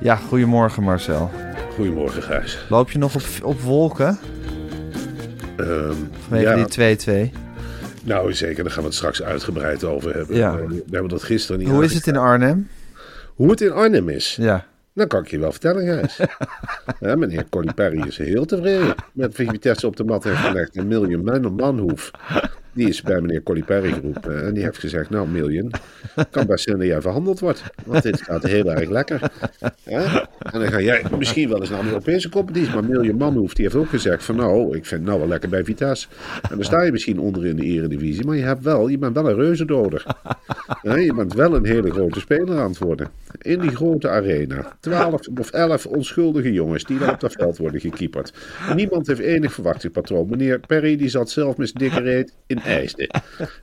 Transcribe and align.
Ja, 0.00 0.16
goedemorgen 0.16 0.82
Marcel. 0.82 1.30
Goedemorgen, 1.74 2.22
Gijs. 2.22 2.58
Loop 2.68 2.90
je 2.90 2.98
nog 2.98 3.14
op, 3.14 3.22
op 3.42 3.60
wolken 3.60 4.18
Ehm, 5.56 5.94
vanwege 6.28 6.58
ja, 6.58 6.96
die 6.96 7.30
2-2? 7.30 7.34
nou 8.04 8.34
zeker, 8.34 8.62
daar 8.62 8.72
gaan 8.72 8.82
we 8.82 8.88
het 8.88 8.96
straks 8.96 9.22
uitgebreid 9.22 9.84
over 9.84 10.14
hebben. 10.14 10.36
Ja. 10.36 10.56
We 10.56 10.82
hebben 10.90 11.08
dat 11.08 11.22
gisteren 11.22 11.60
niet 11.60 11.68
Hoe 11.68 11.84
is 11.84 11.94
het 11.94 12.06
in 12.06 12.16
Arnhem? 12.16 12.68
Hoe 13.34 13.50
het 13.50 13.60
in 13.60 13.72
Arnhem 13.72 14.08
is? 14.08 14.36
Ja. 14.40 14.66
Dat 14.92 15.08
kan 15.08 15.22
ik 15.22 15.30
je 15.30 15.38
wel 15.38 15.50
vertellen, 15.50 15.82
Gijs. 15.84 16.20
ja, 17.00 17.16
meneer 17.16 17.44
Colly 17.48 17.72
Perry 17.74 18.06
is 18.06 18.18
heel 18.18 18.44
tevreden 18.44 18.94
met 19.12 19.34
Vitesse 19.34 19.86
op 19.86 19.96
de 19.96 20.04
mat 20.04 20.24
heeft 20.24 20.36
gelegd. 20.38 20.76
En 20.76 20.86
Million 20.88 21.24
Man 21.24 21.54
Manhoef, 21.54 22.10
die 22.72 22.88
is 22.88 23.02
bij 23.02 23.20
meneer 23.20 23.42
Colly 23.42 23.62
Perry 23.62 23.92
geroepen. 23.92 24.46
En 24.46 24.54
die 24.54 24.62
heeft 24.62 24.78
gezegd, 24.78 25.10
nou 25.10 25.28
Million, 25.28 25.70
kan 26.30 26.46
best 26.46 26.64
zijn 26.64 26.78
dat 26.78 26.86
jij 26.86 27.00
verhandeld 27.00 27.40
wordt. 27.40 27.62
Want 27.84 28.02
dit 28.02 28.22
gaat 28.22 28.42
heel 28.42 28.72
erg 28.72 28.88
lekker. 28.88 29.30
Ja? 29.84 30.28
En 30.38 30.60
dan 30.60 30.68
ga 30.68 30.80
jij 30.80 31.02
misschien 31.18 31.48
wel 31.48 31.60
eens 31.60 31.70
naar 31.70 31.80
een 31.80 31.86
Europese 31.86 32.28
competitie. 32.28 32.74
Maar 32.74 32.84
Million 32.84 33.16
Manhoef, 33.16 33.54
die 33.54 33.64
heeft 33.64 33.76
ook 33.76 33.88
gezegd 33.88 34.24
van 34.24 34.36
nou, 34.36 34.76
ik 34.76 34.86
vind 34.86 35.04
nou 35.04 35.18
wel 35.18 35.28
lekker 35.28 35.48
bij 35.48 35.64
Vitesse. 35.64 36.08
En 36.50 36.56
dan 36.56 36.64
sta 36.64 36.82
je 36.82 36.92
misschien 36.92 37.18
onder 37.18 37.46
in 37.46 37.56
de 37.56 37.64
eredivisie. 37.64 38.26
Maar 38.26 38.36
je, 38.36 38.42
hebt 38.42 38.62
wel, 38.62 38.88
je 38.88 38.98
bent 38.98 39.14
wel 39.14 39.28
een 39.28 39.36
reuzendoder. 39.36 40.06
Ja, 40.82 40.96
je 40.96 41.14
bent 41.14 41.34
wel 41.34 41.54
een 41.54 41.66
hele 41.66 41.90
grote 41.90 42.20
speler 42.20 42.58
aan 42.58 42.70
het 42.70 42.78
worden. 42.78 43.08
In 43.38 43.60
die 43.60 43.76
grote 43.76 44.08
arena. 44.08 44.76
Twaalf 44.80 45.28
of 45.40 45.50
elf 45.50 45.86
onschuldige 45.86 46.52
jongens 46.52 46.84
die 46.84 46.98
daar 46.98 47.12
op 47.12 47.20
dat 47.20 47.32
veld 47.32 47.58
worden 47.58 47.80
gekieperd. 47.80 48.32
Niemand 48.74 49.06
heeft 49.06 49.20
enig 49.20 49.52
verwachtingspatroon. 49.52 50.28
Meneer 50.28 50.60
Perry 50.66 50.96
die 50.96 51.08
zat 51.08 51.30
zelf 51.30 51.56
met 51.56 51.74
dikke 51.74 52.00
reet 52.00 52.34
in 52.46 52.59
IJsden. 52.64 53.08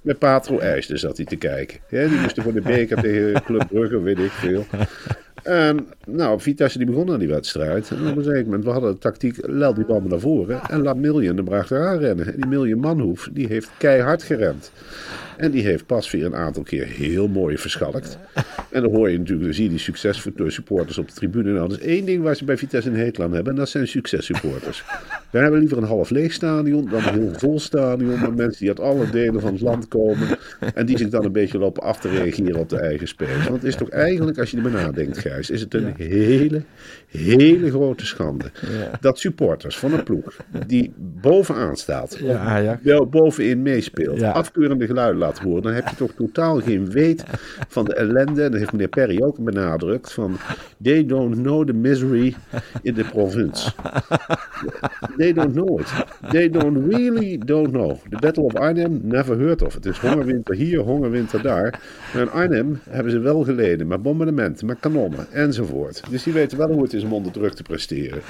Met 0.02 0.19
Patro 0.19 0.59
IJsden 0.59 1.00
zat 1.00 1.18
hij 1.18 1.25
te 1.25 1.35
kijken. 1.35 1.80
Ja, 1.90 2.08
die 2.08 2.19
moesten 2.19 2.44
voor 2.44 2.53
de 2.53 2.62
beker 2.62 3.02
tegen 3.02 3.44
Club 3.44 3.68
Brugge, 3.68 4.02
weet 4.02 4.19
ik 4.19 4.31
veel. 4.31 4.66
En 5.44 5.88
nou, 6.06 6.41
Vitesse 6.41 6.78
die 6.78 6.88
begon 6.88 7.12
aan 7.12 7.19
die 7.19 7.28
wedstrijd. 7.28 7.91
En 7.91 8.08
op 8.08 8.18
een 8.18 8.24
gegeven 8.24 8.46
moment, 8.46 8.63
we 8.63 8.69
hadden 8.69 8.91
de 8.91 8.97
tactiek, 8.97 9.38
lel 9.41 9.74
die 9.74 9.85
bal 9.85 10.02
naar 10.02 10.19
voren. 10.19 10.62
En 10.69 10.81
laat 10.81 10.97
Miljen 10.97 11.38
hem 11.38 11.47
achteraan 11.47 11.97
rennen. 11.97 12.25
En 12.25 12.35
die 12.35 12.46
Miljen 12.46 12.80
Manhoef, 12.80 13.30
die 13.31 13.47
heeft 13.47 13.69
keihard 13.78 14.24
gerend. 14.24 14.72
En 15.38 15.52
die 15.52 15.64
heeft 15.64 15.86
pas 15.86 16.12
weer 16.12 16.25
een 16.25 16.36
aantal 16.36 16.64
keer 16.64 16.86
heel 16.86 17.28
mooi 17.28 17.58
verschalkt. 17.58 18.18
En 18.70 18.81
dan 18.81 18.92
hoor 18.92 19.09
je 19.09 19.18
natuurlijk, 19.18 19.46
dan 19.46 19.53
zie 19.53 19.64
je 19.64 19.70
die 19.70 19.80
successupporters 19.80 20.98
op 20.98 21.08
de 21.08 21.14
tribune. 21.14 21.52
Nou, 21.52 21.70
dat 21.70 21.80
is 21.80 21.86
één 21.86 22.06
ding 22.06 22.24
waar 22.24 22.36
ze 22.36 22.46
bij 22.46 22.58
Vitesse 22.58 22.90
in 22.90 22.96
Heetland 22.96 23.34
hebben. 23.34 23.53
En 23.53 23.59
dat 23.59 23.70
zijn 23.70 23.88
successupporters. 23.88 24.84
Wij 25.31 25.42
hebben 25.42 25.59
liever 25.59 25.78
een 25.78 25.84
half 25.84 26.09
leeg 26.09 26.34
stadion 26.34 26.90
dan 26.90 27.03
een 27.03 27.14
heel 27.14 27.34
vol 27.34 27.59
stadion. 27.59 28.20
Met 28.20 28.36
mensen 28.36 28.59
die 28.59 28.70
uit 28.70 28.80
alle 28.80 29.09
delen 29.09 29.42
van 29.42 29.52
het 29.52 29.62
land 29.62 29.88
komen. 29.88 30.38
En 30.74 30.86
die 30.86 30.97
zich 30.97 31.09
dan 31.09 31.26
een 31.26 31.31
beetje 31.31 31.58
lopen 31.58 31.84
af 31.84 32.00
te 32.00 32.09
reageren 32.09 32.59
op 32.59 32.70
de 32.70 32.80
eigen 32.80 33.08
spelers. 33.08 33.47
Want 33.47 33.62
het 33.62 33.64
is 33.64 33.76
toch 33.76 33.90
eigenlijk, 33.90 34.38
als 34.40 34.52
je 34.52 34.58
erbij 34.58 34.72
nadenkt, 34.72 35.18
Gijs, 35.18 35.50
is 35.50 35.62
het 35.62 35.74
een 35.74 35.94
hele, 35.97 36.62
hele 37.08 37.70
grote 37.70 38.06
schande. 38.06 38.52
Dat 39.00 39.20
supporters 39.20 39.78
van 39.78 39.94
een 39.94 40.03
ploeg 40.03 40.38
die 40.68 40.94
bovenaan 40.97 41.76
staat, 41.76 42.18
Ja, 42.22 42.80
wel 42.84 43.08
bovenin 43.08 43.62
meespeelt, 43.62 44.22
afkeurende 44.22 44.86
geluiden 44.86 45.27
dan 45.62 45.74
heb 45.74 45.88
je 45.88 45.96
toch 45.96 46.12
totaal 46.12 46.62
geen 46.62 46.90
weet 46.90 47.24
van 47.68 47.86
de 47.86 47.94
ellende. 47.94 48.44
En 48.44 48.52
dat 48.52 48.60
heeft 48.60 48.72
meneer 48.72 48.88
Perry 48.88 49.22
ook 49.22 49.38
benadrukt. 49.38 50.14
Van 50.14 50.38
they 50.84 51.06
don't 51.06 51.36
know 51.36 51.66
the 51.66 51.74
misery 51.74 52.36
in 52.82 52.94
de 52.94 53.04
provincie. 53.04 53.72
They 55.18 55.34
don't 55.34 55.54
know 55.54 55.80
it. 55.80 55.94
They 56.32 56.50
don't 56.50 56.94
really 56.94 57.38
don't 57.38 57.72
know. 57.72 57.98
The 58.10 58.18
Battle 58.20 58.44
of 58.44 58.56
Arnhem, 58.56 59.00
never 59.04 59.38
heard 59.38 59.62
of. 59.62 59.74
Het 59.74 59.86
is 59.86 59.98
hongerwinter 59.98 60.56
hier, 60.56 60.80
hongerwinter 60.80 61.42
daar. 61.42 61.82
Maar 62.14 62.22
in 62.22 62.32
Arnhem 62.32 62.80
hebben 62.90 63.12
ze 63.12 63.20
wel 63.20 63.44
geleden 63.44 63.88
met 63.88 64.02
bombardementen, 64.02 64.66
met 64.66 64.80
kanonnen 64.80 65.28
enzovoort. 65.32 66.04
Dus 66.09 66.24
die 66.24 66.34
weten 66.34 66.58
wel 66.58 66.72
hoe 66.72 66.84
het 66.84 66.94
is 66.94 67.04
om 67.04 67.14
onder 67.14 67.32
druk 67.32 67.54
te 67.54 67.64
presteren. 67.64 68.22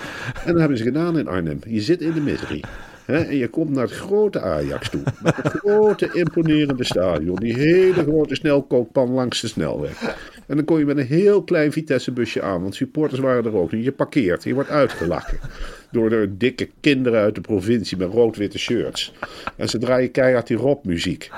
En 0.45 0.51
dat 0.51 0.59
hebben 0.59 0.77
ze 0.77 0.83
gedaan 0.83 1.19
in 1.19 1.27
Arnhem. 1.27 1.59
Je 1.67 1.81
zit 1.81 2.01
in 2.01 2.11
de 2.11 2.21
misery. 2.21 2.63
Hè, 3.07 3.17
en 3.17 3.37
je 3.37 3.47
komt 3.47 3.69
naar 3.69 3.83
het 3.83 3.91
grote 3.91 4.41
Ajax 4.41 4.89
toe. 4.89 5.01
Met 5.23 5.35
het 5.35 5.47
grote, 5.47 6.09
imponerende 6.13 6.83
stadion. 6.83 7.35
Die 7.35 7.53
hele 7.53 8.03
grote 8.03 8.35
snelkookpan 8.35 9.09
langs 9.09 9.41
de 9.41 9.47
snelweg. 9.47 10.01
En 10.47 10.55
dan 10.55 10.65
kom 10.65 10.77
je 10.77 10.85
met 10.85 10.97
een 10.97 11.05
heel 11.05 11.43
klein 11.43 11.71
Vitesse-busje 11.71 12.41
aan. 12.41 12.61
Want 12.61 12.75
supporters 12.75 13.19
waren 13.19 13.45
er 13.45 13.55
ook 13.55 13.71
niet. 13.71 13.83
Je 13.83 13.91
parkeert, 13.91 14.43
je 14.43 14.53
wordt 14.53 14.69
uitgelachen. 14.69 15.39
Door 15.91 16.09
de 16.09 16.37
dikke 16.37 16.69
kinderen 16.79 17.21
uit 17.21 17.35
de 17.35 17.41
provincie 17.41 17.97
met 17.97 18.11
rood-witte 18.11 18.59
shirts. 18.59 19.13
En 19.55 19.69
ze 19.69 19.77
draaien 19.77 20.11
keihard 20.11 20.47
die 20.47 20.57
rockmuziek. 20.57 21.29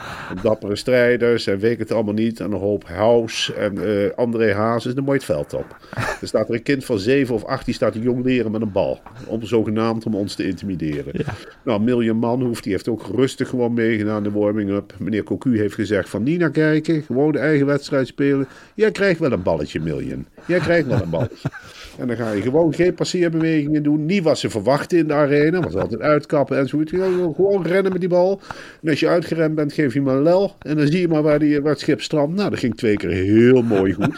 Dappere 0.41 0.75
strijders 0.75 1.47
en 1.47 1.59
weet 1.59 1.79
het 1.79 1.91
allemaal 1.91 2.13
niet. 2.13 2.39
En 2.39 2.51
een 2.51 2.59
hoop 2.59 2.87
house 2.87 3.53
en 3.53 3.85
eh, 3.85 4.09
André 4.15 4.53
Hazes. 4.53 4.93
Dan 4.93 5.03
moet 5.03 5.13
je 5.13 5.33
het 5.33 5.49
veld 5.49 5.53
op. 5.53 5.77
Er 6.21 6.27
staat 6.27 6.49
er 6.49 6.55
een 6.55 6.63
kind 6.63 6.85
van 6.85 6.99
7 6.99 7.35
of 7.35 7.43
8 7.43 7.65
die 7.65 7.73
staat 7.73 7.93
te 7.93 7.99
jong 7.99 8.23
leren 8.23 8.51
met 8.51 8.61
een 8.61 8.71
bal. 8.71 8.99
Om 9.25 9.43
zogenaamd 9.43 10.05
om 10.05 10.15
ons 10.15 10.35
te 10.35 10.47
intimideren. 10.47 11.25
Nou, 11.63 11.81
Miljan 11.81 12.17
Manhoef 12.17 12.61
die 12.61 12.71
heeft 12.71 12.89
ook 12.89 13.05
rustig 13.15 13.49
gewoon 13.49 13.73
meegedaan 13.73 14.23
de 14.23 14.31
warming-up. 14.31 14.93
Meneer 14.97 15.23
Cocu 15.23 15.57
heeft 15.57 15.75
gezegd 15.75 16.09
van 16.09 16.23
niet 16.23 16.39
naar 16.39 16.51
kijken. 16.51 17.01
Gewoon 17.01 17.31
de 17.31 17.39
eigen 17.39 17.65
wedstrijd 17.65 18.07
spelen. 18.07 18.47
Jij 18.75 18.91
krijgt 18.91 19.19
wel 19.19 19.31
een 19.31 19.43
balletje, 19.43 19.79
Miljan. 19.79 20.25
Jij 20.47 20.59
krijgt 20.59 20.87
wel 20.87 21.01
een 21.01 21.09
balletje. 21.09 21.49
En 21.99 22.07
dan 22.07 22.15
ga 22.15 22.31
je 22.31 22.41
gewoon 22.41 22.73
geen 22.73 22.93
passeerbewegingen 22.93 23.83
doen. 23.83 24.05
Niet 24.05 24.23
wat 24.41 24.51
ze 24.51 24.59
verwachten 24.59 24.97
in 24.97 25.07
de 25.07 25.13
arena. 25.13 25.69
Ze 25.69 25.79
altijd 25.79 26.01
uitkappen 26.01 26.57
en 26.57 26.67
zo. 26.67 26.81
Gewoon 27.35 27.65
rennen 27.65 27.91
met 27.91 28.01
die 28.01 28.09
bal. 28.09 28.41
En 28.81 28.89
als 28.89 28.99
je 28.99 29.07
uitgerend 29.07 29.55
bent, 29.55 29.73
geef 29.73 29.93
je 29.93 29.99
hem 29.99 30.07
een 30.07 30.21
lel. 30.21 30.55
En 30.59 30.77
dan 30.77 30.87
zie 30.87 30.99
je 30.99 31.07
maar 31.07 31.21
waar, 31.21 31.39
die, 31.39 31.61
waar 31.61 31.71
het 31.71 31.79
schip 31.79 32.01
strandt. 32.01 32.35
Nou, 32.35 32.49
dat 32.49 32.59
ging 32.59 32.75
twee 32.75 32.95
keer 32.95 33.09
heel 33.09 33.61
mooi 33.61 33.93
goed. 33.93 34.17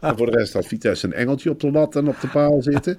En 0.00 0.16
voor 0.16 0.30
de 0.30 0.36
rest 0.36 0.52
had 0.52 0.66
Vitesse 0.66 1.06
een 1.06 1.12
engeltje 1.12 1.50
op 1.50 1.60
de 1.60 1.70
lat 1.70 1.96
en 1.96 2.08
op 2.08 2.20
de 2.20 2.28
paal 2.28 2.62
zitten. 2.62 2.96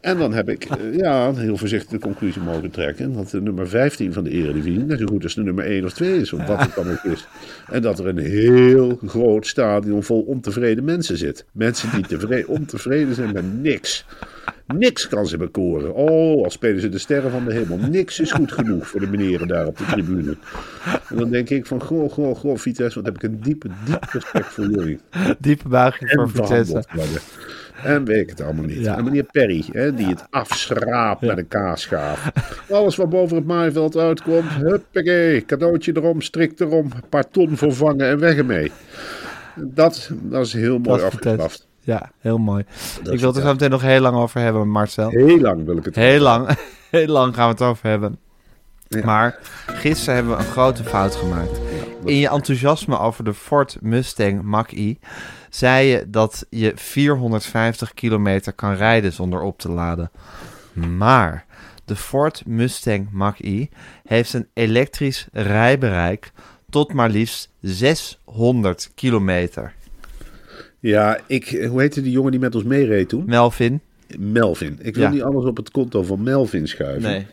En 0.00 0.18
dan 0.18 0.32
heb 0.32 0.48
ik 0.48 0.64
eh, 0.64 0.96
ja, 0.96 1.34
heel 1.34 1.56
voorzichtig 1.56 1.90
de 1.90 1.98
conclusie 1.98 2.42
mogen 2.42 2.70
trekken. 2.70 3.12
Dat 3.12 3.30
de 3.30 3.40
nummer 3.40 3.68
15 3.68 4.12
van 4.12 4.24
de 4.24 4.30
Eredivisie 4.30 4.84
net 4.84 4.98
zo 4.98 5.06
goed 5.06 5.22
als 5.22 5.34
de 5.34 5.42
nummer 5.42 5.64
1 5.64 5.84
of 5.84 5.92
2 5.92 6.20
is. 6.20 6.32
Of 6.32 6.46
wat 6.46 6.60
het 6.60 6.74
dan 6.74 6.90
ook 6.90 7.12
is. 7.12 7.26
En 7.70 7.82
dat 7.82 7.98
er 7.98 8.06
een 8.06 8.18
heel 8.18 8.98
groot 9.06 9.46
stadion 9.46 10.02
vol 10.02 10.20
ontevreden 10.20 10.84
mensen 10.84 11.16
zit. 11.16 11.44
Mensen 11.52 11.90
die 11.94 12.06
tevreden, 12.06 12.48
ontevreden 12.48 13.14
zijn 13.14 13.32
met 13.32 13.62
niks. 13.62 14.04
Niks 14.66 15.08
kan 15.08 15.26
ze 15.26 15.36
bekoren. 15.36 15.94
Oh, 15.94 16.44
al 16.44 16.50
spelen 16.50 16.80
ze 16.80 16.88
de 16.88 16.98
sterren 16.98 17.30
van 17.30 17.44
de 17.44 17.52
hemel. 17.52 17.76
Niks 17.76 18.20
is 18.20 18.32
goed 18.32 18.52
genoeg 18.52 18.86
voor 18.86 19.00
de 19.00 19.06
meneren 19.06 19.48
daar 19.48 19.66
op 19.66 19.78
de 19.78 19.84
tribune. 19.84 20.36
En 21.08 21.16
dan 21.16 21.30
denk 21.30 21.50
ik 21.50 21.66
van, 21.66 21.82
goh, 21.82 22.12
goh, 22.12 22.36
goh, 22.36 22.56
Vitesse, 22.56 23.02
wat 23.02 23.04
heb 23.04 23.16
ik 23.16 23.22
een 23.22 23.40
diepe, 23.40 23.68
diep 23.84 24.04
respect 24.12 24.46
voor 24.46 24.70
jullie. 24.70 24.98
Diepe 25.38 25.68
buiging 25.68 26.10
voor 26.10 26.30
Vitesse. 26.30 26.84
En 27.82 28.04
weet 28.04 28.20
ik 28.20 28.28
het 28.28 28.40
allemaal 28.40 28.64
niet. 28.64 28.78
Ja. 28.78 28.96
En 28.96 29.04
meneer 29.04 29.24
Perry, 29.24 29.64
hè, 29.72 29.94
die 29.94 30.06
het 30.06 30.26
afschraapt 30.30 31.20
met 31.20 31.38
een 31.38 31.48
kaasschaaf. 31.48 32.32
Alles 32.70 32.96
wat 32.96 33.08
boven 33.08 33.36
het 33.36 33.46
maaiveld 33.46 33.96
uitkomt, 33.96 34.50
huppakee, 34.52 35.44
cadeautje 35.44 35.92
erom, 35.96 36.20
strik 36.20 36.60
erom, 36.60 36.88
paar 37.08 37.30
ton 37.30 37.56
vervangen 37.56 38.06
en 38.06 38.18
weg 38.18 38.36
ermee. 38.36 38.72
Dat, 39.54 40.10
dat 40.22 40.46
is 40.46 40.52
heel 40.52 40.78
mooi 40.78 41.02
afgestraft. 41.02 41.66
Ja, 41.84 42.10
heel 42.18 42.38
mooi. 42.38 42.64
ik 43.10 43.18
wil 43.18 43.28
het 43.28 43.36
er 43.36 43.42
zo 43.42 43.52
meteen 43.52 43.70
nog 43.70 43.82
heel 43.82 44.00
lang 44.00 44.16
over 44.16 44.40
hebben, 44.40 44.68
Marcel. 44.68 45.10
Heel 45.10 45.40
lang 45.40 45.64
wil 45.64 45.76
ik 45.76 45.84
het 45.84 45.94
Heel 45.94 46.20
lang, 46.20 46.48
heel 46.90 47.06
lang 47.06 47.34
gaan 47.34 47.46
we 47.46 47.52
het 47.52 47.62
over 47.62 47.88
hebben. 47.88 48.18
Ja. 48.88 49.04
Maar 49.04 49.38
gisteren 49.66 50.14
hebben 50.14 50.36
we 50.36 50.44
een 50.44 50.50
grote 50.50 50.84
fout 50.84 51.14
gemaakt. 51.14 51.60
In 52.04 52.16
je 52.16 52.28
enthousiasme 52.28 52.98
over 52.98 53.24
de 53.24 53.34
Ford 53.34 53.76
Mustang 53.80 54.42
Mach-E 54.42 54.94
zei 55.50 55.86
je 55.86 56.10
dat 56.10 56.46
je 56.50 56.72
450 56.74 57.94
kilometer 57.94 58.52
kan 58.52 58.74
rijden 58.74 59.12
zonder 59.12 59.40
op 59.40 59.58
te 59.58 59.70
laden. 59.70 60.10
Maar 60.72 61.44
de 61.84 61.96
Ford 61.96 62.42
Mustang 62.46 63.08
Mach-E 63.10 63.66
heeft 64.04 64.32
een 64.32 64.48
elektrisch 64.52 65.26
rijbereik 65.32 66.32
tot 66.70 66.92
maar 66.92 67.10
liefst 67.10 67.50
600 67.60 68.90
kilometer. 68.94 69.74
Ja, 70.90 71.18
ik, 71.26 71.66
hoe 71.68 71.80
heette 71.80 72.02
die 72.02 72.12
jongen 72.12 72.30
die 72.30 72.40
met 72.40 72.54
ons 72.54 72.64
meereed 72.64 73.08
toen? 73.08 73.24
Melvin? 73.26 73.80
Melvin. 74.18 74.78
Ik 74.82 74.94
wil 74.94 75.04
Ja. 75.04 75.10
niet 75.10 75.22
alles 75.22 75.44
op 75.44 75.56
het 75.56 75.70
konto 75.70 76.02
van 76.02 76.22
Melvin 76.22 76.68
schuiven. 76.68 77.02
Nee. 77.10 77.26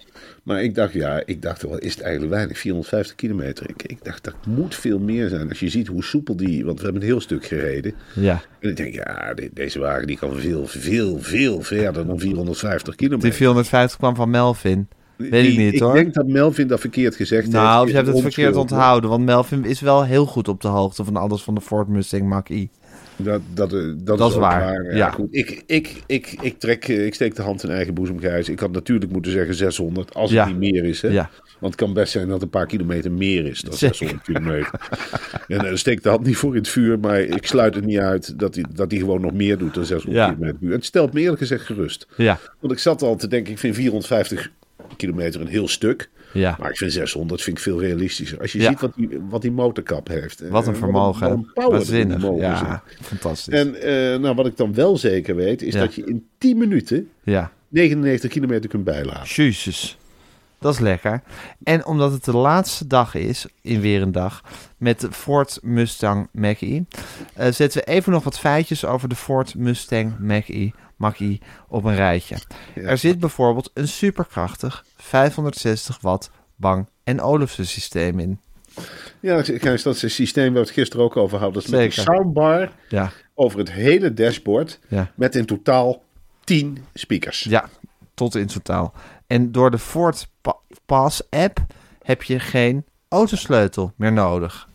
Maar 0.44 0.64
ik 0.64 0.76
dacht, 0.76 0.94
ja, 0.94 1.22
ik 1.26 1.42
dacht, 1.42 1.62
wel, 1.62 1.78
is 1.78 1.94
het 1.94 2.02
eigenlijk 2.04 2.34
weinig? 2.34 2.58
450 2.58 3.16
kilometer. 3.16 3.70
Ik, 3.70 3.84
ik 3.84 3.98
dacht, 4.04 4.24
dat 4.24 4.34
moet 4.48 4.76
veel 4.76 5.00
meer 5.00 5.30
zijn. 5.30 5.50
Als 5.50 5.60
je 5.60 5.70
ziet 5.70 5.88
hoe 5.88 6.04
soepel 6.04 6.36
die, 6.36 6.66
want 6.66 6.78
we 6.78 6.84
hebben 6.84 7.02
een 7.02 7.08
heel 7.08 7.22
stuk 7.22 7.46
gereden. 7.46 7.94
Ja. 8.16 8.42
En 8.60 8.70
ik 8.70 8.76
denk, 8.78 8.94
ja, 8.94 9.34
de- 9.34 9.50
deze 9.54 9.80
wagen 9.80 10.08
die 10.08 10.18
kan 10.18 10.36
veel, 10.36 10.66
veel, 10.68 11.20
veel 11.20 11.62
verder 11.62 12.08
dan 12.08 12.20
450 12.20 12.96
kilometer. 12.96 13.30
Die 13.30 13.38
450 13.38 13.98
kwam 14.00 14.16
van 14.16 14.30
Melvin. 14.30 14.88
Weet 15.16 15.34
ik 15.46 15.50
Die- 15.56 15.60
niet 15.66 15.74
ik 15.74 15.80
hoor. 15.80 15.94
denk 15.94 16.14
dat 16.14 16.28
Melvin 16.28 16.68
dat 16.68 16.80
verkeerd 16.80 17.16
gezegd 17.16 17.42
heeft. 17.44 17.56
Nou, 17.56 17.88
je 17.88 17.94
hebt 17.94 18.08
het 18.08 18.22
verkeerd 18.22 18.56
onthouden, 18.56 19.10
want 19.10 19.26
Melvin 19.26 19.66
is 19.66 19.80
wel 19.82 20.04
heel 20.06 20.26
goed 20.26 20.48
op 20.48 20.62
de 20.62 20.68
hoogte 20.68 21.04
van 21.04 21.16
alles 21.16 21.44
van 21.44 21.56
de 21.56 21.62
Ford 21.62 21.88
Mustang 21.88 22.24
Mach-E. 22.30 22.68
Dat, 23.24 23.42
dat, 23.54 23.74
eh, 23.74 23.80
dat, 23.98 24.18
Dat 24.18 24.30
is 24.32 24.36
waar, 24.38 24.84
Ja, 24.84 24.96
ja. 24.96 25.10
Goed. 25.10 25.28
Ik, 25.36 25.64
ik, 25.66 26.02
ik, 26.06 26.36
ik, 26.42 26.60
trek, 26.60 26.88
eh, 26.88 27.06
ik 27.06 27.14
steek 27.14 27.36
de 27.36 27.42
hand 27.42 27.64
in 27.64 27.70
eigen 27.70 27.94
boezem, 27.94 28.20
Gijs. 28.20 28.50
Ik 28.50 28.60
had 28.60 28.72
natuurlijk 28.72 29.12
moeten 29.12 29.32
zeggen 29.32 29.56
600, 29.56 30.14
als 30.14 30.32
het 30.32 30.46
niet 30.48 30.58
meer 30.58 30.84
is. 30.84 31.02
Hè? 31.02 31.08
Ja. 31.08 31.30
Want 31.60 31.74
het 31.74 31.84
kan 31.84 31.94
best 31.94 32.12
zijn 32.12 32.24
dat 32.26 32.34
het 32.34 32.44
een 32.44 32.50
paar 32.50 32.66
kilometer 32.66 33.12
meer 33.12 33.46
is 33.46 33.62
dan 33.62 33.74
Zeker. 33.74 33.96
600 33.96 34.26
kilometer. 34.28 34.72
en 35.48 35.58
dan 35.58 35.78
steek 35.78 36.04
de 36.04 36.10
hand 36.10 36.26
niet 36.26 36.38
voor 36.38 36.52
in 36.52 36.58
het 36.58 36.68
vuur, 36.70 37.00
maar 37.00 37.20
ik 37.22 37.46
sluit 37.48 37.76
het 37.76 37.86
niet 37.86 37.98
uit 38.00 38.40
dat 38.40 38.56
hij, 38.56 38.66
dat 38.74 38.92
hij 38.92 39.00
gewoon 39.00 39.22
nog 39.22 39.34
meer 39.34 39.58
doet 39.58 39.74
dan 39.74 39.86
600 39.86 40.24
Ja. 40.26 40.34
kilometer. 40.34 40.60
En 40.62 40.72
het 40.72 40.86
stelt 40.86 41.14
me 41.14 41.20
eerlijk 41.22 41.40
gezegd 41.40 41.66
gerust. 41.66 42.08
Ja, 42.18 42.40
Want 42.60 42.74
ik 42.74 42.80
zat 42.80 43.02
al 43.02 43.16
te 43.16 43.28
denken, 43.28 43.52
ik 43.52 43.60
vind 43.60 43.76
450 43.76 44.52
kilometer 45.02 45.42
een 45.42 45.48
heel 45.48 45.68
stuk. 45.68 46.10
ja. 46.34 46.56
Maar 46.60 46.70
ik 46.70 46.78
vind 46.78 46.92
600 46.94 47.42
vind 47.42 47.58
ik 47.58 47.64
veel 47.64 47.80
realistischer. 47.82 48.40
Als 48.42 48.52
je 48.52 48.60
Ja. 48.60 48.70
ziet 48.70 48.80
wat 48.82 48.94
die, 48.96 49.10
wat 49.30 49.42
die 49.42 49.52
motorkap 49.52 50.08
heeft. 50.08 50.48
Wat 50.50 50.68
een 50.68 50.74
Eh, 50.74 50.80
vermogen. 50.80 51.30
Wat 51.30 51.38
een 51.38 51.52
power 51.54 51.66
in 51.66 51.70
die 51.70 51.78
Waanzinnig. 51.78 52.18
motor 52.22 52.40
Ja, 52.42 52.84
zit. 52.88 52.98
fantastisch. 53.08 53.54
En 53.54 53.76
eh, 53.82 54.20
nou, 54.20 54.36
wat 54.36 54.46
ik 54.46 54.58
dan 54.58 54.74
wel 54.74 54.98
zeker 54.98 55.36
weet, 55.36 55.62
is 55.62 55.74
Ja. 55.74 55.80
dat 55.80 55.96
je 55.96 56.04
in 56.06 56.26
10 56.38 56.58
minuten 56.58 57.10
Ja, 57.24 57.52
99 57.68 58.30
kilometer 58.30 58.70
kunt 58.70 58.84
bijladen. 58.84 59.24
jezus. 59.28 59.98
Dat 60.60 60.74
is 60.74 60.80
lekker. 60.80 61.22
En 61.64 61.86
omdat 61.86 62.12
het 62.12 62.26
de 62.26 62.38
laatste 62.38 62.88
dag 62.88 63.16
is, 63.16 63.46
in 63.62 63.82
weer 63.82 64.02
een 64.02 64.12
dag, 64.12 64.42
met 64.78 65.00
de 65.00 65.12
Ford 65.12 65.60
Mustang 65.62 66.28
Mach-E, 66.32 66.82
eh, 67.34 67.52
zetten 67.52 67.80
we 67.86 67.92
even 67.92 68.12
nog 68.12 68.24
wat 68.24 68.40
feitjes 68.40 68.86
over 68.86 69.10
de 69.10 69.16
Ford 69.16 69.56
Mustang 69.56 70.14
Mach-E, 70.20 70.70
Mach-E 71.02 71.38
op 71.68 71.84
een 71.84 71.96
rijtje. 71.96 72.38
Er 72.76 72.98
zit 72.98 73.20
bijvoorbeeld 73.20 73.72
een 73.74 73.88
superkrachtig 73.88 74.86
560 74.98 75.98
watt 76.02 76.32
bang- 76.56 76.88
en 77.04 77.22
olufsensysteem 77.22 78.20
in. 78.20 78.40
Ja, 79.20 79.44
Gijs, 79.44 79.84
dat 79.84 79.96
is 79.96 80.02
een 80.04 80.10
systeem 80.10 80.44
waar 80.46 80.54
we 80.54 80.60
het 80.68 80.70
gisteren 80.70 81.06
ook 81.06 81.18
over 81.18 81.38
hadden. 81.38 81.54
Dat 81.54 81.64
is 81.64 81.70
met 81.70 81.80
een 81.82 81.92
soundbar 81.92 82.72
Ja, 82.90 83.12
over 83.34 83.60
het 83.60 83.72
hele 83.72 84.14
dashboard. 84.14 84.80
Ja. 84.88 85.12
Met 85.16 85.36
in 85.36 85.46
totaal 85.46 86.04
10 86.44 86.86
speakers. 86.94 87.44
Ja, 87.44 87.70
tot 88.14 88.36
in 88.36 88.48
totaal. 88.48 88.94
En 89.28 89.52
door 89.52 89.72
de 89.72 89.80
Ford 89.80 90.28
Pa- 90.42 90.58
Pass 90.86 91.30
app 91.30 91.60
heb 92.04 92.24
je 92.24 92.40
geen 92.40 92.86
autosleutel 93.08 93.94
meer 93.96 94.14
nodig. 94.14 94.70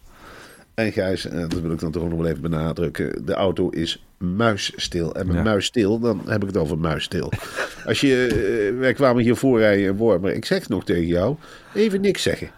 En 0.74 0.92
Gijs, 0.92 1.24
en 1.26 1.48
dat 1.48 1.60
wil 1.60 1.70
ik 1.72 1.80
dan 1.80 1.90
toch 1.90 2.08
nog 2.08 2.18
wel 2.18 2.26
even 2.26 2.42
benadrukken. 2.42 3.26
De 3.26 3.34
auto 3.34 3.68
is 3.68 4.05
muisstil. 4.18 5.14
En 5.14 5.26
met 5.26 5.36
Ja. 5.36 5.42
muisstil, 5.42 5.98
dan 5.98 6.22
heb 6.26 6.42
ik 6.42 6.48
het 6.48 6.56
over 6.56 6.78
muisstil. 6.78 7.32
Als 7.86 8.00
je, 8.00 8.26
eh, 8.72 8.78
wij 8.78 8.92
kwamen 8.92 9.22
hier 9.22 9.36
voorrijden 9.36 9.84
in 9.84 9.96
Wormer. 9.96 10.32
Ik 10.32 10.44
zeg 10.44 10.68
nog 10.68 10.84
tegen 10.84 11.06
jou, 11.06 11.36
even 11.74 12.00
niks 12.00 12.22
zeggen. 12.22 12.50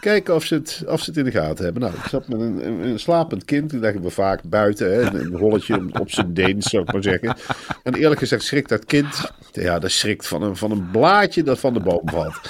Kijken 0.00 0.34
of 0.34 0.44
ze, 0.44 0.54
het, 0.54 0.82
of 0.86 1.00
ze 1.02 1.10
het 1.10 1.18
in 1.18 1.24
de 1.24 1.30
gaten 1.30 1.64
hebben. 1.64 1.82
Nou, 1.82 1.94
ik 1.94 2.04
zat 2.08 2.28
met 2.28 2.40
een, 2.40 2.66
een, 2.66 2.80
een 2.86 2.98
slapend 2.98 3.44
kind. 3.44 3.70
Die 3.70 3.80
leggen 3.80 4.02
we 4.02 4.10
vaak 4.10 4.42
buiten. 4.42 4.92
Hè, 4.94 5.00
een 5.02 5.36
rolletje 5.36 5.82
op 6.00 6.10
zijn 6.10 6.34
Deens, 6.34 6.70
zou 6.70 6.82
ik 6.82 6.92
maar 6.92 7.02
zeggen. 7.02 7.36
En 7.82 7.94
eerlijk 7.94 8.20
gezegd 8.20 8.42
schrikt 8.42 8.68
dat 8.68 8.84
kind... 8.84 9.32
Ja, 9.52 9.78
dat 9.78 9.90
schrikt 9.90 10.26
van 10.26 10.42
een, 10.42 10.56
van 10.56 10.70
een 10.70 10.90
blaadje 10.90 11.42
dat 11.42 11.58
van 11.58 11.74
de 11.74 11.80
boom 11.80 12.02
valt. 12.04 12.40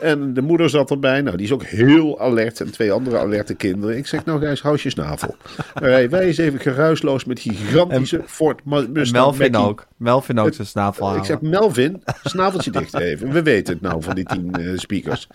En 0.00 0.34
de 0.34 0.42
moeder 0.42 0.70
zat 0.70 0.90
erbij. 0.90 1.20
Nou, 1.20 1.36
die 1.36 1.46
is 1.46 1.52
ook 1.52 1.64
heel 1.64 2.20
alert. 2.20 2.60
En 2.60 2.70
twee 2.72 2.92
andere 2.92 3.18
alerte 3.18 3.54
kinderen. 3.54 3.96
Ik 3.96 4.06
zeg, 4.06 4.24
nou 4.24 4.40
Gijs, 4.40 4.60
hou 4.62 4.78
je 4.82 4.90
snavel. 4.90 5.36
Wij 5.74 6.08
eens 6.12 6.38
even 6.38 6.60
geruisloos 6.60 7.24
met 7.24 7.42
die 7.42 7.52
gigantische 7.54 8.22
Ford 8.26 8.64
Mu- 8.64 8.88
Mustang 8.88 9.24
Melvin 9.24 9.56
ook. 9.56 9.86
Melvin 9.96 10.38
ook 10.38 10.54
zijn 10.54 10.66
snavel 10.66 10.92
Ik 11.06 11.12
houden. 11.14 11.26
zeg, 11.26 11.40
Melvin, 11.40 12.02
snaveltje 12.24 12.70
dicht 12.70 12.94
even. 12.98 13.32
We 13.32 13.42
weten 13.42 13.72
het 13.72 13.82
nou 13.82 14.02
van 14.02 14.14
die 14.14 14.24
tien 14.24 14.52
eh, 14.52 14.78
speakers. 14.78 15.26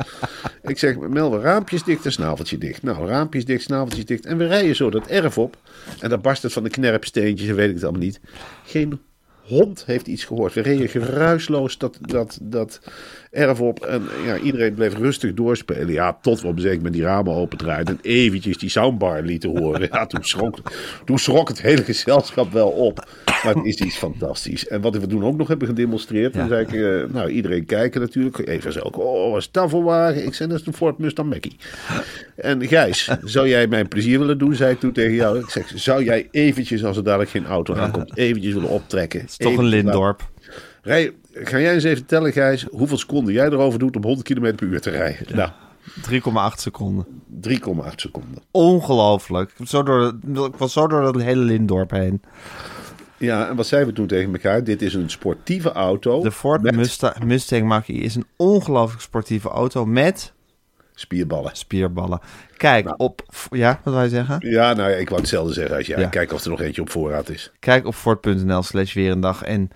Ik 0.64 0.80
zeg, 0.80 0.98
Melvin, 0.98 1.40
raampjes 1.40 1.84
dicht 1.84 2.06
en 2.06 2.12
snaveltje 2.12 2.58
dicht. 2.58 2.84
Nou, 2.84 3.08
raampjes 3.08 3.46
dicht, 3.46 3.64
snaveltjes 3.64 4.06
dicht. 4.06 4.26
En 4.26 4.38
we 4.38 4.46
rijden 4.48 4.76
zo 4.76 4.90
dat 4.90 5.08
erf 5.08 5.38
op. 5.38 5.58
En 6.00 6.10
dan 6.10 6.22
barst 6.22 6.44
het 6.44 6.54
van 6.54 6.64
de 6.64 6.70
knerpsteentjes 6.70 7.50
en 7.50 7.56
weet 7.56 7.68
ik 7.70 7.74
het 7.76 7.84
allemaal 7.84 8.02
niet. 8.02 8.20
Geen 8.66 9.00
hond 9.42 9.84
heeft 9.86 10.08
iets 10.08 10.24
gehoord. 10.24 10.54
We 10.54 10.62
reden 10.62 10.90
geruisloos 10.90 11.78
dat, 11.78 11.98
dat, 12.02 12.38
dat 12.42 12.80
erf 13.36 13.62
op. 13.62 13.86
En 13.86 14.04
ja, 14.26 14.38
iedereen 14.38 14.74
bleef 14.74 14.98
rustig 14.98 15.34
doorspelen. 15.34 15.92
Ja, 15.92 16.18
tot 16.22 16.42
we 16.42 16.48
op 16.48 16.58
een 16.58 16.76
moment 16.76 16.94
die 16.94 17.04
ramen 17.04 17.34
opendraaiden. 17.34 17.94
En 17.94 18.12
eventjes 18.12 18.58
die 18.58 18.70
soundbar 18.70 19.22
lieten 19.22 19.50
horen. 19.60 19.88
Ja, 19.92 20.06
toen 20.06 20.24
schrok, 20.24 20.58
toen 21.06 21.20
schrok 21.20 21.48
het 21.48 21.62
hele 21.62 21.84
gezelschap 21.84 22.52
wel 22.52 22.70
op. 22.70 23.08
Maar 23.44 23.56
het 23.56 23.66
is 23.66 23.80
iets 23.80 23.98
fantastisch. 23.98 24.68
En 24.68 24.82
wat 24.82 24.98
we 24.98 25.08
toen 25.08 25.24
ook 25.24 25.38
nog 25.38 25.48
hebben 25.48 25.68
gedemonstreerd. 25.68 26.34
Toen 26.34 26.48
zei 26.48 26.66
ik, 26.66 26.74
eh, 26.74 27.14
nou 27.14 27.30
iedereen 27.30 27.66
kijken 27.66 28.02
natuurlijk. 28.02 28.48
Even 28.48 28.74
zo, 28.74 28.80
oh 28.80 29.32
wat 29.32 29.42
is 29.42 29.52
dat 29.52 29.70
voor 29.70 29.84
wagen? 29.84 30.26
Ik 30.26 30.34
zei, 30.34 30.50
dat 30.50 30.60
is 30.60 30.66
de 30.66 30.74
Ford 30.74 30.98
Mustang 30.98 31.30
Mach-E. 31.30 31.50
En 32.36 32.68
Gijs, 32.68 33.10
zou 33.24 33.48
jij 33.48 33.68
mij 33.68 33.80
een 33.80 33.88
plezier 33.88 34.20
willen 34.20 34.38
doen? 34.38 34.56
Zei 34.56 34.72
ik 34.72 34.80
toen 34.80 34.92
tegen 34.92 35.14
jou. 35.14 35.40
Ik 35.40 35.50
zeg, 35.50 35.72
zou 35.76 36.04
jij 36.04 36.28
eventjes, 36.32 36.84
als 36.84 36.98
er 36.98 37.04
dadelijk 37.04 37.30
geen 37.30 37.46
auto 37.46 37.76
aankomt, 37.76 38.18
eventjes 38.18 38.54
willen 38.54 38.70
optrekken? 38.70 39.20
Het 39.20 39.30
is 39.30 39.38
toch 39.38 39.58
een 39.58 39.66
Lindorp. 39.66 40.30
Rij, 40.82 41.12
ga 41.44 41.60
jij 41.60 41.74
eens 41.74 41.84
even 41.84 42.06
tellen, 42.06 42.32
Gijs, 42.32 42.66
hoeveel 42.72 42.98
seconden 42.98 43.34
jij 43.34 43.46
erover 43.46 43.80
doet 43.80 43.96
om 43.96 44.04
100 44.04 44.28
km 44.28 44.56
per 44.56 44.68
uur 44.68 44.82
te 44.82 44.90
rijden? 44.90 45.36
Nou, 45.36 45.50
3,8 46.54 46.60
seconden. 46.60 47.06
3,8 47.50 47.56
seconden. 47.96 48.42
Ongelooflijk. 48.52 49.56
Zo 49.64 49.84
door, 49.84 50.14
ik 50.46 50.56
was 50.56 50.74
zo 50.74 50.88
door 50.88 51.02
dat 51.02 51.22
hele 51.22 51.42
Lindorp 51.42 51.92
heen. 51.92 52.22
Ja, 53.18 53.48
en 53.50 53.56
wat 53.56 53.68
zeiden 53.68 53.90
we 53.90 53.96
toen 53.96 54.08
tegen 54.08 54.32
elkaar? 54.34 54.64
Dit 54.64 54.82
is 54.82 54.94
een 54.94 55.10
sportieve 55.10 55.72
auto. 55.72 56.22
De 56.22 56.32
Ford 56.32 56.62
met 56.62 56.76
Mustang, 56.76 57.24
Mustang 57.24 57.68
Mach-E 57.68 57.94
is 57.94 58.16
een 58.16 58.26
ongelooflijk 58.36 59.02
sportieve 59.02 59.50
auto 59.50 59.86
met 59.86 60.34
spierballen. 60.94 61.56
spierballen. 61.56 62.20
Kijk 62.58 62.94
op... 62.98 63.22
Ja, 63.50 63.80
wat 63.84 63.94
wil 63.94 64.04
je 64.04 64.10
zeggen? 64.10 64.50
Ja, 64.50 64.74
nou 64.74 64.90
ja, 64.90 64.96
ik 64.96 65.10
wou 65.10 65.22
hetzelfde 65.22 65.54
zeggen 65.54 65.76
als 65.78 65.88
jij. 65.88 66.00
Ja. 66.00 66.08
Kijk 66.08 66.34
of 66.34 66.44
er 66.44 66.50
nog 66.50 66.62
eentje 66.62 66.82
op 66.82 66.90
voorraad 66.90 67.30
is. 67.30 67.52
Kijk 67.60 67.86
op 67.86 67.96
ford.nl 67.96 68.64
slash 68.64 68.94
weer 68.94 69.12
een 69.12 69.20
dag. 69.20 69.44
En 69.44 69.70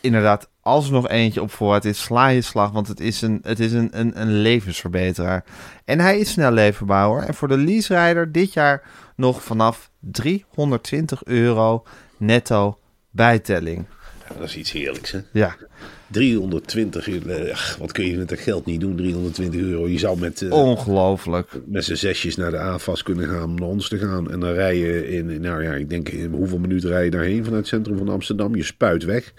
inderdaad, 0.00 0.48
als 0.66 0.86
er 0.86 0.92
nog 0.92 1.08
eentje 1.08 1.42
op 1.42 1.50
voorraad 1.50 1.84
is, 1.84 2.02
sla 2.02 2.28
je 2.28 2.40
slag. 2.40 2.70
Want 2.70 2.88
het 2.88 3.00
is 3.00 3.22
een, 3.22 3.38
het 3.42 3.60
is 3.60 3.72
een, 3.72 3.88
een, 3.92 4.20
een 4.20 4.32
levensverbeteraar. 4.32 5.44
En 5.84 6.00
hij 6.00 6.18
is 6.18 6.30
snel 6.30 6.50
leverbaar 6.50 7.06
hoor. 7.06 7.22
En 7.22 7.34
voor 7.34 7.48
de 7.48 7.56
leaserijder 7.56 8.32
dit 8.32 8.52
jaar 8.52 8.82
nog 9.16 9.42
vanaf 9.42 9.90
320 10.00 11.24
euro 11.24 11.84
netto 12.16 12.78
bijtelling. 13.10 13.84
Dat 14.38 14.48
is 14.48 14.56
iets 14.56 14.72
heerlijks, 14.72 15.10
hè? 15.10 15.20
Ja, 15.32 15.56
320 16.06 17.08
euro. 17.08 17.50
Ach, 17.52 17.76
wat 17.76 17.92
kun 17.92 18.06
je 18.06 18.16
met 18.16 18.28
dat 18.28 18.38
geld 18.38 18.66
niet 18.66 18.80
doen? 18.80 18.96
320 18.96 19.60
euro. 19.60 19.88
Je 19.88 19.98
zou 19.98 20.18
met, 20.18 20.42
eh, 20.42 20.50
ongelooflijk. 20.50 21.50
met 21.66 21.84
z'n 21.84 21.94
zesjes 21.94 22.36
naar 22.36 22.50
de 22.50 22.58
AFAS 22.58 23.02
kunnen 23.02 23.28
gaan 23.28 23.42
om 23.42 23.54
naar 23.54 23.68
ons 23.68 23.88
te 23.88 23.98
gaan. 23.98 24.30
En 24.30 24.40
dan 24.40 24.52
rij 24.52 24.76
je 24.78 25.08
in, 25.08 25.40
nou 25.40 25.62
ja, 25.62 25.72
ik 25.72 25.90
denk, 25.90 26.08
in 26.08 26.32
hoeveel 26.32 26.58
minuten 26.58 26.88
rij 26.88 27.04
je 27.04 27.10
daarheen 27.10 27.44
vanuit 27.44 27.60
het 27.60 27.66
centrum 27.66 27.98
van 27.98 28.08
Amsterdam? 28.08 28.56
Je 28.56 28.62
spuit 28.62 29.04
weg. 29.04 29.32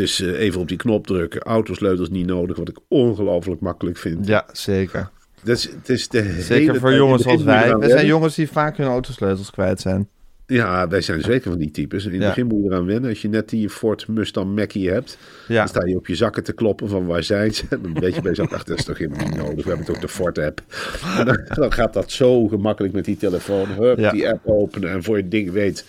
Is 0.00 0.20
eh, 0.20 0.40
even 0.40 0.60
op 0.60 0.68
die 0.68 0.76
knop 0.76 1.06
drukken. 1.06 1.40
Autosleutels 1.40 2.08
niet 2.08 2.26
nodig, 2.26 2.56
wat 2.56 2.68
ik 2.68 2.78
ongelooflijk 2.88 3.60
makkelijk 3.60 3.96
vind. 3.96 4.26
Ja, 4.26 4.46
zeker. 4.52 5.10
Dat 5.42 5.56
is, 5.56 5.64
het 5.64 5.88
is 5.88 6.08
de 6.08 6.20
hele 6.20 6.42
Zeker 6.42 6.80
voor 6.80 6.94
jongens 6.94 7.24
je 7.24 7.44
wij. 7.44 7.76
We 7.76 7.88
zijn 7.88 8.06
jongens 8.06 8.34
die 8.34 8.50
vaak 8.50 8.76
hun 8.76 8.86
autosleutels 8.86 9.50
kwijt 9.50 9.80
zijn. 9.80 10.08
Ja, 10.50 10.88
wij 10.88 11.00
zijn 11.00 11.20
zeker 11.22 11.50
van 11.50 11.58
die 11.58 11.70
types. 11.70 12.04
In 12.04 12.12
het 12.12 12.20
Ja. 12.22 12.26
begin 12.28 12.46
moet 12.46 12.62
je 12.62 12.68
eraan 12.70 12.86
wennen. 12.86 13.10
Als 13.10 13.22
je 13.22 13.28
net 13.28 13.48
die 13.48 13.68
Ford 13.70 14.08
Mustang 14.08 14.54
Mach-E 14.56 14.88
hebt, 14.88 15.18
Ja. 15.48 15.56
dan 15.58 15.68
sta 15.68 15.84
je 15.86 15.96
op 15.96 16.06
je 16.06 16.14
zakken 16.14 16.44
te 16.44 16.52
kloppen 16.52 16.88
van 16.88 17.06
waar 17.06 17.22
zijn 17.22 17.54
ze. 17.54 17.64
En 17.70 17.78
dan 17.82 17.94
weet 18.00 18.14
je 18.14 18.20
bij 18.20 18.30
jezelf, 18.30 18.52
ach, 18.52 18.64
dat 18.64 18.78
is 18.78 18.84
toch 18.84 18.98
helemaal 18.98 19.26
niet 19.26 19.36
nodig. 19.36 19.62
We 19.64 19.68
hebben 19.68 19.86
toch 19.86 19.98
de 19.98 20.08
Ford-app. 20.08 20.62
Dan, 21.24 21.40
dan 21.54 21.72
gaat 21.72 21.92
dat 21.92 22.10
zo 22.10 22.46
gemakkelijk 22.48 22.94
met 22.94 23.04
die 23.04 23.16
telefoon. 23.16 23.68
Hup, 23.68 23.98
Ja. 23.98 24.10
die 24.10 24.28
app 24.28 24.40
openen 24.46 24.90
en 24.90 25.02
voor 25.02 25.16
je 25.16 25.28
ding 25.28 25.50
weet. 25.50 25.84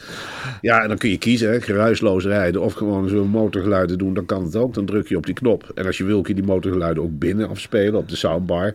Ja, 0.62 0.82
en 0.82 0.88
dan 0.88 0.98
kun 0.98 1.10
je 1.10 1.18
kiezen, 1.18 1.52
hè, 1.52 1.62
geruisloos 1.62 2.26
rijden 2.26 2.62
of 2.62 2.74
gewoon 2.74 3.10
zo'n 3.10 3.28
motorgeluiden 3.28 3.98
doen. 3.98 4.14
Dan 4.14 4.26
kan 4.26 4.44
het 4.44 4.56
ook. 4.56 4.74
Dan 4.74 4.86
druk 4.86 5.08
je 5.08 5.18
op 5.18 5.26
die 5.26 5.34
knop. 5.36 5.72
En 5.76 5.86
als 5.86 5.98
je 5.98 6.04
wil, 6.04 6.22
kun 6.22 6.36
je 6.36 6.42
die 6.42 6.50
motorgeluiden 6.52 7.04
ook 7.04 7.20
binnen 7.20 7.50
afspelen 7.50 7.96
op 8.00 8.10
de 8.10 8.16
soundbar. 8.16 8.74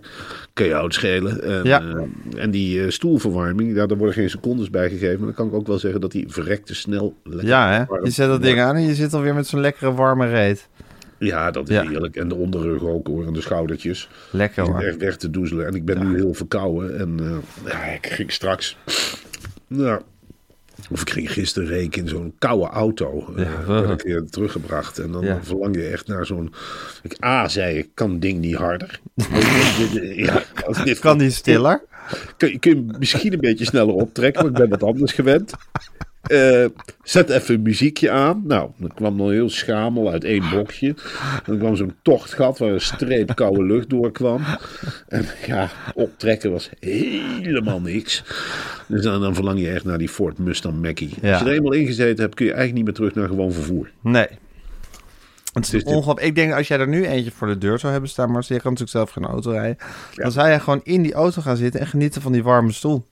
Kun 0.53 0.67
je 0.67 0.75
uitschelen. 0.75 1.43
En, 1.43 1.65
Ja. 1.65 1.83
eh, 1.83 2.43
en 2.43 2.51
die 2.51 2.83
eh, 2.83 2.91
stoelverwarming, 2.91 3.75
daar 3.75 3.89
worden 3.97 4.13
geen 4.15 4.31
secondes 4.31 4.71
bij 4.71 4.89
gegeven. 4.89 5.17
Maar 5.17 5.27
dan 5.27 5.35
kan 5.35 5.47
ik 5.47 5.53
ook 5.55 5.67
wel 5.67 5.76
zeggen 5.79 6.01
dat 6.01 6.13
die 6.13 6.25
verrekte 6.29 6.75
snel 6.75 7.17
lekker 7.25 7.49
Ja, 7.49 7.73
hè? 7.73 7.85
warm 7.85 8.05
Je 8.05 8.11
zet 8.11 8.29
dat 8.29 8.43
ding 8.43 8.61
aan 8.61 8.75
en 8.77 8.83
je 8.83 8.95
zit 8.95 9.15
alweer 9.15 9.35
met 9.35 9.47
zo'n 9.47 9.61
lekkere 9.61 9.93
warme 9.95 10.27
reet. 10.29 10.69
Ja, 11.19 11.51
dat 11.51 11.69
is 11.69 11.75
Ja. 11.75 11.89
heerlijk. 11.89 12.17
En 12.17 12.29
de 12.29 12.35
onderrug 12.35 12.83
ook 12.83 13.07
hoor, 13.07 13.27
en 13.27 13.33
de 13.33 13.41
schoudertjes. 13.41 14.09
Lekker 14.31 14.65
hoor. 14.65 14.81
echt 14.81 14.97
weg 14.97 15.17
te 15.17 15.31
doezelen. 15.31 15.67
En 15.67 15.75
ik 15.75 15.85
ben 15.85 16.09
nu 16.09 16.17
heel 16.17 16.35
verkouden. 16.35 16.99
En 16.99 17.17
eh, 17.65 17.71
ja, 17.73 17.83
ik 17.85 18.07
ging 18.07 18.33
straks... 18.33 18.77
Ja, 19.69 20.01
of 20.91 21.01
ik 21.01 21.11
ging 21.11 21.33
gisteren 21.33 21.69
reken 21.69 22.03
in 22.03 22.09
zo'n 22.09 22.35
koude 22.39 22.67
auto. 22.67 23.33
eh 23.37 23.43
Ja. 23.67 23.67
werd 23.67 24.01
ik 24.01 24.07
weer 24.07 24.25
teruggebracht. 24.31 24.99
En 24.99 25.13
dan 25.13 25.25
Ja. 25.25 25.39
verlang 25.43 25.77
je 25.77 25.87
echt 25.87 26.07
naar 26.07 26.27
zo'n... 26.27 26.53
Ik, 27.03 27.25
A, 27.25 27.49
zei 27.49 27.79
ik, 27.79 27.89
kan 27.95 28.19
ding 28.19 28.39
niet 28.41 28.55
harder? 28.57 29.01
ja, 30.17 30.43
dit 30.85 30.99
Kan 30.99 31.19
die 31.19 31.31
stiller? 31.31 31.83
Kun, 32.37 32.49
je- 32.53 32.59
kun 32.59 32.77
je 32.77 32.97
misschien 32.99 33.33
een 33.33 33.41
beetje 33.41 33.65
sneller 33.65 33.95
optrekken, 33.95 34.43
want 34.43 34.55
ik 34.59 34.61
ben 34.69 34.79
wat 34.79 34.89
anders 34.89 35.13
gewend. 35.13 35.53
Eh, 36.23 36.65
zet 37.03 37.31
even 37.31 37.55
een 37.55 37.63
muziekje 37.63 38.11
aan. 38.11 38.43
Nou, 38.47 38.71
dan 38.79 38.91
kwam 38.95 39.19
dan 39.19 39.31
heel 39.31 39.51
schamel 39.51 40.11
uit 40.11 40.25
één 40.25 40.49
blokje. 40.49 40.95
Dan 41.45 41.59
kwam 41.59 41.77
zo'n 41.77 41.95
tochtgat 42.03 42.59
waar 42.59 42.71
een 42.73 42.81
streep 42.81 43.35
koude 43.35 43.63
lucht 43.65 43.91
doorkwam. 43.91 44.43
En 45.09 45.25
ja, 45.47 45.71
optrekken 45.95 46.51
was 46.51 46.71
helemaal 46.81 47.81
niks. 47.81 48.23
Dus 48.89 49.03
dan, 49.03 49.21
dan 49.21 49.35
verlang 49.35 49.61
je 49.61 49.71
echt 49.71 49.85
naar 49.85 49.99
die 49.99 50.09
Ford 50.09 50.39
Mustang. 50.39 50.95
Ja. 51.23 51.31
Als 51.33 51.41
je 51.41 51.47
er 51.47 51.53
eenmaal 51.53 51.73
ingezeten 51.73 52.23
hebt, 52.23 52.35
kun 52.35 52.47
je 52.47 52.53
eigenlijk 52.53 52.75
niet 52.75 52.85
meer 52.85 52.95
terug 53.09 53.15
naar 53.15 53.29
gewoon 53.29 53.53
vervoer. 53.53 53.91
Nee. 54.03 54.27
Het 55.65 55.75
is 55.75 55.85
dit- 55.85 55.85
ongelooflijk. 55.95 56.27
Ik 56.27 56.35
denk 56.35 56.53
als 56.53 56.69
jij 56.69 56.79
er 56.79 56.89
nu 56.89 57.07
eentje 57.07 57.31
voor 57.31 57.47
de 57.47 57.59
deur 57.59 57.79
zou 57.79 57.93
hebben 57.93 58.11
staan, 58.11 58.31
maar 58.31 58.43
je 58.47 58.61
kan 58.61 58.73
natuurlijk 58.73 58.91
zelf 58.91 59.11
geen 59.11 59.25
auto 59.25 59.51
rijden. 59.51 59.77
Dan 60.15 60.33
zou 60.33 60.49
jij 60.49 60.61
gewoon 60.61 60.81
in 60.83 61.03
die 61.03 61.15
auto 61.15 61.43
gaan 61.43 61.57
zitten 61.57 61.81
en 61.81 61.87
genieten 61.87 62.23
van 62.23 62.33
die 62.33 62.43
warme 62.43 62.73
stoel. 62.73 63.07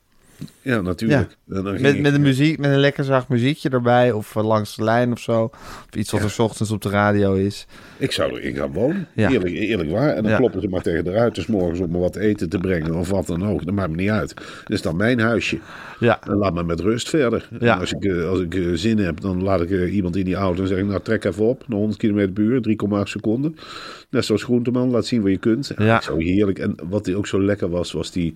Ja, 0.63 0.81
natuurlijk. 0.81 1.37
En 1.49 1.63
dan 1.63 1.81
Met, 1.81 2.01
met, 2.01 2.15
een 2.15 2.21
muziek, 2.21 2.59
met 2.59 2.71
een 2.71 2.79
lekker 2.79 3.05
zacht 3.05 3.29
muziekje 3.29 3.69
erbij. 3.69 4.13
Of 4.13 4.37
eh, 4.37 4.45
langs 4.45 4.77
de 4.77 4.85
lijn 4.85 5.13
of 5.13 5.19
zo. 5.19 5.43
Of 5.43 5.89
iets 5.97 6.11
wat 6.11 6.23
er 6.23 6.31
's 6.31 6.39
ochtends 6.39 6.71
op 6.73 6.83
de 6.83 6.89
radio 6.89 7.35
is. 7.35 7.67
Ik 7.99 8.13
zou 8.13 8.33
erin 8.41 8.55
gaan 8.55 8.73
wonen. 8.73 9.07
Ja. 9.15 9.31
Eerlijk, 9.31 9.55
eerlijk 9.55 9.91
waar. 9.91 10.09
En 10.15 10.23
dan 10.23 10.37
kloppen 10.37 10.61
ze 10.61 10.69
maar 10.69 10.83
tegen 10.83 11.05
de 11.05 11.11
ruiten 11.11 11.43
's 11.43 11.47
morgens 11.47 11.81
om 11.81 11.91
me 11.91 11.99
wat 11.99 12.17
eten 12.17 12.49
te 12.49 12.59
brengen. 12.59 12.95
Of 12.95 13.09
wat 13.11 13.27
dan 13.27 13.47
ook. 13.49 13.65
Dat 13.65 13.75
maakt 13.75 13.91
me 13.91 13.97
niet 13.97 14.11
uit. 14.11 14.35
Dat 14.35 14.71
is 14.71 14.83
dan 14.83 14.97
mijn 14.97 15.21
huisje. 15.21 15.59
Ja. 16.01 16.21
En 16.23 16.37
laat 16.37 16.55
me 16.55 16.63
met 16.65 16.81
rust 16.81 17.09
verder. 17.09 17.49
En 17.51 17.59
Ja. 17.61 17.77
als 17.77 17.93
ik, 17.93 18.05
eh, 18.05 18.29
als 18.29 18.41
ik 18.41 18.55
eh, 18.55 18.63
zin 18.75 18.99
heb, 18.99 19.21
dan 19.21 19.43
laat 19.43 19.61
ik 19.61 19.91
iemand 19.91 20.17
in 20.17 20.25
die 20.25 20.35
auto 20.35 20.63
en 20.63 20.69
zeg 20.69 20.79
ik, 20.79 20.87
nou 20.87 21.01
trek 21.03 21.25
even 21.25 21.45
op. 21.45 21.65
Naar 21.69 21.79
100 21.79 21.99
km 22.01 22.33
per 22.33 22.43
uur, 22.45 22.61
3,8 22.61 23.09
seconden. 23.11 23.57
Net 24.11 24.25
zoals 24.25 24.43
Groenteman, 24.43 24.91
laat 24.91 25.07
zien 25.07 25.23
wat 25.23 25.31
je 25.31 25.39
kunt. 25.39 25.73
Ja. 25.79 26.01
Zo 26.01 26.17
heerlijk. 26.17 26.59
En 26.59 26.75
wat 26.89 27.05
die 27.05 27.17
ook 27.17 27.27
zo 27.27 27.43
lekker 27.43 27.71
was, 27.71 27.93
was 27.93 28.11
die... 28.13 28.35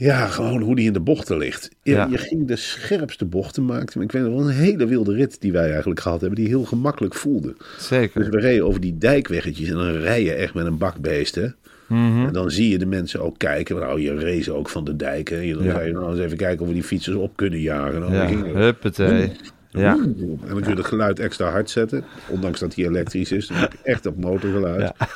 Ja, 0.00 0.26
gewoon 0.26 0.60
hoe 0.62 0.76
die 0.76 0.86
in 0.86 0.92
de 0.92 1.00
bochten 1.00 1.38
ligt. 1.38 1.70
Je, 1.82 1.92
Ja. 1.92 2.06
je 2.10 2.18
ging 2.18 2.46
de 2.46 2.56
scherpste 2.56 3.24
bochten 3.24 3.64
maken. 3.64 4.00
Ik 4.02 4.12
weet 4.12 4.22
nog 4.22 4.32
wel 4.32 4.40
een 4.48 4.54
hele 4.54 4.86
wilde 4.86 5.14
rit 5.14 5.40
die 5.40 5.52
wij 5.52 5.70
eigenlijk 5.70 6.00
gehad 6.00 6.20
hebben. 6.20 6.38
Die 6.38 6.48
heel 6.48 6.64
gemakkelijk 6.64 7.14
voelde. 7.14 7.54
Dus 7.76 7.86
Zeker. 7.86 8.30
we 8.30 8.38
reden 8.40 8.66
over 8.66 8.80
die 8.80 8.98
dijkweggetjes 8.98 9.68
en 9.68 9.74
dan 9.74 9.90
rij 9.92 10.22
je 10.24 10.32
echt 10.32 10.54
met 10.54 10.66
een 10.66 10.78
bakbeest, 10.78 11.34
hè. 11.34 11.46
Mhm. 11.88 12.26
En 12.26 12.32
dan 12.32 12.50
zie 12.50 12.68
je 12.70 12.78
de 12.78 12.86
mensen 12.86 13.20
ook 13.22 13.38
kijken. 13.38 13.76
Nou, 13.76 14.00
je 14.00 14.14
race 14.20 14.52
ook 14.52 14.68
van 14.68 14.84
de 14.84 14.96
dijk, 14.96 15.28
hè. 15.28 15.36
Je- 15.40 15.54
Dan 15.54 15.64
Ja. 15.64 15.72
ga 15.72 15.80
je 15.80 15.92
nou 15.92 16.10
eens 16.10 16.20
even 16.20 16.36
kijken 16.36 16.60
of 16.60 16.66
we 16.68 16.74
die 16.74 16.82
fietsers 16.82 17.16
op 17.16 17.36
kunnen 17.36 17.60
jagen. 17.60 18.00
Nou, 18.00 18.12
Ja, 18.14 18.26
ging 18.26 18.54
huppatee. 18.54 19.32
Ja. 19.70 19.92
En 19.92 20.38
dan 20.48 20.60
kun 20.60 20.70
je 20.70 20.76
het 20.76 20.86
geluid 20.86 21.18
extra 21.18 21.50
hard 21.50 21.70
zetten. 21.70 22.04
Ondanks 22.28 22.60
dat 22.60 22.74
hij 22.74 22.84
elektrisch 22.86 23.32
is. 23.32 23.46
Dan 23.46 23.56
heb 23.56 23.72
je 23.72 23.78
echt 23.82 24.06
op 24.06 24.16
motorgeluid. 24.16 24.80
Ja. 24.80 25.08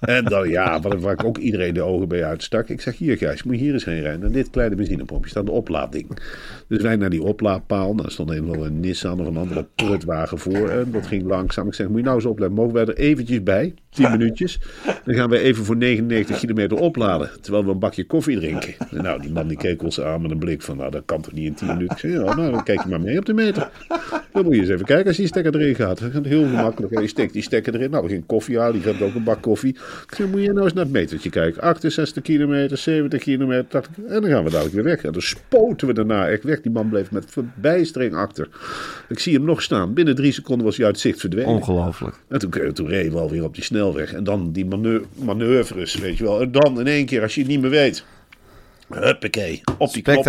En 0.00 0.24
dan, 0.24 0.48
ja, 0.48 0.80
waar, 0.80 1.12
ik 1.12 1.24
ook 1.24 1.38
iedereen 1.38 1.74
de 1.74 1.82
ogen 1.82 2.08
bij 2.08 2.24
uitstak. 2.24 2.68
Ik 2.68 2.80
zeg, 2.80 2.96
hier 2.96 3.16
Gijs, 3.16 3.42
moet 3.42 3.54
je 3.54 3.60
hier 3.60 3.72
eens 3.72 3.84
heen 3.84 4.00
rijden. 4.00 4.22
En 4.22 4.32
dit 4.32 4.50
kleine 4.50 4.74
benzinepompje 4.74 5.30
staat 5.30 5.42
een 5.42 5.48
oplaadding. 5.48 6.18
Dus 6.68 6.82
wij 6.82 6.96
naar 6.96 7.10
die 7.10 7.22
oplaadpaal. 7.22 7.96
Er 7.96 8.10
stond 8.10 8.30
een 8.30 8.50
of 8.50 8.56
een 8.56 8.80
Nissan 8.80 9.20
of 9.20 9.26
een 9.26 9.36
andere 9.36 9.66
prutwagen 9.74 10.38
voor. 10.38 10.68
En 10.68 10.90
dat 10.90 11.06
ging 11.06 11.22
langzaam. 11.22 11.66
Ik 11.66 11.74
zeg, 11.74 11.88
moet 11.88 11.98
je 11.98 12.02
nou 12.02 12.16
eens 12.16 12.24
opletten. 12.24 12.56
Mogen 12.56 12.74
wij 12.74 12.84
er 12.84 12.96
eventjes 12.96 13.42
bij? 13.42 13.74
10 13.90 14.10
minuutjes. 14.10 14.58
Dan 15.04 15.14
gaan 15.14 15.30
wij 15.30 15.40
even 15.40 15.64
voor 15.64 15.76
99 15.76 16.38
kilometer 16.38 16.76
opladen. 16.76 17.30
Terwijl 17.40 17.64
we 17.64 17.70
een 17.70 17.78
bakje 17.78 18.04
koffie 18.04 18.36
drinken. 18.36 18.74
En 18.90 19.02
nou, 19.02 19.20
die 19.20 19.30
man 19.30 19.48
die 19.48 19.56
keek 19.56 19.82
ons 19.82 20.00
aan 20.00 20.22
met 20.22 20.30
een 20.30 20.38
blik 20.38 20.62
van, 20.62 20.76
nou, 20.76 20.90
dat 20.90 21.02
kan 21.04 21.22
toch 21.22 21.32
niet 21.32 21.46
in 21.46 21.54
10 21.54 21.66
minuten. 21.66 21.96
Ik 21.96 21.98
zeg, 21.98 22.12
ja, 22.12 22.34
nou, 22.34 22.50
dan 22.50 22.62
kijk 22.62 22.82
je 22.82 22.88
maar 22.88 23.00
mee 23.00 23.18
op 23.18 23.24
de 23.24 23.34
meter. 23.34 23.70
Dan 24.32 24.44
moet 24.44 24.54
je 24.54 24.60
eens 24.60 24.70
even 24.70 24.86
kijken 24.86 25.06
als 25.06 25.16
die 25.16 25.26
stekker 25.26 25.54
erin 25.54 25.74
gaat. 25.74 25.98
Dat 25.98 26.10
gaat 26.10 26.24
heel 26.24 26.48
gemakkelijk. 26.48 27.00
Je 27.00 27.06
steekt 27.06 27.32
die 27.32 27.42
stekker 27.42 27.74
erin. 27.74 27.90
Nou, 27.90 28.02
we 28.02 28.08
gingen 28.08 28.26
koffie 28.26 28.58
halen. 28.58 28.72
Die 28.72 28.82
gaat 28.82 29.02
ook 29.02 29.14
een 29.14 29.24
bak 29.24 29.42
koffie. 29.42 29.76
Ik 30.08 30.14
zeg, 30.16 30.26
moet 30.26 30.42
je 30.42 30.52
nou 30.52 30.64
eens 30.64 30.72
naar 30.72 30.84
het 30.84 30.92
metertje 30.92 31.30
kijken. 31.30 31.62
68 31.62 32.22
kilometer, 32.22 32.78
70 32.78 33.22
kilometer, 33.22 33.66
80. 33.68 34.04
En 34.04 34.20
dan 34.20 34.30
gaan 34.30 34.44
we 34.44 34.50
dadelijk 34.50 34.74
weer 34.74 34.84
weg. 34.84 35.02
En 35.02 35.12
dan 35.12 35.22
spoten 35.22 35.86
we 35.86 35.92
daarna 35.94 36.28
echt 36.28 36.44
weg. 36.44 36.60
Die 36.60 36.72
man 36.72 36.88
bleef 36.88 37.10
met 37.10 37.24
verbijstering 37.28 38.14
achter. 38.14 38.48
Ik 39.08 39.18
zie 39.18 39.34
hem 39.34 39.44
nog 39.44 39.62
staan. 39.62 39.94
Binnen 39.94 40.14
drie 40.14 40.32
seconden 40.32 40.66
was 40.66 40.76
hij 40.76 40.86
uit 40.86 40.98
zicht 40.98 41.20
verdwenen. 41.20 41.50
Ongelooflijk. 41.50 42.16
En 42.28 42.38
toen, 42.38 42.72
toen 42.72 42.88
reden 42.88 43.12
we 43.12 43.18
alweer 43.18 43.44
op 43.44 43.54
die 43.54 43.64
snelweg. 43.64 44.12
En 44.12 44.24
dan 44.24 44.52
die 44.52 44.66
manoeuvres, 45.14 45.94
weet 45.94 46.18
je 46.18 46.24
wel. 46.24 46.40
En 46.40 46.52
dan 46.52 46.80
in 46.80 46.86
één 46.86 47.06
keer, 47.06 47.22
als 47.22 47.34
je 47.34 47.40
het 47.40 47.50
niet 47.50 47.60
meer 47.60 47.70
weet. 47.70 48.04
Huppakee, 48.88 49.60
op 49.78 49.92
die 49.92 50.02
knop. 50.02 50.24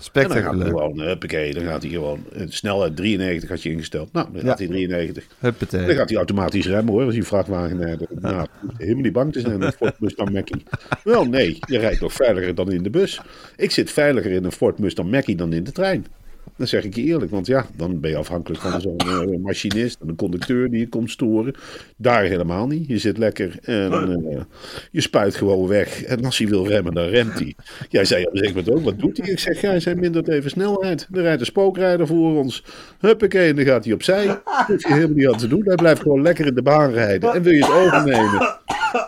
Spectaculair. 0.00 0.50
En 0.50 0.58
dan 0.58 0.66
gaat 0.66 0.78
gewoon, 0.78 1.00
huppakee, 1.00 1.54
dan 1.54 1.64
gaat 1.64 1.82
hij 1.82 1.90
gewoon. 1.90 2.24
eh, 2.32 2.42
Snelheid 2.48 2.96
93 2.96 3.48
had 3.48 3.62
je 3.62 3.70
ingesteld. 3.70 4.12
Nou, 4.12 4.26
dan 4.32 4.42
gaat 4.42 4.58
hij 4.58 4.66
93. 4.68 5.24
Dan 5.26 5.36
Huppatee. 5.38 5.94
gaat 5.94 6.08
hij 6.08 6.16
automatisch 6.16 6.66
remmen 6.66 6.92
hoor, 6.94 7.04
als 7.04 7.14
die 7.14 7.24
vrachtwagen 7.24 7.76
naar 7.76 7.96
de, 7.98 8.06
nou, 8.20 8.46
helemaal 8.76 9.02
niet 9.02 9.12
bang 9.12 9.32
te 9.32 9.40
zijn 9.40 9.58
met 9.58 9.74
Ford 9.76 10.00
Mustang 10.00 10.30
Mach-E. 10.30 10.58
Wel 11.04 11.24
nee, 11.24 11.58
je 11.66 11.78
rijdt 11.78 12.00
nog 12.00 12.12
veiliger 12.12 12.54
dan 12.54 12.72
in 12.72 12.82
de 12.82 12.90
bus. 12.90 13.20
Ik 13.56 13.70
zit 13.70 13.90
veiliger 13.90 14.30
in 14.30 14.44
een 14.44 14.52
Ford 14.52 14.78
Mustang 14.78 15.10
Mach-E 15.10 15.34
dan 15.34 15.52
in 15.52 15.64
de 15.64 15.72
trein. 15.72 16.06
Dat 16.56 16.68
zeg 16.68 16.84
ik 16.84 16.94
je 16.94 17.02
eerlijk, 17.02 17.30
want 17.30 17.46
ja, 17.46 17.66
dan 17.76 18.00
ben 18.00 18.10
je 18.10 18.16
afhankelijk 18.16 18.62
van 18.62 18.80
zo'n 18.80 18.96
eh, 18.96 19.38
machinist 19.42 20.00
en 20.00 20.08
een 20.08 20.16
conducteur 20.16 20.70
die 20.70 20.80
je 20.80 20.88
komt 20.88 21.10
storen. 21.10 21.54
Daar 21.96 22.22
helemaal 22.22 22.66
niet. 22.66 22.88
Je 22.88 22.98
zit 22.98 23.18
lekker 23.18 23.58
en 23.62 23.92
eh, 23.92 24.40
je 24.90 25.00
spuit 25.00 25.34
gewoon 25.34 25.66
weg. 25.66 26.02
En 26.02 26.24
als 26.24 26.38
hij 26.38 26.48
wil 26.48 26.66
remmen, 26.66 26.94
dan 26.94 27.04
remt 27.04 27.38
hij. 27.38 27.54
Jij 27.88 28.04
zei 28.04 28.24
op 28.24 28.32
een 28.32 28.38
gegeven 28.38 28.64
moment 28.64 28.78
ook, 28.78 28.84
wat 28.84 28.98
doet 28.98 29.16
hij? 29.16 29.28
Ik 29.28 29.38
zeg, 29.38 29.60
jij 29.60 29.80
zei 29.80 29.94
mindert 29.94 30.28
even 30.28 30.50
snelheid. 30.50 31.08
Er 31.12 31.22
rijdt 31.22 31.40
een 31.40 31.46
spookrijder 31.46 32.06
voor 32.06 32.38
ons. 32.38 32.64
Huppakee, 32.98 33.48
en 33.48 33.56
dan 33.56 33.64
gaat 33.64 33.84
hij 33.84 33.94
opzij. 33.94 34.26
Dat 34.26 34.64
hoeft 34.66 34.84
hij 34.84 34.94
helemaal 34.94 35.16
niet 35.16 35.28
aan 35.28 35.38
te 35.38 35.48
doen. 35.48 35.62
Hij 35.64 35.74
blijft 35.74 36.02
gewoon 36.02 36.22
lekker 36.22 36.46
in 36.46 36.54
de 36.54 36.62
baan 36.62 36.90
rijden. 36.90 37.32
En 37.32 37.42
wil 37.42 37.52
je 37.52 37.64
het 37.64 37.72
overnemen? 37.72 38.58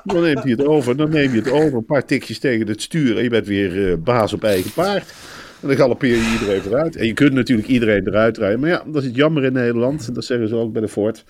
Dan 0.04 0.22
neemt 0.22 0.42
hij 0.42 0.50
het 0.50 0.66
over. 0.66 0.96
Dan 0.96 1.10
neem 1.10 1.32
je 1.32 1.38
het 1.38 1.50
over. 1.50 1.74
Een 1.74 1.84
paar 1.84 2.04
tikjes 2.04 2.38
tegen 2.38 2.68
het 2.68 2.82
stuur. 2.82 3.16
En 3.16 3.22
je 3.22 3.28
bent 3.28 3.46
weer 3.46 3.90
eh, 3.90 3.96
baas 3.98 4.32
op 4.32 4.44
eigen 4.44 4.72
paard. 4.72 5.12
En 5.62 5.68
dan 5.68 5.76
galoppeer 5.76 6.16
je 6.16 6.30
iedereen 6.32 6.62
eruit. 6.66 6.96
En 6.96 7.06
je 7.06 7.12
kunt 7.12 7.32
natuurlijk 7.32 7.68
iedereen 7.68 8.06
eruit 8.06 8.38
rijden. 8.38 8.60
Maar 8.60 8.68
ja, 8.68 8.82
dat 8.86 9.02
is 9.02 9.08
het 9.08 9.16
jammer 9.16 9.44
in 9.44 9.52
Nederland. 9.52 10.14
Dat 10.14 10.24
zeggen 10.24 10.48
ze 10.48 10.54
ook 10.54 10.72
bij 10.72 10.80
de 10.80 10.88
Ford. 10.88 11.24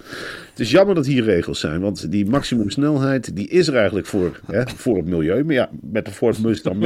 Het 0.50 0.60
is 0.60 0.70
jammer 0.70 0.94
dat 0.94 1.06
hier 1.06 1.24
regels 1.24 1.60
zijn. 1.60 1.80
Want 1.80 2.10
die 2.10 2.26
maximumsnelheid, 2.26 3.36
die 3.36 3.48
is 3.48 3.68
er 3.68 3.76
eigenlijk 3.76 4.06
voor, 4.06 4.40
hè, 4.46 4.62
voor 4.76 4.96
het 4.96 5.06
milieu. 5.06 5.44
Maar 5.44 5.54
ja, 5.54 5.70
met 5.80 6.04
de 6.04 6.10
Ford 6.10 6.42
Mustang 6.42 6.76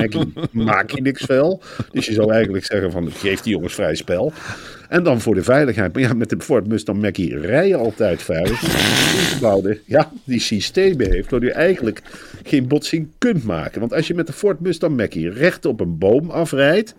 maak 0.52 0.90
je 0.90 1.02
niks 1.02 1.24
fel. 1.24 1.62
Dus 1.90 2.06
je 2.06 2.12
zou 2.12 2.32
eigenlijk 2.32 2.64
zeggen 2.64 2.92
van, 2.92 3.10
geef 3.10 3.40
die 3.40 3.52
jongens 3.52 3.74
vrij 3.74 3.94
spel. 3.94 4.32
En 4.88 5.02
dan 5.02 5.20
voor 5.20 5.34
de 5.34 5.42
veiligheid. 5.42 5.92
Maar 5.92 6.02
ja, 6.02 6.12
met 6.12 6.30
de 6.30 6.40
Ford 6.40 6.66
Mustang 6.66 7.00
Mach-E 7.00 7.38
rij 7.38 7.68
je 7.68 7.76
altijd 7.76 8.22
veilig. 8.22 8.62
Ingebouwde, 8.62 9.80
ja, 9.84 10.12
die 10.24 10.40
systemen 10.40 11.10
heeft, 11.10 11.30
waardoor 11.30 11.48
je 11.48 11.54
eigenlijk 11.54 12.02
geen 12.44 12.68
botsing 12.68 13.08
kunt 13.18 13.44
maken. 13.44 13.80
Want 13.80 13.94
als 13.94 14.06
je 14.06 14.14
met 14.14 14.26
de 14.26 14.32
Ford 14.32 14.60
Mustang 14.60 14.96
Mach-E 14.96 15.28
recht 15.28 15.64
op 15.64 15.80
een 15.80 15.98
boom 15.98 16.30
afrijdt, 16.30 16.94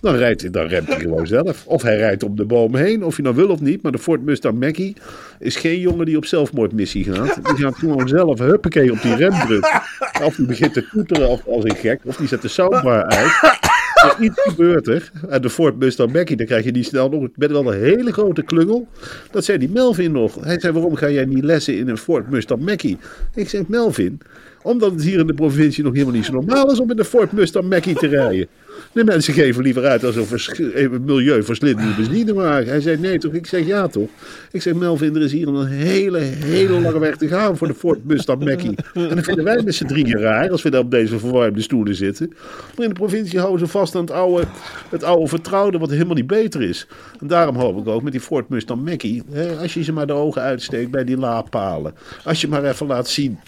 dan, 0.00 0.14
rijdt, 0.14 0.52
dan 0.52 0.66
remt 0.66 0.88
hij 0.88 0.98
gewoon 0.98 1.26
zelf. 1.26 1.66
Of 1.66 1.82
hij 1.82 1.96
rijdt 1.96 2.22
om 2.22 2.36
de 2.36 2.44
boom 2.44 2.74
heen, 2.74 3.04
of 3.04 3.16
je 3.16 3.22
nou 3.22 3.34
wil 3.34 3.48
of 3.48 3.60
niet. 3.60 3.82
Maar 3.82 3.92
de 3.92 3.98
Ford 3.98 4.24
Mustang 4.24 4.60
Mach-E 4.60 4.92
is 5.38 5.56
geen 5.56 5.80
jongen 5.80 6.06
die 6.06 6.16
op 6.16 6.24
zelfmoordmissie 6.24 7.04
gaat. 7.04 7.34
Die 7.44 7.64
gaat 7.64 7.76
gewoon 7.76 8.08
zelf 8.08 8.38
huppakee 8.38 8.92
op 8.92 9.02
die 9.02 9.16
rem 9.16 9.32
drukken. 9.46 9.82
Of 10.22 10.34
die 10.36 10.46
begint 10.46 10.72
te 10.72 10.88
toeteren 10.88 11.28
of, 11.28 11.46
als 11.46 11.64
een 11.64 11.76
gek. 11.76 12.00
Of 12.04 12.16
die 12.16 12.28
zet 12.28 12.42
de 12.42 12.48
soundbar 12.48 13.04
uit. 13.04 13.65
Er 14.06 14.24
iets 14.24 14.40
gebeurt 14.42 14.86
er. 14.88 15.10
De 15.40 15.50
Ford 15.50 15.78
Mustang 15.78 16.12
Mach-E, 16.12 16.34
dan 16.34 16.46
krijg 16.46 16.64
je 16.64 16.70
niet 16.70 16.86
snel 16.86 17.08
nog. 17.08 17.22
Ik 17.22 17.36
ben 17.36 17.52
wel 17.52 17.72
een 17.72 17.80
hele 17.80 18.12
grote 18.12 18.42
klungel. 18.42 18.88
Dat 19.30 19.44
zei 19.44 19.58
die 19.58 19.70
Melvin 19.70 20.12
nog. 20.12 20.44
Hij 20.44 20.60
zei, 20.60 20.72
waarom 20.72 20.94
ga 20.94 21.10
jij 21.10 21.24
niet 21.24 21.44
lessen 21.44 21.76
in 21.78 21.88
een 21.88 21.98
Ford 21.98 22.30
Mustang 22.30 22.60
Mach-E? 22.60 22.96
Ik 23.34 23.48
zeg, 23.48 23.68
Melvin, 23.68 24.20
omdat 24.62 24.92
het 24.92 25.02
hier 25.02 25.18
in 25.18 25.26
de 25.26 25.34
provincie 25.34 25.84
nog 25.84 25.92
helemaal 25.92 26.14
niet 26.14 26.24
zo 26.24 26.32
normaal 26.32 26.70
is 26.72 26.80
om 26.80 26.90
in 26.90 26.96
de 26.96 27.04
Fort 27.04 27.32
Mustang 27.32 27.68
Mach-E 27.68 27.92
te 27.92 28.06
rijden. 28.06 28.46
De 28.92 29.04
mensen 29.04 29.34
geven 29.34 29.62
liever 29.62 29.84
uit 29.84 30.04
als 30.04 30.16
een 30.16 30.72
eh, 30.72 30.90
milieuverslindende 31.04 31.94
benzine 31.94 32.32
maken. 32.32 32.68
Hij 32.68 32.80
zei 32.80 32.96
nee 32.98 33.18
toch? 33.18 33.32
Ik 33.32 33.46
zeg 33.46 33.66
ja 33.66 33.86
toch? 33.86 34.08
Ik 34.50 34.62
zeg 34.62 34.74
Melvin, 34.74 35.16
er 35.16 35.22
is 35.22 35.32
hier 35.32 35.48
een 35.48 35.66
hele, 35.66 36.18
hele 36.18 36.80
lange 36.80 36.98
weg 36.98 37.16
te 37.16 37.28
gaan 37.28 37.56
voor 37.56 37.66
de 37.66 37.74
Ford 37.74 38.04
Mustang 38.04 38.44
Mackie. 38.44 38.74
En 38.94 39.14
dat 39.14 39.24
vinden 39.24 39.44
wij 39.44 39.62
met 39.62 39.74
z'n 39.74 39.86
drieën 39.86 40.18
raar 40.18 40.50
als 40.50 40.62
we 40.62 40.70
daar 40.70 40.80
op 40.80 40.90
deze 40.90 41.18
verwarmde 41.18 41.62
stoelen 41.62 41.94
zitten. 41.94 42.28
Maar 42.76 42.86
in 42.86 42.92
de 42.92 42.98
provincie 42.98 43.38
houden 43.38 43.58
ze 43.58 43.66
vast 43.66 43.94
aan 43.94 44.00
het 44.00 44.10
oude, 44.10 44.44
het 44.90 45.02
oude 45.02 45.26
vertrouwde 45.26 45.78
wat 45.78 45.90
helemaal 45.90 46.14
niet 46.14 46.26
beter 46.26 46.62
is. 46.62 46.86
En 47.20 47.26
daarom 47.26 47.56
hoop 47.56 47.78
ik 47.78 47.88
ook 47.88 48.02
met 48.02 48.12
die 48.12 48.20
Ford 48.20 48.48
Mustang 48.48 48.84
Mackie, 48.84 49.22
hè, 49.30 49.56
als 49.56 49.74
je 49.74 49.82
ze 49.82 49.92
maar 49.92 50.06
de 50.06 50.12
ogen 50.12 50.42
uitsteekt 50.42 50.90
bij 50.90 51.04
die 51.04 51.16
laadpalen. 51.16 51.94
Als 52.24 52.40
je 52.40 52.48
maar 52.48 52.64
even 52.64 52.86
laat 52.86 53.08
zien 53.08 53.38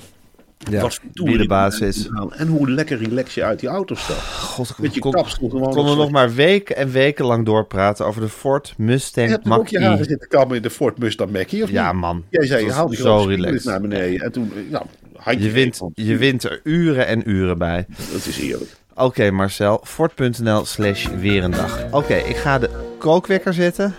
Ja, 0.70 0.88
toeren 1.12 1.32
de 1.34 1.38
die 1.38 1.48
baas 1.48 1.78
mensen 1.80 2.02
is. 2.02 2.08
halen. 2.14 2.38
En 2.38 2.48
hoe 2.48 2.70
lekker 2.70 2.98
relax 2.98 3.34
je 3.34 3.44
uit 3.44 3.60
die 3.60 3.68
auto 3.68 3.94
stapt. 3.94 4.20
God, 4.20 4.78
Met 4.78 4.94
je 4.94 5.00
kon, 5.00 5.12
kapsel 5.12 5.48
gewoon 5.48 5.72
konden 5.74 5.92
op 5.92 5.98
nog 5.98 6.10
maar 6.10 6.34
weken 6.34 6.76
en 6.76 6.90
weken 6.90 7.24
lang 7.24 7.46
doorpraten 7.46 8.06
over 8.06 8.20
de 8.20 8.28
Ford 8.28 8.74
Je 8.76 8.82
Mustang 8.82 9.28
hebt 9.28 9.44
toch 9.44 9.58
ook 9.58 9.68
je 9.68 9.78
haren 9.78 9.92
Mach-E. 9.92 10.08
zitten 10.08 10.28
kammen 10.28 10.56
in 10.56 10.62
de 10.62 10.70
Ford 10.70 10.98
Mustang 10.98 11.30
Mackie, 11.30 11.62
of 11.62 11.70
Ja, 11.70 11.92
niet? 11.92 12.00
man. 12.00 12.24
Jij 12.30 12.46
zei, 12.46 12.64
je 12.64 12.72
haalt 12.72 12.88
was 12.88 12.96
die 12.96 13.06
zo 13.06 13.24
relaxed. 13.24 13.64
naar 13.64 13.80
beneden. 13.80 14.20
En 14.20 14.32
toen, 14.32 14.52
ja, 14.70 14.82
handje 15.16 15.44
Je 15.44 15.50
wint, 15.50 15.80
je 15.94 16.16
wint 16.16 16.44
er 16.44 16.60
uren 16.64 17.06
en 17.06 17.30
uren 17.30 17.58
bij. 17.58 17.86
Dat 18.12 18.26
is 18.26 18.38
eerlijk. 18.40 18.76
Oké 18.94 19.30
Marcel, 19.30 19.80
fort.nl 19.84 20.64
slash 20.64 21.06
weer 21.20 21.44
een 21.44 21.50
dag. 21.50 21.84
Oké, 21.90 22.14
ik 22.14 22.36
ga 22.36 22.58
de 22.58 22.70
kookwekker 22.98 23.54
zetten. 23.54 23.94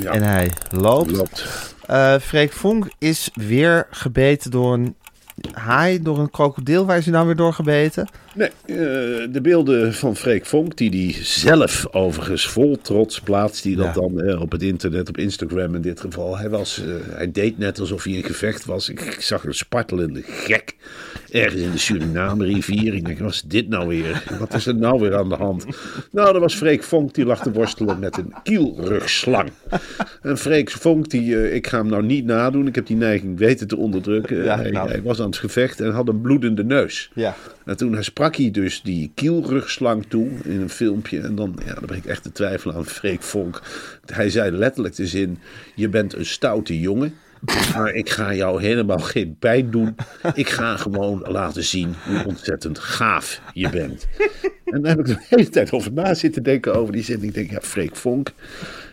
Ja, 0.00 0.12
En 0.12 0.22
hij 0.22 0.50
loopt. 0.70 1.10
loopt. 1.10 1.44
Eh 1.86 2.14
Freek 2.18 2.52
Vonk 2.52 2.86
is 2.98 3.30
weer 3.34 3.86
gebeten 3.90 4.50
door 4.50 4.74
een 4.74 4.94
haai, 5.52 6.02
door 6.02 6.18
een 6.18 6.30
krokodil. 6.30 6.86
Waar 6.86 6.96
is 6.98 7.04
hij 7.04 7.14
nou 7.14 7.26
weer 7.26 7.36
door 7.36 7.52
gebeten? 7.52 8.08
Nee, 8.34 8.48
eh, 8.66 8.74
de 9.32 9.38
beelden 9.42 9.94
van 9.94 10.16
Freek 10.16 10.46
Vonk, 10.46 10.76
die 10.76 10.90
hij 11.14 11.24
zelf 11.24 11.86
overigens 11.90 12.46
vol 12.46 12.78
trots 12.82 13.20
plaatst, 13.20 13.62
die 13.62 13.76
dat 13.76 13.86
Ja. 13.86 13.92
dan 13.92 14.20
eh, 14.20 14.40
op 14.40 14.52
het 14.52 14.62
internet, 14.62 15.08
op 15.08 15.18
Instagram 15.18 15.74
in 15.74 15.82
dit 15.82 16.00
geval. 16.00 16.38
Hij, 16.38 16.48
was, 16.48 16.82
eh, 16.82 17.14
hij 17.16 17.32
deed 17.32 17.58
net 17.58 17.80
alsof 17.80 18.02
hij 18.04 18.12
in 18.12 18.24
gevecht 18.24 18.64
was. 18.64 18.88
Ik, 18.88 19.00
ik 19.00 19.20
zag 19.20 19.44
een 19.44 19.54
spartelende 19.54 20.22
gek 20.26 20.74
ergens 21.30 21.62
in 21.62 21.70
de 21.70 21.78
Suriname-rivier. 21.78 22.94
Ik 22.94 23.06
denk, 23.06 23.18
wat 23.18 23.32
is 23.32 23.42
dit 23.42 23.68
nou 23.68 23.88
weer? 23.88 24.24
Wat 24.38 24.54
is 24.54 24.66
er 24.66 24.74
nou 24.74 25.00
weer 25.00 25.16
aan 25.16 25.28
de 25.28 25.34
hand? 25.34 25.66
Nou, 26.10 26.32
dat 26.32 26.40
was 26.40 26.54
Freek 26.54 26.82
Vonk, 26.82 27.14
die 27.14 27.24
lag 27.24 27.42
te 27.42 27.52
worstelen 27.52 27.98
met 27.98 28.16
een 28.16 28.34
kielrugslang. 28.42 29.50
En 30.22 30.38
Freek 30.38 30.70
Vonk, 30.70 31.10
die, 31.10 31.36
eh, 31.36 31.54
ik 31.54 31.66
ga 31.66 31.78
hem 31.78 31.88
nou 31.88 32.02
niet 32.02 32.24
nadoen. 32.24 32.66
Ik 32.66 32.74
heb 32.74 32.86
die 32.86 32.96
neiging 32.96 33.38
weten 33.38 33.68
te 33.68 33.76
onderdrukken. 33.76 34.44
Ja, 34.44 34.56
hij, 34.56 34.70
nou. 34.70 34.88
hij 34.88 35.02
was 35.02 35.20
aan 35.20 35.26
het 35.26 35.36
gevecht 35.36 35.80
en 35.80 35.90
had 35.90 36.08
een 36.08 36.20
bloedende 36.20 36.64
neus. 36.64 37.10
Ja. 37.14 37.36
En 37.64 37.76
toen 37.76 38.04
sprak 38.04 38.36
hij 38.36 38.50
dus 38.50 38.82
die 38.82 39.10
kielrugslang 39.14 40.04
toe 40.08 40.28
in 40.44 40.60
een 40.60 40.70
filmpje. 40.70 41.20
En 41.20 41.34
dan, 41.34 41.58
ja, 41.66 41.74
dan 41.74 41.86
ben 41.86 41.96
ik 41.96 42.04
echt 42.04 42.22
te 42.22 42.32
twijfelen 42.32 42.74
aan 42.74 42.86
Freek 42.86 43.22
Vonk. 43.22 43.62
Hij 44.06 44.30
zei 44.30 44.50
letterlijk 44.50 44.96
de 44.96 45.06
zin: 45.06 45.38
Je 45.74 45.88
bent 45.88 46.14
een 46.14 46.26
stoute 46.26 46.80
jongen. 46.80 47.14
Maar 47.74 47.94
ik 47.94 48.10
ga 48.10 48.34
jou 48.34 48.62
helemaal 48.62 48.98
geen 48.98 49.36
pijn 49.38 49.70
doen. 49.70 49.94
Ik 50.34 50.48
ga 50.48 50.76
gewoon 50.76 51.24
laten 51.26 51.64
zien 51.64 51.94
hoe 52.06 52.24
ontzettend 52.24 52.78
gaaf 52.78 53.40
je 53.52 53.70
bent. 53.70 54.06
En 54.64 54.82
daar 54.82 54.96
heb 54.96 55.06
ik 55.06 55.06
de 55.06 55.24
hele 55.28 55.48
tijd 55.48 55.72
over 55.72 55.92
na 55.92 56.14
zitten 56.14 56.42
denken 56.42 56.74
over 56.74 56.92
die 56.92 57.02
zin. 57.02 57.22
Ik 57.22 57.34
denk, 57.34 57.50
ja, 57.50 57.60
Freek 57.60 57.96
Vonk. 57.96 58.32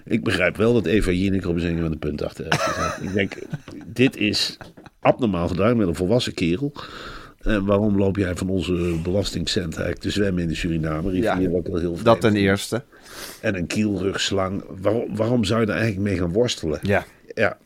Ik 0.05 0.23
begrijp 0.23 0.57
wel 0.57 0.73
dat 0.73 0.85
Eva 0.85 1.11
Jinek 1.11 1.45
op 1.45 1.55
een 1.55 1.61
zin 1.61 1.81
met 1.81 1.91
een 1.91 1.99
punt 1.99 2.23
achter 2.23 2.45
heeft. 2.49 3.01
Ik 3.01 3.13
denk, 3.13 3.33
dit 3.85 4.17
is 4.17 4.57
abnormaal 4.99 5.47
gedaan 5.47 5.77
met 5.77 5.87
een 5.87 5.95
volwassen 5.95 6.33
kerel. 6.33 6.73
En 7.41 7.65
waarom 7.65 7.97
loop 7.97 8.15
jij 8.15 8.35
van 8.35 8.49
onze 8.49 8.99
belastingcent 9.03 9.73
eigenlijk 9.73 10.01
te 10.01 10.09
zwemmen 10.09 10.41
in 10.43 10.47
de 10.47 10.55
Suriname? 10.55 11.09
rivier, 11.09 11.23
Ja, 11.23 11.37
heel 11.37 11.99
Dat 12.03 12.21
ten 12.21 12.35
eerste. 12.35 12.83
En 13.41 13.55
een 13.55 13.67
kielrugslang. 13.67 14.63
Waarom, 14.81 15.15
waarom 15.15 15.43
zou 15.43 15.59
je 15.59 15.65
daar 15.65 15.77
eigenlijk 15.77 16.07
mee 16.09 16.17
gaan 16.17 16.31
worstelen? 16.33 16.79
Ja. 16.81 17.05
Ja. 17.33 17.57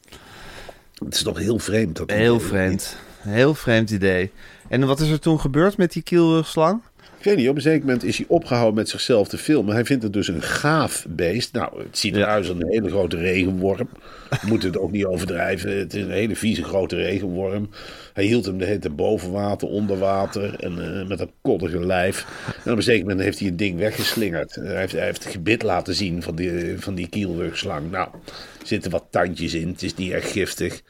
Het 1.06 1.14
is 1.14 1.24
toch 1.24 1.38
heel 1.38 1.60
vreemd. 1.60 1.96
Dat 1.96 2.12
Heel 2.12 2.40
vreemd. 2.40 2.98
Heel 3.18 3.56
vreemd 3.56 3.90
idee. 3.90 4.32
En 4.68 4.88
wat 4.88 5.00
is 5.00 5.10
er 5.10 5.20
toen 5.20 5.40
gebeurd 5.40 5.78
met 5.78 5.92
die 5.92 6.04
kielrugslang? 6.04 6.82
Ik 7.20 7.26
weet 7.26 7.38
niet, 7.38 7.50
op 7.50 7.56
een 7.56 7.62
zeker 7.62 7.86
moment 7.86 8.04
is 8.04 8.18
hij 8.18 8.26
opgehouden 8.30 8.76
met 8.76 8.90
zichzelf 8.90 9.28
te 9.28 9.38
filmen. 9.38 9.74
Hij 9.74 9.86
vindt 9.86 10.04
het 10.04 10.14
dus 10.14 10.28
een 10.28 10.42
gaaf 10.42 11.06
beest. 11.10 11.54
Nou, 11.54 11.84
het 11.84 11.98
ziet 11.98 12.16
eruit 12.16 12.48
als 12.48 12.58
een 12.58 12.68
hele 12.68 12.90
grote 12.90 13.18
regenworm. 13.18 13.90
We 14.30 14.48
moeten 14.48 14.70
het 14.70 14.78
ook 14.78 14.92
niet 14.92 15.06
overdrijven. 15.06 15.78
Het 15.78 15.94
is 15.94 16.04
een 16.04 16.12
hele 16.12 16.36
vieze 16.36 16.64
grote 16.64 16.96
regenworm. 16.96 17.70
Hij 18.14 18.24
hield 18.24 18.46
hem 18.46 18.58
de 18.58 18.66
hele 18.66 18.80
tijd 18.80 18.96
boven 18.96 19.32
water, 19.32 19.68
onder 19.68 19.98
water 19.98 20.56
en 20.60 21.00
eh, 21.00 21.08
met 21.08 21.20
een 21.20 21.32
koddige 21.42 21.86
lijf. 21.86 22.26
En 22.66 22.72
op 22.72 22.78
een 22.78 22.84
zeker 22.84 23.02
moment 23.02 23.22
heeft 23.22 23.40
hij 23.40 23.48
een 23.48 23.58
ding 23.58 23.80
weggeslingerd. 23.80 24.56
Hij 24.56 24.80
heeft, 24.80 24.92
hij 24.92 25.06
heeft 25.06 25.24
het 25.24 25.34
gebit 25.34 25.64
laten 25.64 25.96
zien 25.96 26.24
van 26.24 26.36
die, 26.36 26.80
van 26.80 26.96
die 26.96 27.10
kielrugslang. 27.10 27.92
Nou, 27.92 28.08
er 28.62 28.68
zitten 28.68 28.92
wat 28.92 29.06
tandjes 29.10 29.54
in. 29.54 29.68
Het 29.68 29.84
is 29.84 29.96
niet 29.96 30.12
echt 30.12 30.32
giftig. 30.32 30.82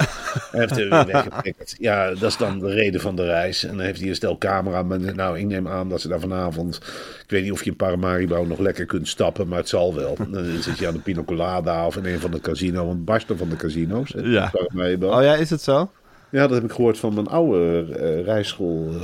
Hij 0.51 0.59
heeft 0.59 0.75
weer 0.75 1.05
weggepikt. 1.05 1.75
Ja, 1.79 2.09
dat 2.09 2.29
is 2.29 2.37
dan 2.37 2.59
de 2.59 2.73
reden 2.73 3.01
van 3.01 3.15
de 3.15 3.25
reis. 3.25 3.63
En 3.63 3.75
dan 3.75 3.85
heeft 3.85 3.99
hij 3.99 4.09
een 4.09 4.15
stel 4.15 4.37
cameramen. 4.37 5.15
Nou, 5.15 5.39
ik 5.39 5.45
neem 5.45 5.67
aan 5.67 5.89
dat 5.89 6.01
ze 6.01 6.07
daar 6.07 6.18
vanavond... 6.19 6.75
Ik 7.23 7.35
weet 7.35 7.43
niet 7.43 7.51
of 7.51 7.63
je 7.63 7.69
in 7.69 7.75
Paramaribo 7.75 8.45
nog 8.47 8.59
lekker 8.59 8.85
kunt 8.85 9.07
stappen, 9.07 9.47
maar 9.47 9.57
het 9.57 9.69
zal 9.69 9.95
wel. 9.95 10.17
Dan 10.31 10.45
zit 10.61 10.77
je 10.77 10.87
aan 10.87 10.93
de 10.93 10.99
Pina 10.99 11.23
Colada 11.23 11.85
of 11.85 11.97
in 11.97 12.05
een 12.05 12.19
van 12.19 12.31
de 12.31 12.41
casino. 12.41 12.85
Want 12.85 13.05
barsten 13.05 13.37
van 13.37 13.49
de 13.49 13.55
casino's. 13.55 14.13
hè, 14.13 14.21
Ja. 14.21 14.49
Paramaribo. 14.51 15.07
Oh 15.17 15.23
ja, 15.23 15.35
is 15.35 15.49
het 15.49 15.61
zo? 15.61 15.91
Ja, 16.31 16.41
dat 16.47 16.51
heb 16.51 16.63
ik 16.63 16.71
gehoord 16.71 16.97
van 16.97 17.13
mijn 17.13 17.27
oude 17.27 17.85
eh, 17.99 18.23
rijschool 18.23 18.87
eh, 18.93 18.99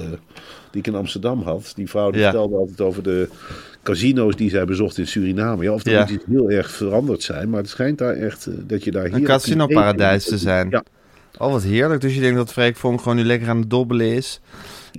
die 0.71 0.81
ik 0.81 0.87
in 0.87 0.95
Amsterdam 0.95 1.41
had. 1.41 1.71
Die 1.75 1.89
vrouw 1.89 2.11
die 2.11 2.19
Ja. 2.19 2.25
vertelde 2.29 2.55
altijd 2.55 2.81
over 2.81 3.03
de 3.03 3.29
casino's 3.83 4.35
die 4.35 4.49
zij 4.49 4.65
bezocht 4.65 4.97
in 4.97 5.07
Suriname. 5.07 5.63
Ja, 5.63 5.73
of 5.73 5.83
dat 5.83 5.93
Ja. 5.93 5.99
moet 5.99 6.09
iets 6.09 6.23
heel 6.29 6.49
erg 6.49 6.71
veranderd 6.71 7.23
zijn, 7.23 7.49
maar 7.49 7.59
het 7.59 7.69
schijnt 7.69 7.97
daar 7.97 8.13
echt 8.13 8.45
eh, 8.45 8.53
dat 8.63 8.83
je 8.83 8.91
daar 8.91 9.05
hier... 9.05 9.13
Een 9.15 9.23
casino-paradijs 9.23 10.25
te 10.25 10.37
zijn. 10.37 10.67
Ja, 10.69 10.83
Oh, 11.37 11.51
wat 11.51 11.63
heerlijk. 11.63 12.01
Dus 12.01 12.15
je 12.15 12.21
denkt 12.21 12.37
dat 12.37 12.51
Freek 12.51 12.75
Vonk 12.75 13.01
gewoon 13.01 13.17
nu 13.17 13.23
lekker 13.23 13.49
aan 13.49 13.59
het 13.59 13.69
dobbelen 13.69 14.07
is. 14.07 14.39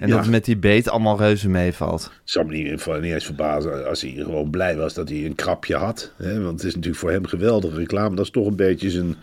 En 0.01 0.09
Ja. 0.09 0.15
dat 0.15 0.23
het 0.23 0.33
met 0.33 0.45
die 0.45 0.57
beet 0.57 0.89
allemaal 0.89 1.19
reuze 1.19 1.49
meevalt. 1.49 2.11
Zou 2.25 2.47
me 2.47 2.53
niet, 2.53 2.87
niet 3.01 3.13
eens 3.13 3.25
verbazen 3.25 3.89
als 3.89 4.01
hij 4.01 4.11
gewoon 4.11 4.51
blij 4.51 4.77
was 4.77 4.95
dat 4.95 5.09
hij 5.09 5.25
een 5.25 5.35
krapje 5.35 5.77
had. 5.77 6.13
Hè? 6.17 6.41
Want 6.43 6.59
het 6.59 6.69
is 6.69 6.75
natuurlijk 6.75 7.01
voor 7.03 7.11
hem 7.11 7.27
geweldige 7.27 7.77
reclame. 7.77 8.17
Dat 8.17 8.25
is 8.25 8.31
toch 8.31 8.47
een 8.47 8.57
beetje 8.57 8.91
zijn... 8.91 9.17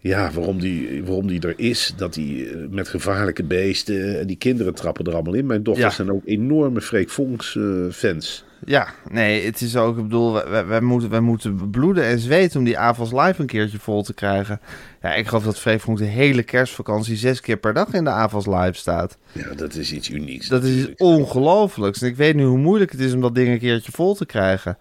Ja, 0.00 0.30
waarom 0.30 0.60
die, 0.60 1.04
waarom 1.04 1.26
die 1.26 1.40
er 1.40 1.54
is. 1.56 1.92
Dat 1.96 2.14
hij 2.14 2.46
eh, 2.48 2.56
met 2.70 2.88
gevaarlijke 2.88 3.42
beesten... 3.44 4.20
En 4.20 4.26
die 4.26 4.36
kinderen 4.36 4.74
trappen 4.74 5.04
er 5.04 5.14
allemaal 5.14 5.34
in. 5.34 5.46
Mijn 5.46 5.62
dochters 5.62 5.86
Ja. 5.88 5.94
zijn 5.94 6.10
ook 6.12 6.22
enorme 6.24 6.80
Freek 6.80 7.10
Vonks 7.10 7.56
eh, 7.56 7.64
fans. 7.90 8.44
Ja, 8.64 8.88
nee, 9.10 9.44
het 9.44 9.60
is 9.60 9.76
ook, 9.76 9.96
ik 9.96 10.02
bedoel, 10.02 10.32
wij, 10.32 10.48
wij- 10.50 10.66
wij 10.66 10.80
moeten, 10.80 11.10
wij 11.10 11.20
moeten 11.20 11.70
bloeden 11.70 12.04
en 12.04 12.18
zweten 12.18 12.58
om 12.58 12.64
die 12.64 12.78
avonds 12.78 13.12
live 13.12 13.34
een 13.40 13.46
keertje 13.46 13.78
vol 13.78 14.02
te 14.02 14.14
krijgen. 14.14 14.60
Ja, 15.02 15.14
ik 15.14 15.26
geloof 15.26 15.44
dat 15.44 15.58
Freek 15.58 15.80
Vonk 15.80 15.98
de 15.98 16.04
hele 16.04 16.42
kerstvakantie 16.42 17.16
zes 17.16 17.40
keer 17.40 17.56
per 17.56 17.74
dag 17.74 17.92
in 17.92 18.04
de 18.04 18.10
avonds 18.10 18.46
live 18.46 18.72
staat. 18.72 19.18
Ja, 19.32 19.54
dat 19.56 19.74
is 19.74 19.92
iets 19.92 20.10
unieks. 20.10 20.48
Dat 20.48 20.64
is 20.64 20.86
iets 20.86 21.00
ongelooflijks. 21.02 22.02
En 22.02 22.08
ik 22.08 22.16
weet 22.16 22.34
nu 22.34 22.44
hoe 22.44 22.58
moeilijk 22.58 22.90
het 22.92 23.00
is 23.00 23.12
om 23.12 23.20
dat 23.20 23.34
ding 23.34 23.48
een 23.48 23.58
keertje 23.58 23.92
vol 23.92 24.14
te 24.14 24.26
krijgen. 24.26 24.78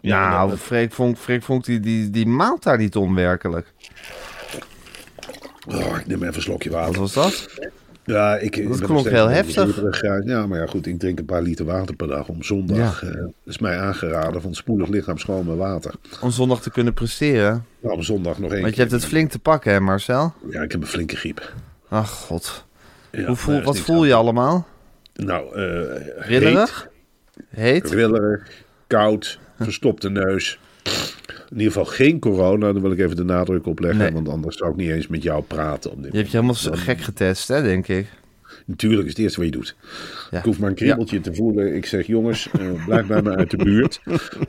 Ja, 0.00 0.28
nou, 0.30 0.50
dat- 0.50 0.58
Freek 0.58 0.92
Vonk, 0.92 1.16
Freek 1.18 1.42
Vonk 1.42 1.64
die, 1.64 1.80
die, 1.80 2.10
die 2.10 2.26
maalt 2.26 2.62
daar 2.62 2.78
niet 2.78 2.96
om 2.96 3.14
werkelijk. 3.14 3.72
Oh, 5.68 5.98
ik 5.98 6.06
neem 6.06 6.22
even 6.22 6.34
een 6.34 6.42
slokje 6.42 6.70
Wat 6.70 6.80
water. 6.84 7.00
was 7.00 7.12
dat? 7.12 7.48
Ja, 8.04 8.36
ik, 8.36 8.68
nog 8.68 8.80
klonk 8.80 9.08
heel 9.08 9.28
heftig. 9.28 10.00
Ja, 10.24 10.46
maar 10.46 10.58
ja, 10.60 10.66
goed, 10.66 10.86
ik 10.86 10.98
drink 10.98 11.18
een 11.18 11.24
paar 11.24 11.42
liter 11.42 11.64
water 11.64 11.96
per 11.96 12.06
dag 12.08 12.28
om 12.28 12.42
zondag. 12.42 13.02
eh, 13.02 13.12
dat 13.14 13.30
is 13.44 13.58
mij 13.58 13.78
aangeraden 13.78 14.42
van 14.42 14.54
spoedig 14.54 14.88
lichaam 14.88 15.18
schoon 15.18 15.46
met 15.46 15.56
water. 15.56 15.94
Om 16.20 16.30
zondag 16.30 16.62
te 16.62 16.70
kunnen 16.70 16.94
presteren. 16.94 17.64
Nou, 17.80 17.94
om 17.94 18.02
zondag 18.02 18.38
nog 18.38 18.52
één 18.52 18.62
Want 18.62 18.74
je 18.74 18.80
hebt 18.80 18.92
het 18.92 19.04
flink 19.04 19.30
te 19.30 19.38
pakken, 19.38 19.72
hè 19.72 19.80
Marcel? 19.80 20.34
Ja, 20.50 20.62
ik 20.62 20.72
heb 20.72 20.80
een 20.80 20.86
flinke 20.86 21.16
griep. 21.16 21.52
Ach 21.88 22.10
god. 22.10 22.64
Ja, 23.10 23.24
Hoe 23.24 23.36
voel, 23.36 23.62
wat 23.62 23.78
voel 23.78 24.04
je 24.04 24.14
allemaal? 24.14 24.66
Nou, 25.14 25.56
eh 25.56 26.26
Rillerig? 26.26 26.88
Heet? 27.48 27.82
heet, 27.82 27.90
rillerig, 27.92 28.50
koud, 28.86 29.38
verstopte 29.60 30.10
neus. 30.10 30.58
In 31.50 31.56
ieder 31.56 31.72
geval 31.72 31.92
geen 31.92 32.18
corona, 32.18 32.72
daar 32.72 32.82
wil 32.82 32.92
ik 32.92 32.98
even 32.98 33.16
de 33.16 33.24
nadruk 33.24 33.66
op 33.66 33.78
leggen. 33.78 33.98
Nee. 33.98 34.12
Want 34.12 34.28
anders 34.28 34.56
zou 34.56 34.70
ik 34.70 34.76
niet 34.76 34.90
eens 34.90 35.06
met 35.06 35.22
jou 35.22 35.42
praten. 35.42 35.90
Op 35.90 36.02
dit 36.02 36.12
Je 36.12 36.18
hebt 36.18 36.30
je 36.30 36.36
helemaal 36.36 36.56
zo 36.60 36.70
gek 36.74 37.00
getest, 37.00 37.48
hè, 37.48 37.62
denk 37.62 37.88
ik. 37.88 38.06
Natuurlijk 38.66 39.02
is 39.02 39.08
het 39.08 39.18
eerste 39.18 39.38
wat 39.40 39.48
je 39.48 39.56
doet. 39.56 39.76
Ja. 40.30 40.38
Ik 40.38 40.44
hoef 40.44 40.58
maar 40.58 40.68
een 40.68 40.74
kriebeltje 40.74 41.20
te 41.20 41.34
voelen. 41.34 41.74
Ik 41.74 41.86
zeg, 41.86 42.06
jongens, 42.06 42.48
eh, 42.58 42.84
blijf 42.86 43.06
bij 43.06 43.22
me 43.22 43.36
uit 43.36 43.50
de 43.50 43.56
buurt. 43.56 44.00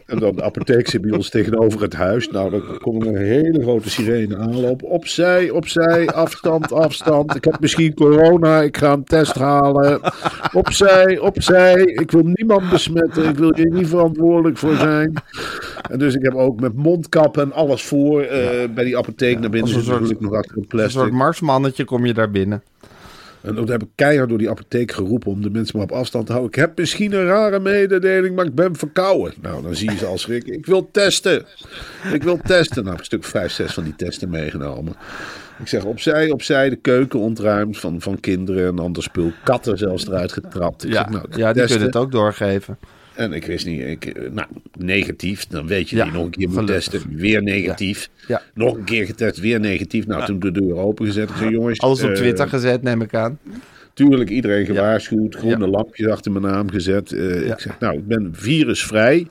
En 0.06 0.20
dan 0.20 0.36
de 0.36 0.44
apotheek 0.44 0.88
zit 0.88 1.02
bij 1.02 1.12
ons 1.12 1.30
tegenover 1.30 1.82
het 1.82 1.94
huis. 1.94 2.30
Nou, 2.30 2.50
dan 2.50 2.78
komt 2.78 3.06
een 3.06 3.18
hele 3.18 3.62
grote 3.62 3.90
sirene 3.90 4.38
aanlopen. 4.38 4.88
Opzij, 4.88 5.50
opzij, 5.50 6.08
afstand, 6.08 6.72
afstand. 6.72 7.36
Ik 7.36 7.44
heb 7.44 7.60
misschien 7.60 7.94
corona, 7.94 8.62
ik 8.62 8.78
ga 8.78 8.92
een 8.92 9.04
test 9.04 9.36
halen. 9.36 10.00
Opzij, 10.54 11.20
opzij. 11.20 11.74
Ik 11.84 12.12
wil 12.12 12.24
niemand 12.24 12.70
besmetten. 12.70 13.30
Ik 13.30 13.38
wil 13.38 13.56
hier 13.56 13.72
niet 13.72 13.88
verantwoordelijk 13.88 14.58
voor 14.58 14.76
zijn. 14.76 15.14
En 15.90 16.00
dus 16.00 16.16
ik 16.16 16.24
heb 16.24 16.34
ook 16.36 16.60
met 16.60 16.76
mondkap 16.76 17.38
en 17.38 17.52
alles 17.54 17.84
voor 17.84 18.22
eh, 18.22 18.70
bij 18.76 18.84
die 18.84 18.98
apotheek 18.98 19.40
naar 19.40 19.50
binnen. 19.50 19.62
Als 19.62 19.72
een 19.72 19.78
Zit 19.80 19.86
soort- 19.90 20.02
gelukkig 20.02 20.28
nog 20.28 20.36
achter 20.38 20.56
een 20.56 20.62
Een 20.62 20.68
plastic. 20.68 20.92
soort 21.00 21.12
marsmannetje 21.12 21.84
kom 21.86 22.06
je 22.06 22.14
daar 22.14 22.32
binnen. 22.32 22.64
En 23.42 23.56
toen 23.56 23.70
heb 23.70 23.82
ik 23.82 23.88
keihard 23.96 24.30
door 24.30 24.38
die 24.38 24.50
apotheek 24.50 24.92
geroepen 24.92 25.32
om 25.32 25.42
de 25.42 25.50
mensen 25.50 25.78
maar 25.78 25.86
op 25.86 25.92
afstand 25.92 26.26
te 26.26 26.32
houden. 26.32 26.54
Ik 26.54 26.60
heb 26.60 26.78
misschien 26.78 27.14
een 27.14 27.26
rare 27.26 27.60
mededeling, 27.60 28.36
maar 28.36 28.46
ik 28.46 28.56
ben 28.56 28.76
verkouden. 28.76 29.34
Nou, 29.42 29.64
dan 29.64 29.76
zie 29.76 29.92
je 29.92 29.98
ze 29.98 30.06
al 30.06 30.18
schrikken. 30.18 30.54
Ik 30.54 30.66
wil 30.66 30.90
testen. 30.92 31.46
Ik 32.14 32.24
wil 32.24 32.38
testen. 32.44 32.84
Nou, 32.84 32.86
heb 32.86 32.94
ik 32.94 33.00
een 33.00 33.06
stuk 33.06 33.24
vijf, 33.24 33.52
zes 33.52 33.74
van 33.74 33.84
die 33.84 33.96
testen 33.96 34.30
meegenomen. 34.30 34.94
Ik 35.60 35.68
zeg 35.68 35.84
opzij, 35.84 36.32
opzij, 36.32 36.70
de 36.70 36.76
keuken 36.76 37.20
ontruimd 37.20 37.78
van, 37.78 38.02
van 38.02 38.20
kinderen 38.20 38.68
en 38.68 38.80
ander 38.80 39.04
spul. 39.04 39.32
Katten 39.44 39.78
zelfs 39.78 40.08
eruit 40.08 40.32
getrapt. 40.32 40.84
Ik 40.84 40.92
Ja, 40.92 40.98
zeg, 40.98 41.10
nou, 41.10 41.26
ja 41.30 41.54
die 41.54 41.62
testen. 41.62 41.68
kunnen 41.68 41.88
het 41.88 41.96
ook 41.96 42.12
doorgeven. 42.12 42.78
En 43.16 43.34
ik 43.34 43.46
wist 43.46 43.66
niet, 43.66 43.82
ik, 43.82 44.06
eh, 44.06 44.30
nou, 44.32 44.48
negatief. 44.78 45.48
Dan 45.48 45.68
weet 45.68 45.90
je 45.90 45.96
Ja, 45.96 46.04
die 46.04 46.14
nog 46.14 46.24
een 46.26 46.30
keer 46.30 46.48
moet 46.48 46.58
gelukkig. 46.58 46.84
testen. 46.84 47.16
Weer 47.16 47.44
negatief. 47.44 48.10
Ja. 48.28 48.42
Nog 48.54 48.76
een 48.78 48.84
keer 48.84 49.06
getest, 49.06 49.40
weer 49.40 49.60
negatief. 49.60 50.08
Nou, 50.08 50.26
toen 50.26 50.40
de 50.40 50.52
deur 50.52 50.76
opengezet. 50.76 51.30
Ik 51.30 51.36
zei, 51.36 51.50
jongens. 51.50 51.80
Alles 51.80 52.04
op 52.04 52.10
eh, 52.10 52.16
Twitter 52.16 52.48
gezet, 52.50 52.82
neem 52.84 53.02
ik 53.02 53.14
aan. 53.14 53.40
Tuurlijk, 53.94 54.30
iedereen 54.30 54.66
gewaarschuwd. 54.66 55.36
Groene 55.36 55.68
lampjes 55.68 56.08
achter 56.08 56.32
mijn 56.32 56.44
naam 56.54 56.70
gezet. 56.70 57.12
Eh. 57.12 57.50
Ik 57.50 57.60
zeg, 57.60 57.80
nou, 57.80 57.98
ik 57.98 58.08
ben 58.08 58.30
virusvrij. 58.34 59.28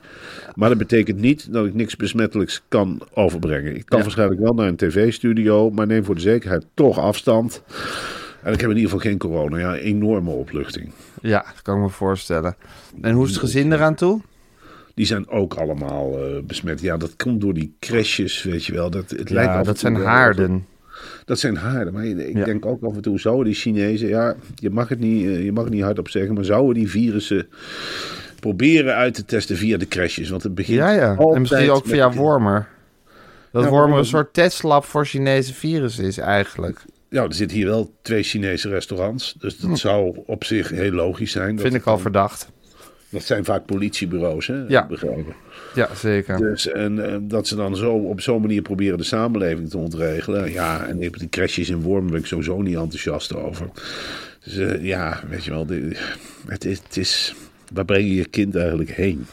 Maar 0.55 0.69
dat 0.69 0.77
betekent 0.77 1.19
niet 1.19 1.53
dat 1.53 1.65
ik 1.65 1.73
niks 1.73 1.95
besmettelijks 1.95 2.61
kan 2.67 3.01
overbrengen. 3.13 3.75
Ik 3.75 3.85
kan 3.85 4.01
waarschijnlijk 4.01 4.39
wel 4.41 4.53
naar 4.53 4.67
een 4.67 4.75
tv-studio. 4.75 5.69
Maar 5.69 5.87
neem 5.87 6.03
voor 6.03 6.15
de 6.15 6.21
zekerheid 6.21 6.65
toch 6.73 6.99
afstand. 6.99 7.63
En 8.43 8.53
ik 8.53 8.59
heb 8.61 8.69
in 8.69 8.75
ieder 8.75 8.91
geval 8.91 9.09
geen 9.09 9.17
corona. 9.17 9.57
Ja, 9.57 9.75
enorme 9.75 10.29
opluchting. 10.29 10.91
Ja, 11.21 11.45
dat 11.53 11.61
kan 11.61 11.75
ik 11.75 11.81
me 11.81 11.89
voorstellen. 11.89 12.55
En 13.01 13.13
hoe 13.13 13.23
is 13.25 13.29
het 13.31 13.39
gezin 13.39 13.71
eraan 13.73 13.95
toe? 13.95 14.21
Die 14.95 15.05
zijn 15.05 15.29
ook 15.29 15.53
allemaal 15.53 16.19
eh, 16.19 16.41
besmet. 16.43 16.81
Ja, 16.81 16.97
dat 16.97 17.15
komt 17.15 17.41
door 17.41 17.53
die 17.53 17.75
crashes, 17.79 18.43
weet 18.43 18.65
je 18.65 18.73
wel. 18.73 18.89
Dat, 18.89 19.09
het 19.09 19.29
lijkt 19.29 19.51
Ja, 19.51 19.57
en 19.59 19.63
dat 19.63 19.79
zijn 19.79 19.95
haarden. 19.95 20.65
Dat 21.25 21.39
zijn 21.39 21.55
haarden. 21.55 21.93
Maar 21.93 22.05
ik 22.05 22.37
Ja. 22.37 22.45
denk 22.45 22.65
ook 22.65 22.83
af 22.83 22.95
en 22.95 23.01
toe, 23.01 23.19
zouden 23.19 23.45
die 23.45 23.53
Chinezen... 23.55 24.07
Ja, 24.07 24.35
je 24.55 24.69
mag 24.69 24.89
het 24.89 24.99
niet, 24.99 25.25
eh, 25.27 25.43
je 25.43 25.51
mag 25.51 25.63
het 25.63 25.73
niet 25.73 25.83
hardop 25.83 26.09
zeggen... 26.09 26.33
maar 26.33 26.45
zouden 26.45 26.73
die 26.73 26.89
virussen 26.89 27.47
proberen 28.39 28.95
uit 28.95 29.13
te 29.13 29.25
testen 29.25 29.57
via 29.57 29.77
de 29.77 29.87
crashes? 29.87 30.29
Want 30.29 30.43
het 30.43 30.55
begint 30.55 30.77
Ja, 30.77 30.91
ja. 30.91 31.17
En 31.17 31.41
misschien 31.41 31.69
ook 31.69 31.85
via 31.85 32.11
Wormer. 32.11 32.67
Dat 33.51 33.63
Ja, 33.63 33.69
Wormer 33.69 33.97
een 33.97 34.05
soort 34.05 34.33
testlab 34.33 34.85
voor 34.85 35.05
Chinese 35.05 35.53
virussen 35.53 36.05
is 36.05 36.17
eigenlijk. 36.17 36.81
Ja, 37.11 37.23
er 37.23 37.33
zitten 37.33 37.57
hier 37.57 37.65
wel 37.67 37.93
twee 38.01 38.23
Chinese 38.23 38.69
restaurants. 38.69 39.35
Dus 39.39 39.57
dat 39.57 39.79
zou 39.79 40.21
op 40.25 40.43
zich 40.43 40.69
heel 40.69 40.91
logisch 40.91 41.31
zijn. 41.31 41.55
Dat 41.55 41.65
Hm. 41.65 41.71
Vind 41.71 41.81
ik 41.81 41.87
al 41.87 41.97
verdacht. 41.99 42.49
Dat 43.09 43.23
zijn 43.23 43.45
vaak 43.45 43.65
politiebureaus, 43.65 44.47
hè? 44.47 44.63
Ja. 44.67 44.87
Begrepen. 44.87 45.33
Ja, 45.75 45.89
zeker. 45.95 46.37
Dus, 46.37 46.67
en 46.67 47.11
eh, 47.11 47.17
dat 47.21 47.47
ze 47.47 47.55
dan 47.55 47.75
zo 47.75 47.93
op 47.93 48.21
zo'n 48.21 48.41
manier 48.41 48.61
proberen 48.61 48.97
de 48.97 49.03
samenleving 49.03 49.69
te 49.69 49.77
ontregelen. 49.77 50.51
Ja, 50.51 50.85
en 50.85 50.97
die 50.97 51.29
crashes 51.29 51.69
in 51.69 51.81
Wormen 51.81 52.11
ben 52.11 52.19
ik 52.19 52.25
sowieso 52.25 52.61
niet 52.61 52.75
enthousiast 52.75 53.35
over. 53.35 53.69
Dus 54.43 54.57
eh, 54.57 54.83
ja, 54.83 55.19
weet 55.29 55.43
je 55.43 55.51
wel, 55.51 55.65
de- 55.65 55.97
het, 56.47 56.65
is, 56.65 56.77
het 56.83 56.97
is... 56.97 57.35
Waar 57.73 57.85
breng 57.85 58.03
je 58.07 58.15
je 58.15 58.25
kind 58.25 58.55
eigenlijk 58.55 58.91
heen? 58.91 59.25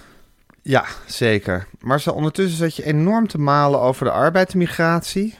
Ja, 0.62 0.84
zeker. 1.06 1.66
Maar 1.80 2.00
zo, 2.00 2.10
ondertussen 2.10 2.58
zat 2.58 2.76
je 2.76 2.84
enorm 2.84 3.26
te 3.28 3.38
malen 3.38 3.80
over 3.80 4.04
de 4.04 4.10
arbeidsmigratie. 4.12 5.34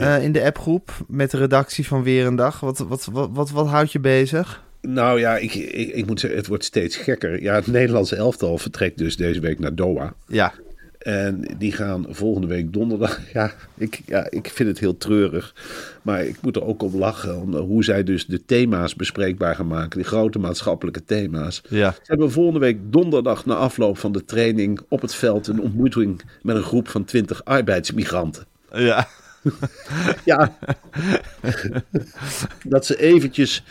Eh, 0.00 0.22
in 0.24 0.32
de 0.32 0.44
appgroep 0.44 0.92
met 1.08 1.30
de 1.30 1.36
redactie 1.36 1.86
van 1.86 2.02
Weer 2.02 2.26
een 2.26 2.36
Dag. 2.36 2.60
Wat, 2.60 2.78
wat, 2.78 3.08
wat, 3.12 3.28
wat, 3.32 3.50
wat 3.50 3.66
houdt 3.66 3.92
je 3.92 4.00
bezig? 4.00 4.62
Nou 4.80 5.18
ja, 5.20 5.36
ik, 5.36 5.54
ik, 5.54 5.88
ik 5.88 6.06
moet 6.06 6.20
zeggen, 6.20 6.38
het 6.38 6.48
wordt 6.48 6.64
steeds 6.64 6.96
gekker. 6.96 7.42
Ja, 7.42 7.54
het 7.54 7.66
Nederlandse 7.66 8.16
elftal 8.16 8.58
vertrekt 8.58 8.98
dus 8.98 9.16
deze 9.16 9.40
week 9.40 9.58
naar 9.58 9.74
Doha. 9.74 10.14
Ja, 10.26 10.52
En 10.98 11.44
die 11.58 11.72
gaan 11.72 12.06
volgende 12.08 12.46
week 12.46 12.72
donderdag. 12.72 13.20
Ja 13.32 13.52
ik, 13.76 14.00
ja, 14.06 14.30
ik 14.30 14.48
vind 14.48 14.68
het 14.68 14.78
heel 14.78 14.96
treurig. 14.96 15.54
Maar 16.02 16.24
ik 16.24 16.36
moet 16.40 16.56
er 16.56 16.64
ook 16.64 16.82
op 16.82 16.94
lachen. 16.94 17.40
Om, 17.40 17.54
hoe 17.54 17.84
zij 17.84 18.04
dus 18.04 18.26
de 18.26 18.44
thema's 18.44 18.94
bespreekbaar 18.94 19.54
gaan 19.54 19.66
maken. 19.66 19.98
Die 19.98 20.08
grote 20.08 20.38
maatschappelijke 20.38 21.04
thema's. 21.04 21.62
ja. 21.68 21.90
Ze 21.92 21.98
hebben 22.02 22.30
volgende 22.30 22.58
week 22.60 22.78
donderdag 22.82 23.46
na 23.46 23.54
afloop 23.54 23.98
van 23.98 24.12
de 24.12 24.24
training 24.24 24.80
op 24.88 25.00
het 25.00 25.14
veld 25.14 25.46
een 25.46 25.60
ontmoeting 25.60 26.22
met 26.42 26.56
een 26.56 26.62
groep 26.62 26.88
van 26.88 27.04
20 27.04 27.44
arbeidsmigranten. 27.44 28.44
Ja. 28.72 29.08
Ja, 30.24 30.56
dat 32.64 32.86
ze 32.86 33.00
eventjes. 33.00 33.62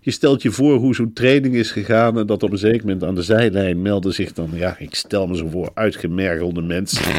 Je 0.00 0.10
stelt 0.10 0.42
je 0.42 0.50
voor 0.50 0.76
hoe 0.76 0.94
zo'n 0.94 1.12
training 1.12 1.54
is 1.54 1.70
gegaan. 1.70 2.18
En 2.18 2.26
dat 2.26 2.42
op 2.42 2.52
een 2.52 2.58
zeker 2.58 2.86
moment 2.86 3.04
aan 3.04 3.14
de 3.14 3.22
zijlijn 3.22 3.82
melden 3.82 4.14
zich 4.14 4.32
dan. 4.32 4.50
Ja, 4.52 4.76
ik 4.78 4.94
stel 4.94 5.26
me 5.26 5.36
zo 5.36 5.48
voor, 5.48 5.70
uitgemergelde 5.74 6.62
mensen. 6.62 7.04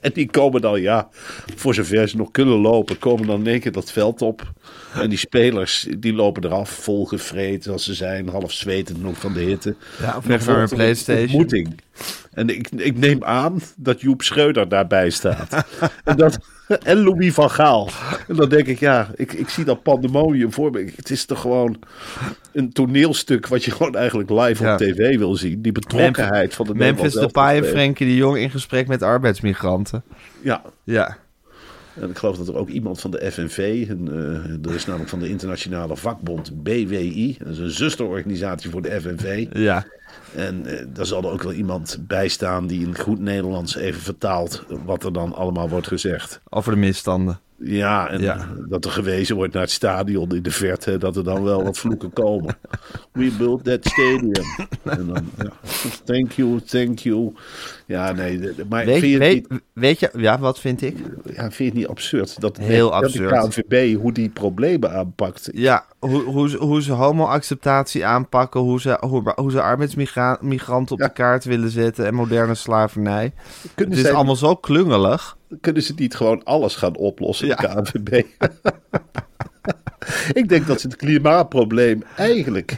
En 0.00 0.10
die 0.12 0.30
komen 0.30 0.60
dan, 0.60 0.80
ja, 0.80 1.08
voor 1.56 1.74
zover 1.74 2.08
ze 2.08 2.16
nog 2.16 2.30
kunnen 2.30 2.58
lopen, 2.58 2.98
komen 2.98 3.26
dan 3.26 3.40
in 3.40 3.46
één 3.46 3.60
keer 3.60 3.72
dat 3.72 3.92
veld 3.92 4.22
op. 4.22 4.52
En 4.94 5.08
die 5.08 5.18
spelers, 5.18 5.86
die 5.98 6.12
lopen 6.12 6.44
eraf, 6.44 6.70
vol 6.70 7.06
gevreten 7.06 7.72
als 7.72 7.84
ze 7.84 7.94
zijn, 7.94 8.28
half 8.28 8.52
zwetend 8.52 9.02
nog 9.02 9.16
van 9.18 9.32
de 9.32 9.40
hitte. 9.40 9.74
Ja, 10.00 10.16
of 10.16 10.28
naar 10.28 10.48
een 10.48 10.68
PlayStation. 10.68 11.22
ontmoeting. 11.24 11.80
En 12.32 12.48
ik, 12.48 12.68
ik 12.76 12.98
neem 12.98 13.24
aan 13.24 13.60
dat 13.76 14.00
Joep 14.00 14.22
Schreuder 14.22 14.68
daarbij 14.68 15.10
staat. 15.10 15.64
en, 16.04 16.16
dat, 16.16 16.38
en 16.82 16.96
Louis 17.02 17.32
van 17.34 17.50
Gaal. 17.50 17.88
En 18.28 18.36
dan 18.36 18.48
denk 18.48 18.66
ik, 18.66 18.78
ja, 18.78 19.10
ik, 19.14 19.32
ik 19.32 19.48
zie 19.48 19.64
dat 19.64 19.82
pandemonium 19.82 20.52
voor 20.52 20.70
me. 20.70 20.92
Het 20.96 21.10
is 21.10 21.24
toch 21.24 21.40
gewoon 21.40 21.78
een 22.52 22.72
toneelstuk 22.72 23.46
wat 23.46 23.64
je 23.64 23.70
gewoon 23.70 23.96
eigenlijk 23.96 24.30
live 24.30 24.64
Ja. 24.64 24.72
op 24.72 24.78
tv 24.78 25.18
wil 25.18 25.36
zien. 25.36 25.62
Die 25.62 25.72
betrokkenheid 25.72 26.54
van 26.54 26.66
de 26.66 26.74
Memphis 26.74 27.12
Depay 27.12 27.56
en. 27.56 27.64
Frenkie 27.64 28.06
de 28.06 28.16
Jong 28.16 28.38
in 28.38 28.50
gesprek 28.50 28.86
met 28.88 29.02
arbeidsmigranten. 29.02 30.02
Ja, 30.42 30.62
Ja. 30.84 31.16
En 31.94 32.10
ik 32.10 32.18
geloof 32.18 32.36
dat 32.36 32.48
er 32.48 32.56
ook 32.56 32.68
iemand 32.68 33.00
van 33.00 33.10
de 33.10 33.30
FNV, 33.30 33.86
een, 33.88 34.08
eh, 34.08 34.68
er 34.70 34.74
is 34.74 34.86
namelijk 34.86 35.10
van 35.10 35.18
de 35.18 35.28
internationale 35.28 35.96
vakbond 35.96 36.62
BWI, 36.62 37.36
dat 37.38 37.48
is 37.48 37.58
een 37.58 37.70
zusterorganisatie 37.70 38.70
voor 38.70 38.82
de 38.82 39.00
FNV. 39.00 39.46
Ja. 39.52 39.86
En 40.34 40.66
eh, 40.66 40.86
daar 40.92 41.06
zal 41.06 41.22
er 41.22 41.30
ook 41.30 41.42
wel 41.42 41.52
iemand 41.52 41.98
bij 42.00 42.28
staan 42.28 42.66
die 42.66 42.86
in 42.86 42.98
goed 42.98 43.18
Nederlands 43.18 43.76
even 43.76 44.00
vertaalt 44.00 44.64
wat 44.84 45.04
er 45.04 45.12
dan 45.12 45.34
allemaal 45.34 45.68
wordt 45.68 45.86
gezegd. 45.86 46.40
Over 46.48 46.72
de 46.72 46.78
misstanden. 46.78 47.40
Ja, 47.62 48.08
en 48.10 48.20
Ja. 48.20 48.48
dat 48.68 48.84
er 48.84 48.90
gewezen 48.90 49.36
wordt 49.36 49.52
naar 49.52 49.62
het 49.62 49.70
stadion 49.70 50.34
in 50.34 50.42
de 50.42 50.50
verte, 50.50 50.98
dat 50.98 51.16
er 51.16 51.24
dan 51.24 51.42
wel 51.44 51.62
wat 51.64 51.78
vloeken 51.78 52.12
komen. 52.12 52.56
We 53.12 53.32
built 53.38 53.64
that 53.64 53.86
stadium. 53.86 54.32
En 54.84 55.06
dan, 55.06 55.30
ja, 55.38 55.52
thank 56.04 56.32
you, 56.32 56.60
thank 56.60 56.98
you. 56.98 57.32
Ja, 57.86 58.12
nee, 58.12 58.40
maar 58.68 58.84
Weet, 58.84 58.98
vind, 58.98 59.12
je 59.12 59.18
weet, 59.18 59.50
niet, 59.50 59.60
weet 59.72 60.00
je, 60.00 60.10
ja, 60.16 60.38
wat 60.38 60.60
vind 60.60 60.82
ik? 60.82 60.96
ja, 61.24 61.40
vind 61.42 61.56
je 61.56 61.64
het 61.64 61.74
niet 61.74 61.86
absurd? 61.88 62.40
Dat, 62.40 62.56
Heel 62.56 62.90
dat 62.90 63.02
absurd. 63.04 63.30
de 63.54 63.62
KNVB 63.62 63.96
hoe 64.00 64.12
die 64.12 64.28
problemen 64.28 64.92
aanpakt. 64.92 65.48
Ja, 65.52 65.84
hoe, 66.00 66.22
hoe, 66.22 66.48
ze- 66.48 66.56
hoe 66.58 66.82
ze 66.82 66.92
homo-acceptatie 66.92 68.06
aanpakken, 68.06 68.60
hoe 68.60 68.80
ze, 68.80 68.96
hoe, 69.00 69.32
hoe 69.36 69.50
ze 69.50 69.62
arbeidsmigranten 69.62 70.94
op 70.94 70.98
Ja. 70.98 71.06
de 71.06 71.12
kaart 71.12 71.44
willen 71.44 71.70
zetten 71.70 72.06
en 72.06 72.14
moderne 72.14 72.54
slavernij. 72.54 73.32
Kunnen, 73.74 73.94
Het 73.94 74.02
is 74.04 74.08
zij- 74.08 74.16
allemaal 74.16 74.36
zo 74.36 74.54
klungelig. 74.56 75.36
kunnen 75.60 75.82
ze 75.82 75.92
niet 75.96 76.14
gewoon 76.14 76.44
alles 76.44 76.74
gaan 76.76 76.96
oplossen, 76.96 77.46
Ja. 77.46 77.54
de 77.56 77.66
KNVB? 77.82 78.24
Ik 80.32 80.48
denk 80.48 80.66
dat 80.66 80.80
ze 80.80 80.86
het 80.86 80.96
klimaatprobleem 80.96 82.02
eigenlijk... 82.16 82.76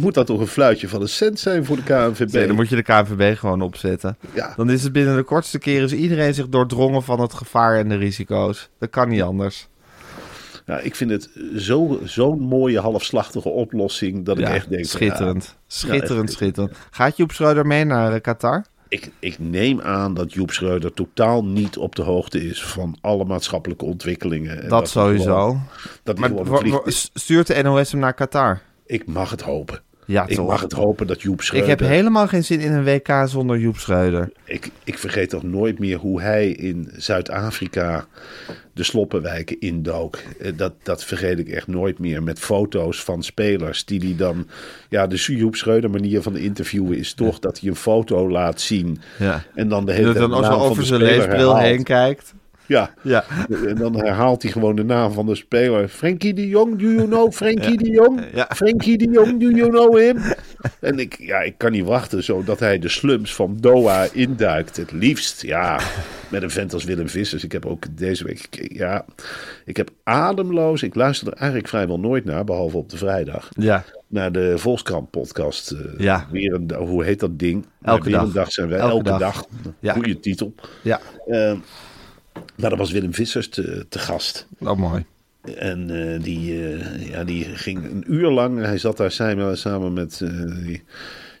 Moet 0.00 0.14
dat 0.14 0.26
toch 0.26 0.40
een 0.40 0.46
fluitje 0.46 0.88
van 0.88 1.00
een 1.00 1.08
cent 1.08 1.38
zijn 1.40 1.64
voor 1.64 1.76
de 1.76 1.82
KNVB? 1.82 2.32
Nee, 2.32 2.46
dan 2.46 2.56
moet 2.56 2.68
je 2.68 2.76
de 2.76 2.82
KNVB 2.82 3.38
gewoon 3.38 3.62
opzetten. 3.62 4.16
Ja. 4.34 4.52
Dan 4.56 4.70
is 4.70 4.82
het 4.82 4.92
binnen 4.92 5.16
de 5.16 5.22
kortste 5.22 5.58
keren 5.58 5.84
is 5.84 5.92
iedereen 5.92 6.34
zich 6.34 6.48
doordrongen 6.48 7.02
van 7.02 7.20
het 7.20 7.34
gevaar 7.34 7.76
en 7.78 7.88
de 7.88 7.96
risico's. 7.96 8.68
Dat 8.78 8.90
kan 8.90 9.08
niet 9.08 9.22
anders. 9.22 9.68
Ja, 10.70 10.78
ik 10.78 10.94
vind 10.94 11.10
het 11.10 11.30
zo- 11.56 12.00
zo'n 12.04 12.40
mooie 12.40 12.80
halfslachtige 12.80 13.48
oplossing 13.48 14.24
dat 14.24 14.38
ik 14.38 14.46
Ja, 14.46 14.54
echt 14.54 14.70
denk... 14.70 14.84
schitterend. 14.84 15.44
ja, 15.44 15.54
schitterend, 15.66 16.32
schitterend. 16.32 16.76
Gaat 16.90 17.16
Joep 17.16 17.32
Schreuder 17.32 17.66
mee 17.66 17.84
naar 17.84 18.12
eh, 18.14 18.20
Qatar? 18.20 18.64
ik, 18.88 19.10
ik 19.18 19.38
neem 19.38 19.80
aan 19.80 20.14
dat 20.14 20.32
Joep 20.32 20.50
Schreuder 20.50 20.92
totaal 20.92 21.44
niet 21.44 21.76
op 21.76 21.94
de 21.96 22.02
hoogte 22.02 22.44
is 22.48 22.64
van 22.64 22.96
alle 23.00 23.24
maatschappelijke 23.24 23.84
ontwikkelingen. 23.84 24.62
En 24.62 24.68
Dat 24.68 24.78
hij 24.80 24.88
sowieso. 24.88 25.24
gewoon- 25.24 25.62
dat 26.02 26.18
Maar 26.18 26.30
stuurt 26.86 27.46
de 27.46 27.62
NOS 27.62 27.90
hem 27.92 28.00
naar 28.00 28.14
Qatar? 28.14 28.60
Ik 28.86 29.06
mag 29.06 29.30
het 29.30 29.40
hopen. 29.42 29.80
Ja, 30.10 30.26
ik 30.26 30.36
toch. 30.36 30.46
mag 30.46 30.60
het 30.60 30.72
hopen 30.72 31.06
dat 31.06 31.22
Joep 31.22 31.38
Ik 31.38 31.42
Schreuder... 31.44 31.68
heb 31.68 31.80
helemaal 31.80 32.28
geen 32.28 32.44
zin 32.44 32.60
in 32.60 32.72
een 32.72 32.84
WK 32.84 33.22
zonder 33.24 33.58
Joep 33.58 33.76
Schreuder. 33.76 34.32
Ik, 34.44 34.70
ik 34.84 34.98
vergeet 34.98 35.30
toch 35.30 35.42
nooit 35.42 35.78
meer 35.78 35.98
hoe 35.98 36.20
hij 36.20 36.48
in 36.48 36.90
Zuid-Afrika 36.96 38.06
de 38.72 38.82
sloppenwijken 38.82 39.60
indook. 39.60 40.18
Eh, 40.40 40.52
Dat, 40.56 40.72
dat 40.82 41.04
vergeet 41.04 41.38
ik 41.38 41.48
echt 41.48 41.66
nooit 41.66 41.98
meer. 41.98 42.22
Met 42.22 42.38
foto's 42.38 43.04
van 43.04 43.22
spelers 43.22 43.84
die 43.84 43.98
die 44.00 44.16
dan... 44.16 44.46
Ja, 44.88 45.06
de 45.06 45.16
Joep 45.16 45.56
Schreuder 45.56 45.90
manier 45.90 46.22
van 46.22 46.36
interviewen 46.36 46.98
is 46.98 47.14
toch 47.14 47.38
dat 47.38 47.60
hij 47.60 47.68
een 47.68 47.76
foto 47.76 48.30
laat 48.30 48.60
zien. 48.60 49.00
Ja. 49.18 49.42
En 49.54 49.68
dan 49.68 49.86
de 49.86 49.92
hele 49.92 50.12
dan 50.12 50.30
tijd 50.30 50.44
zo 50.44 50.50
naam 50.50 50.58
van 50.58 50.68
over 50.68 50.86
zijn 50.86 51.02
leesbril 51.02 51.56
heen 51.56 51.82
kijkt. 51.82 52.34
Ja. 52.70 52.90
Ja. 53.02 53.24
En 53.66 53.74
dan 53.76 53.96
herhaalt 53.96 54.42
hij 54.42 54.52
gewoon 54.52 54.76
de 54.76 54.84
naam 54.84 55.12
van 55.12 55.26
de 55.26 55.34
speler. 55.34 55.88
Frenkie 55.88 56.34
de 56.34 56.48
Jong, 56.48 56.78
do 56.78 56.86
you 56.86 57.06
know 57.06 57.32
Frenkie 57.32 57.76
de 57.78 57.90
Jong? 57.90 58.20
Ja. 58.34 58.48
Frenkie 58.54 58.98
de 58.98 59.08
Jong, 59.10 59.40
do 59.40 59.48
you 59.50 59.70
know 59.70 59.96
him? 59.98 60.18
En 60.80 60.98
ik, 60.98 61.16
ja, 61.18 61.40
ik 61.40 61.54
kan 61.56 61.72
niet 61.72 61.84
wachten 61.84 62.24
zodat 62.24 62.60
hij 62.60 62.78
de 62.78 62.88
slums 62.88 63.34
van 63.34 63.56
Doha 63.60 64.06
induikt. 64.12 64.76
Het 64.76 64.92
liefst, 64.92 65.42
ja, 65.42 65.80
met 66.28 66.42
een 66.42 66.50
vent 66.50 66.72
als 66.72 66.84
Willem 66.84 67.08
Vissers. 67.08 67.44
Ik 67.44 67.52
heb 67.52 67.66
ook 67.66 67.84
deze 67.96 68.24
week, 68.24 68.38
gekeken. 68.40 68.76
ja, 68.76 69.04
ik 69.64 69.76
heb 69.76 69.90
ademloos, 70.02 70.82
ik 70.82 70.94
luister 70.94 71.26
er 71.26 71.32
eigenlijk 71.38 71.68
vrijwel 71.68 72.00
nooit 72.00 72.24
naar, 72.24 72.44
behalve 72.44 72.76
op 72.76 72.88
de 72.90 72.96
vrijdag. 72.96 73.48
Ja. 73.56 73.84
Naar 74.06 74.32
de 74.32 74.58
Volkskrant 74.58 75.10
podcast. 75.10 75.70
eh, 75.70 75.78
Ja. 75.98 76.26
Weer 76.30 76.54
een, 76.54 76.72
hoe 76.74 77.04
heet 77.04 77.20
dat 77.20 77.38
ding? 77.38 77.66
Elke 77.82 78.30
dag. 78.32 78.52
zijn 78.52 78.68
we, 78.68 78.74
Elke 78.74 78.92
elke, 78.92 79.08
dag. 79.08 79.18
dag. 79.18 79.46
Ja. 79.80 79.92
Goeie 79.92 80.20
titel. 80.20 80.54
Ja. 80.82 81.00
Eh, 81.26 81.52
maar 82.56 82.70
daar 82.70 82.78
was 82.78 82.90
Willem 82.90 83.14
Vissers 83.14 83.48
te, 83.48 83.86
te 83.88 83.98
gast. 83.98 84.46
Oh, 84.58 84.76
mooi. 84.76 85.04
En 85.56 86.12
eh, 86.14 86.22
die, 86.22 86.64
eh, 86.64 87.08
ja, 87.10 87.24
die 87.24 87.44
ging 87.44 87.84
een 87.84 88.04
uur 88.06 88.30
lang. 88.30 88.58
Hij 88.64 88.78
zat 88.78 88.96
daar 88.96 89.10
samen, 89.10 89.58
samen 89.58 89.92
met 89.92 90.20
uh, 90.22 90.78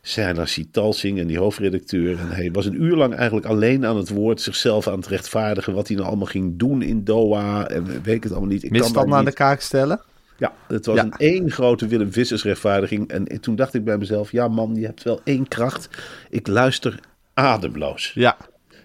Seiler 0.02 0.48
Sitalsing 0.48 1.18
en 1.18 1.26
die 1.26 1.38
hoofdredacteur. 1.38 2.18
En 2.18 2.28
hij 2.30 2.50
was 2.52 2.66
een 2.66 2.82
uur 2.82 2.96
lang 2.96 3.14
eigenlijk 3.14 3.46
alleen 3.46 3.86
aan 3.86 3.96
het 3.96 4.08
woord. 4.08 4.40
Zichzelf 4.40 4.88
aan 4.88 4.98
het 4.98 5.06
rechtvaardigen. 5.06 5.74
Wat 5.74 5.86
hij 5.88 5.96
nou 5.96 6.08
allemaal 6.08 6.26
ging 6.26 6.58
doen 6.58 6.82
in 6.82 7.04
Doha. 7.04 7.68
En 7.68 7.84
weet 8.02 8.14
ik 8.14 8.22
het 8.22 8.32
allemaal 8.32 8.50
niet. 8.50 8.62
Ik 8.62 8.70
kan 8.70 8.80
Misstand 8.80 9.12
aan 9.12 9.24
de 9.24 9.32
kaak 9.32 9.60
stellen? 9.60 10.00
Ja, 10.38 10.52
het 10.68 10.86
was 10.86 10.96
Ja. 10.96 11.04
een 11.04 11.14
één 11.16 11.50
grote 11.50 11.86
Willem 11.86 12.12
Vissers 12.12 12.42
rechtvaardiging. 12.42 13.08
En 13.08 13.40
toen 13.40 13.56
dacht 13.56 13.74
ik 13.74 13.84
bij 13.84 13.98
mezelf. 13.98 14.32
Ja 14.32 14.48
man, 14.48 14.74
je 14.74 14.86
hebt 14.86 15.02
wel 15.02 15.20
één 15.24 15.48
kracht. 15.48 15.88
Ik 16.30 16.46
luister 16.46 17.00
ademloos. 17.34 18.12
Ja. 18.14 18.36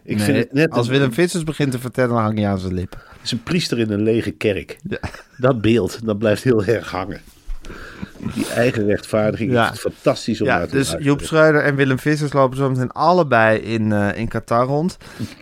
Ik 0.07 0.15
Nee, 0.15 0.25
vind 0.25 0.37
het 0.37 0.53
net 0.53 0.71
als 0.71 0.85
een- 0.87 0.91
Willem 0.93 1.13
Vissers 1.13 1.43
begint 1.43 1.71
te 1.71 1.79
vertellen, 1.79 2.09
dan 2.09 2.21
hang 2.23 2.39
je 2.39 2.45
aan 2.47 2.59
zijn 2.59 2.73
lippen. 2.73 2.99
Het 3.07 3.19
is 3.23 3.31
een 3.31 3.43
priester 3.43 3.79
in 3.79 3.91
een 3.91 4.03
lege 4.03 4.31
kerk. 4.31 4.77
Ja. 4.89 4.97
Dat 5.37 5.61
beeld, 5.61 6.05
dat 6.05 6.17
blijft 6.17 6.43
heel 6.43 6.63
erg 6.65 6.91
hangen. 6.91 7.21
Die 8.33 8.47
eigen 8.49 8.85
rechtvaardiging 8.85 9.51
Ja. 9.51 9.63
is 9.63 9.69
het 9.69 9.79
fantastisch 9.93 10.41
om 10.41 10.47
Ja, 10.47 10.57
naar 10.57 10.67
te 10.67 10.75
dus. 10.75 10.95
Joep 10.99 11.21
Schreuder 11.21 11.61
en 11.63 11.75
Willem 11.75 11.99
Vissers 11.99 12.33
lopen 12.33 12.57
zo 12.57 12.69
meteen 12.69 12.91
allebei 12.91 13.57
in, 13.59 13.91
eh, 13.91 14.17
in 14.17 14.27
Qatar 14.27 14.65
rond. 14.65 14.97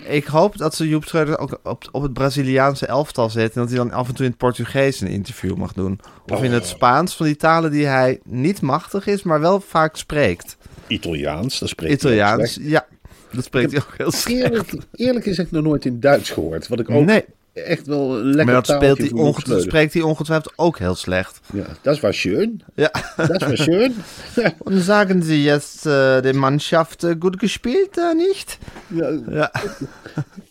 Ik 0.08 0.26
hoop 0.26 0.58
dat 0.58 0.76
ze 0.76 0.88
Joep 0.88 1.06
Schreuder 1.06 1.38
ook 1.40 1.60
op, 1.64 1.88
op 1.92 2.02
het 2.02 2.14
Braziliaanse 2.14 2.86
elftal 2.86 3.30
zetten. 3.30 3.54
En 3.56 3.62
dat 3.68 3.70
hij 3.78 3.78
dan 3.88 3.92
af 3.98 4.08
en 4.08 4.14
toe 4.16 4.26
in 4.26 4.30
het 4.32 4.40
Portugees 4.40 5.02
een 5.02 5.08
interview 5.08 5.56
mag 5.56 5.74
doen. 5.74 6.00
Of 6.28 6.40
in 6.44 6.48
Oh. 6.50 6.54
het 6.54 6.66
Spaans, 6.66 7.16
van 7.16 7.26
die 7.26 7.36
talen 7.36 7.72
die 7.72 7.86
hij 7.86 8.20
niet 8.26 8.62
machtig 8.62 9.08
is, 9.08 9.24
maar 9.24 9.40
wel 9.40 9.60
vaak 9.60 9.96
spreekt. 9.96 10.58
Italiaans, 10.88 11.60
dat 11.60 11.70
spreekt 11.70 11.94
Italiaans, 11.94 12.58
ja. 12.62 12.86
Dat 13.34 13.44
spreekt 13.44 13.72
hij 13.72 13.82
ook 13.82 13.94
heel 13.98 14.12
slecht. 14.12 14.42
Eerlijk, 14.44 14.72
eerlijk 14.96 15.26
is 15.26 15.38
ik 15.40 15.52
nog 15.52 15.64
nooit 15.64 15.86
in 15.86 16.00
Duits 16.00 16.30
gehoord. 16.30 16.68
Wat 16.68 16.80
ik 16.80 16.90
ook 16.90 17.06
Nee. 17.06 17.26
echt 17.54 17.88
wel 17.88 18.18
een 18.18 18.26
lekker 18.26 18.46
Maar 18.46 18.54
dat 18.54 18.68
speelt 18.76 18.98
hij 18.98 19.12
ongetwijfeld, 19.12 19.68
spreekt 19.68 19.94
hij 19.94 20.02
ongetwijfeld 20.02 20.54
ook 20.56 20.78
heel 20.80 20.96
slecht. 20.96 21.40
Ja, 21.54 21.66
dat 21.82 22.00
was 22.00 22.18
schön. 22.20 22.62
Ja. 22.76 22.92
Dat 23.16 23.42
was 23.42 23.62
schön. 23.62 23.94
Und 24.66 24.82
sagen 24.84 25.22
Sie 25.24 25.44
jetzt 25.44 25.86
äh, 25.86 26.22
de 26.22 26.34
Mannschaft 26.34 27.04
äh, 27.04 27.16
gut 27.20 27.40
gespielt, 27.40 27.98
äh, 27.98 28.14
nicht? 28.16 28.58
ja, 28.90 29.10
Ja. 29.30 29.52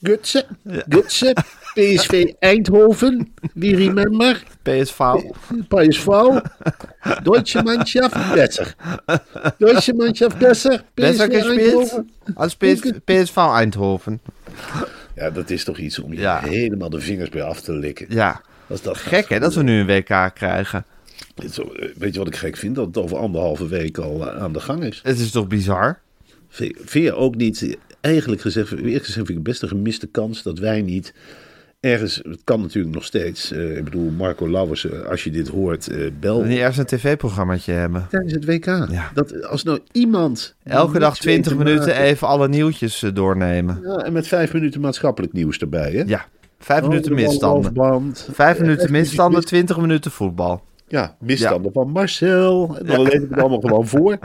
Gutse, 0.03 0.45
Gutse, 0.89 1.35
PSV 1.75 2.33
Eindhoven, 2.41 3.33
wie 3.55 3.77
remember? 3.77 4.43
PSV. 4.63 5.01
PSV, 5.69 6.07
Deutsche 7.23 7.63
Mannschaft, 7.63 8.35
besser. 8.35 8.75
Deutsche 9.59 9.95
Mannschaft, 9.95 10.39
besser. 10.39 10.85
Besser 10.95 11.29
PSV 11.29 11.43
gespielt 11.43 12.03
als 12.35 12.57
PS 12.57 12.81
PSV 13.05 13.37
Eindhoven. 13.37 14.21
Ja, 15.15 15.31
dat 15.31 15.51
is 15.51 15.65
toch 15.65 15.79
iets 15.79 15.99
om 15.99 16.13
je 16.13 16.21
Ja. 16.21 16.41
helemaal 16.41 16.91
de 16.91 17.01
vingers 17.01 17.29
bij 17.29 17.43
af 17.43 17.61
te 17.61 17.73
likken. 17.73 18.07
Ja. 18.09 18.41
Als 18.69 18.83
dat 18.83 18.97
Gek 18.97 19.29
hè, 19.29 19.39
dat 19.39 19.55
we 19.55 19.63
nu 19.63 19.81
een 19.81 19.87
WK 19.87 20.31
krijgen. 20.35 20.85
Eh, 21.37 21.49
Weet 21.99 22.13
je 22.13 22.19
wat 22.19 22.29
ik 22.29 22.37
gek 22.37 22.57
vind? 22.57 22.75
Dat 22.75 22.87
het 22.87 22.97
over 22.99 23.17
anderhalve 23.17 23.69
week 23.69 23.99
al 23.99 24.29
eh, 24.31 24.43
aan 24.43 24.53
de 24.53 24.61
gang 24.61 24.85
is. 24.85 25.01
Het 25.03 25.19
is 25.19 25.31
toch 25.31 25.47
bizar? 25.47 26.01
Vind 26.49 26.93
je 26.93 27.15
ook 27.15 27.35
niet, 27.37 27.63
eh, 27.63 27.75
eigenlijk 28.01 28.41
gezegd, 28.43 28.71
eerlijk 28.73 29.05
gezegd 29.05 29.15
vind 29.15 29.29
ik 29.29 29.35
het 29.35 29.43
best 29.45 29.63
een 29.63 29.69
gemiste 29.69 30.07
kans 30.07 30.43
dat 30.43 30.59
wij 30.59 30.83
niet 30.83 31.15
ergens, 31.83 32.21
het 32.29 32.41
kan 32.45 32.61
natuurlijk 32.61 32.95
nog 32.95 33.05
steeds, 33.05 33.53
eh, 33.53 33.77
ik 33.77 33.85
bedoel 33.85 34.11
Marco 34.11 34.49
Lauwers, 34.51 34.87
als 35.09 35.25
je 35.25 35.31
dit 35.31 35.49
hoort, 35.49 35.89
eh, 35.89 36.11
bel 36.21 36.43
we 36.43 36.49
niet 36.49 36.59
ergens 36.59 36.77
een 36.79 36.85
tv-programmaatje 36.87 37.73
hebben. 37.73 38.07
tijdens 38.11 38.33
het 38.33 38.45
WK. 38.45 38.65
Ja. 38.67 39.11
Dat, 39.15 39.45
als 39.47 39.63
nou 39.63 39.79
iemand... 39.93 40.55
Elke 40.65 40.99
dag 40.99 41.09
niks 41.11 41.21
20 41.21 41.53
weet 41.53 41.59
te 41.61 41.65
minuten 41.65 41.89
maken- 41.89 42.05
even 42.05 42.29
alle 42.29 42.49
nieuwtjes 42.49 43.03
eh, 43.03 43.11
doornemen. 43.15 43.81
Ja, 43.83 43.97
en 43.97 44.13
met 44.13 44.27
vijf 44.29 44.53
minuten 44.53 44.81
maatschappelijk 44.81 45.33
nieuws 45.33 45.59
erbij, 45.59 45.93
hè? 45.93 46.03
Ja, 46.07 46.25
vijf 46.59 46.83
minuten 46.83 47.13
Oh, 47.13 47.19
de 47.19 47.23
misstanden. 47.25 48.15
Vijf 48.33 48.59
minuten 48.61 48.93
misstanden, 48.93 49.37
mis- 49.41 49.45
20 49.49 49.79
minuten 49.79 50.11
voetbal. 50.11 50.63
Ja, 50.93 51.17
misstanden 51.21 51.73
van 51.73 51.89
Marcel. 51.91 52.77
En 52.79 52.87
dan 52.87 53.03
lees 53.03 53.13
ik 53.13 53.31
het 53.31 53.39
allemaal 53.39 53.61
gewoon 53.61 53.87
voor. 53.87 54.19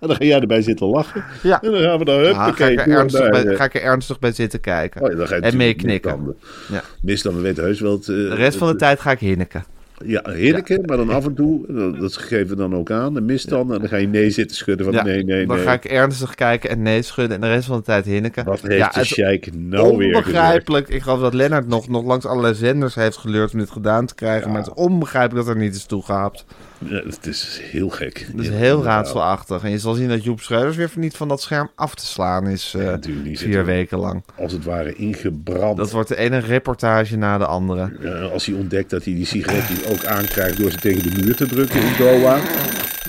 En 0.00 0.08
dan 0.08 0.16
ga 0.16 0.24
jij 0.24 0.40
erbij 0.40 0.62
zitten 0.62 0.86
lachen. 0.86 1.24
Ja. 1.42 1.62
En 1.62 1.70
dan 1.70 1.80
gaan 1.80 1.98
we 1.98 2.04
dan 2.04 2.14
Ah, 2.18 2.24
ga, 2.34 2.44
huppakee 2.44 2.72
ik 2.72 2.80
er 2.80 2.88
ernstig 2.88 3.30
bij, 3.30 3.44
eh, 3.46 3.56
ga 3.56 3.64
ik 3.64 3.74
er 3.74 3.82
ernstig 3.82 4.18
bij 4.18 4.32
zitten 4.32 4.60
kijken. 4.60 5.02
Oh 5.02 5.10
ja, 5.10 5.16
dan 5.16 5.26
ga 5.26 5.34
je 5.34 5.40
en 5.40 5.56
meeknikken. 5.56 6.10
misstanden. 6.10 6.36
Ja. 6.70 6.82
Misstanden 7.02 7.42
weten 7.42 7.64
heus 7.64 7.80
wel. 7.80 7.92
Het, 7.92 8.00
eh, 8.00 8.06
De 8.06 8.34
rest 8.34 8.58
van 8.58 8.68
de 8.68 8.76
tijd 8.76 9.00
ga 9.00 9.10
ik 9.10 9.18
hinniken. 9.18 9.64
Ja, 10.04 10.20
heerlijke, 10.24 10.80
maar 10.86 10.96
dan 10.96 11.10
af 11.10 11.26
en 11.26 11.34
toe, 11.34 11.64
dat- 11.98 12.16
geven 12.16 12.48
we 12.48 12.56
dan 12.56 12.74
ook 12.74 12.90
aan, 12.90 13.14
de 13.14 13.20
misstanden. 13.20 13.74
En 13.74 13.80
dan 13.80 13.90
ga 13.90 13.96
je 13.96 14.06
nee 14.06 14.30
zitten 14.30 14.56
schudden 14.56 14.86
van 14.86 14.94
Ja, 14.94 15.02
nee, 15.04 15.24
nee, 15.24 15.46
dan 15.46 15.58
ga 15.58 15.72
ik 15.72 15.84
ernstig 15.84 16.34
kijken 16.34 16.70
en 16.70 16.82
nee 16.82 17.02
schudden 17.02 17.34
en 17.34 17.40
de 17.40 17.48
rest 17.48 17.66
van 17.66 17.76
de 17.76 17.82
tijd 17.82 18.04
hinniken. 18.04 18.44
Wat 18.44 18.60
heeft 18.60 18.76
ja, 18.76 18.88
de 18.88 19.04
sheik 19.04 19.50
nou 19.54 19.96
weer 19.96 20.16
onbegrijpelijk. 20.16 20.88
Ik 20.88 21.02
geloof 21.02 21.20
dat 21.20 21.34
Lennart 21.34 21.68
nog, 21.68 21.88
nog 21.88 22.04
langs 22.04 22.26
allerlei 22.26 22.54
zenders 22.54 22.94
heeft 22.94 23.16
geleurd 23.16 23.52
om 23.52 23.58
dit 23.58 23.70
gedaan 23.70 24.06
te 24.06 24.14
krijgen. 24.14 24.48
Maar 24.50 24.58
het 24.58 24.66
is 24.66 24.74
onbegrijpelijk 24.74 25.46
dat 25.46 25.54
er 25.54 25.60
niet 25.60 25.74
is 25.74 25.84
toegehaald. 25.84 26.44
Ja, 26.78 27.02
het 27.04 27.26
is 27.26 27.60
heel 27.62 27.88
gek. 27.88 28.26
Dat 28.34 28.44
is 28.44 28.50
heel 28.50 28.82
raadselachtig. 28.82 29.62
En 29.64 29.70
je 29.70 29.78
zal 29.78 29.94
zien 29.94 30.08
dat 30.08 30.24
Joep 30.24 30.40
Schreuders 30.40 30.76
weer 30.76 30.90
niet 30.96 31.16
van 31.16 31.28
dat 31.28 31.42
scherm 31.42 31.70
af 31.74 31.94
te 31.94 32.06
slaan 32.06 32.46
is. 32.46 32.74
eh, 32.76 32.94
vier 33.32 33.56
er- 33.58 33.64
weken 33.64 33.98
lang. 33.98 34.22
Als 34.38 34.52
het 34.52 34.64
ware 34.64 34.94
ingebrand. 34.94 35.76
Dat 35.76 35.90
wordt 35.90 36.08
de 36.08 36.16
ene 36.16 36.38
reportage 36.38 37.16
na 37.16 37.38
de 37.38 37.46
andere. 37.46 37.90
Als 38.32 38.46
hij 38.46 38.54
ontdekt 38.54 38.90
dat 38.90 39.04
hij 39.04 39.14
die 39.14 39.26
sigaret 39.26 39.86
ook 39.92 40.04
aankrijgt 40.04 40.58
door 40.58 40.70
ze 40.70 40.76
tegen 40.78 41.02
de 41.14 41.22
muur 41.22 41.36
te 41.36 41.46
drukken 41.46 41.80
in 41.82 41.92
Doha. 41.98 42.40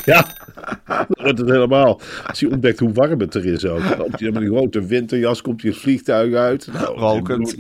Ja, 0.06 0.26
dan 0.88 1.06
wordt 1.08 1.40
het 1.40 1.50
helemaal. 1.50 2.02
Als 2.28 2.40
hij 2.40 2.50
ontdekt 2.52 2.80
hoe 2.80 2.94
warm 2.94 3.20
het 3.20 3.34
er 3.36 3.46
is 3.46 3.66
ook. 3.66 3.82
Komt 3.98 4.20
hij 4.20 4.32
met 4.32 4.42
een 4.42 4.48
grote 4.48 4.86
winterjas, 4.86 5.42
komt 5.42 5.62
hij 5.62 5.72
het 5.72 5.80
vliegtuig 5.80 6.34
uit. 6.34 6.68
Nou, 6.74 6.98
Rokend. 7.00 7.56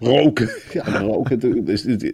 Roken. 0.00 0.50
Ja, 0.72 0.98
roken. 0.98 1.66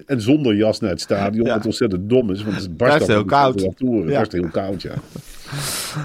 En 0.06 0.20
zonder 0.20 0.54
jas 0.54 0.80
naar 0.80 0.90
het 0.90 1.00
stadion. 1.00 1.46
Ja. 1.46 1.54
Wat 1.54 1.64
ontzettend 1.66 2.08
dom 2.10 2.30
is, 2.30 2.42
want 2.44 2.56
het 2.56 2.76
barst 2.76 2.98
dan 2.98 3.10
heel 3.10 3.24
koud. 3.24 3.60
Het 3.60 3.74
Ja. 3.78 4.04
barst 4.16 4.32
heel 4.32 4.48
koud, 4.48 4.82
ja. 4.82 4.92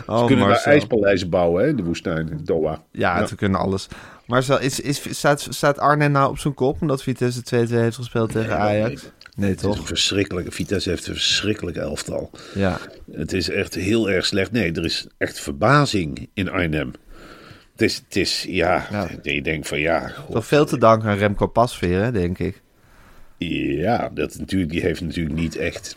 Oh, 0.07 0.19
Ze 0.19 0.25
kunnen 0.25 0.37
daar 0.45 0.47
Marcel. 0.47 0.71
ijspaleizen 0.71 1.29
bouwen 1.29 1.63
hè, 1.63 1.69
in 1.69 1.75
de 1.75 1.83
woestijn, 1.83 2.29
in 2.29 2.39
Doha. 2.43 2.83
Ja, 2.91 3.25
ze 3.25 3.35
kunnen 3.35 3.59
alles. 3.59 3.87
Marcel, 4.25 4.59
is, 4.59 4.79
is, 4.79 5.01
staat, 5.17 5.47
staat 5.49 5.79
Arne 5.79 6.07
nou 6.07 6.29
op 6.29 6.37
zijn 6.39 6.53
kop 6.53 6.81
omdat 6.81 7.03
Vitesse 7.03 7.41
2-2 7.41 7.69
heeft 7.69 7.95
gespeeld 7.95 8.31
tegen 8.31 8.57
Ajax? 8.57 9.11
Nee, 9.35 9.49
Het 9.49 9.59
is 9.59 9.65
toch? 9.65 9.77
een 9.77 9.85
verschrikkelijke. 9.85 10.51
Vitesse 10.51 10.89
heeft 10.89 11.07
een 11.07 11.13
verschrikkelijk 11.13 11.77
elftal. 11.77 12.29
Ja. 12.55 12.77
Het 13.11 13.33
is 13.33 13.49
echt 13.49 13.73
heel 13.75 14.09
erg 14.09 14.25
slecht. 14.25 14.51
Nee, 14.51 14.71
er 14.71 14.85
is 14.85 15.07
echt 15.17 15.39
verbazing 15.39 16.29
in 16.33 16.49
Arnhem. 16.49 16.91
Het 17.81 17.89
is, 17.89 18.01
het 18.05 18.15
is 18.15 18.45
ja, 18.49 18.87
Ja. 18.91 19.09
je 19.23 19.41
denkt 19.41 19.67
van 19.67 19.79
ja, 19.79 20.07
god, 20.07 20.31
Toch 20.31 20.45
veel 20.45 20.65
te 20.65 20.77
danken 20.77 21.09
aan 21.09 21.17
Remco 21.17 21.47
Pasveer, 21.47 22.01
hè, 22.01 22.11
denk 22.11 22.39
ik. 22.39 22.61
ja, 23.37 24.09
dat 24.13 24.37
natuurlijk, 24.37 24.71
die 24.71 24.81
heeft 24.81 25.01
natuurlijk 25.01 25.35
niet 25.35 25.55
echt, 25.55 25.95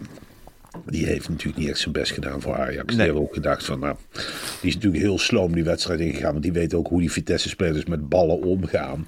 die 0.87 1.06
heeft 1.06 1.28
natuurlijk 1.28 1.58
niet 1.58 1.68
echt 1.68 1.78
zijn 1.78 1.92
best 1.92 2.12
gedaan 2.12 2.40
voor 2.40 2.54
Ajax. 2.54 2.87
Die 2.87 2.96
Nee. 2.96 3.06
hebben 3.06 3.22
ook 3.22 3.34
gedacht 3.34 3.64
van, 3.64 3.78
nou, 3.78 3.96
die 4.60 4.68
is 4.70 4.74
natuurlijk 4.74 5.02
heel 5.02 5.18
sloom 5.18 5.52
die 5.54 5.64
wedstrijd 5.64 6.00
ingegaan, 6.00 6.30
want 6.30 6.42
die 6.42 6.52
weet 6.52 6.74
ook 6.74 6.88
hoe 6.88 7.00
die 7.00 7.12
Vitesse-spelers 7.12 7.84
met 7.84 8.08
ballen 8.08 8.42
omgaan. 8.42 9.06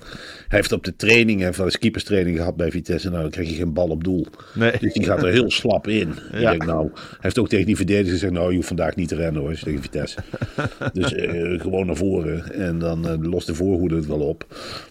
Hij 0.49 0.59
heeft 0.59 0.73
op 0.73 0.85
de 0.85 0.97
training, 0.97 1.37
hij 1.37 1.47
heeft 1.47 1.57
wel 1.59 1.67
eens 1.67 1.79
keeperstraining 1.79 2.37
gehad 2.37 2.57
bij 2.57 2.71
Vitesse, 2.71 3.09
nou 3.11 3.23
dan 3.23 3.31
krijg 3.31 3.49
je 3.49 3.55
geen 3.55 3.73
bal 3.73 3.89
op 3.89 4.05
doel. 4.05 4.27
Nee. 4.55 4.73
Dus 4.81 4.93
die 4.93 5.05
gaat 5.05 5.23
er 5.23 5.33
heel 5.33 5.51
slap 5.51 5.89
in. 5.89 6.15
Ja. 6.33 6.53
Ik 6.53 6.59
denk, 6.59 6.71
nou, 6.71 6.91
hij 6.95 7.19
heeft 7.21 7.39
ook 7.39 7.49
tegen 7.49 7.67
die 7.67 7.77
verdediger 7.77 8.11
gezegd, 8.13 8.33
nou, 8.33 8.49
je 8.51 8.55
hoeft 8.57 8.69
vandaag 8.69 8.97
niet 8.97 9.09
te 9.09 9.15
rennen 9.15 9.43
hoor, 9.43 9.55
tegen 9.59 9.83
Vitesse. 9.83 10.19
dus 10.93 11.15
eh, 11.15 11.61
gewoon 11.61 11.87
naar 11.87 11.97
voren 11.97 12.53
en 12.53 12.79
dan 12.79 13.09
eh, 13.09 13.15
lost 13.21 13.47
de 13.47 13.55
voorhoede 13.55 13.95
het 13.97 14.07
wel 14.07 14.21
op. 14.21 14.47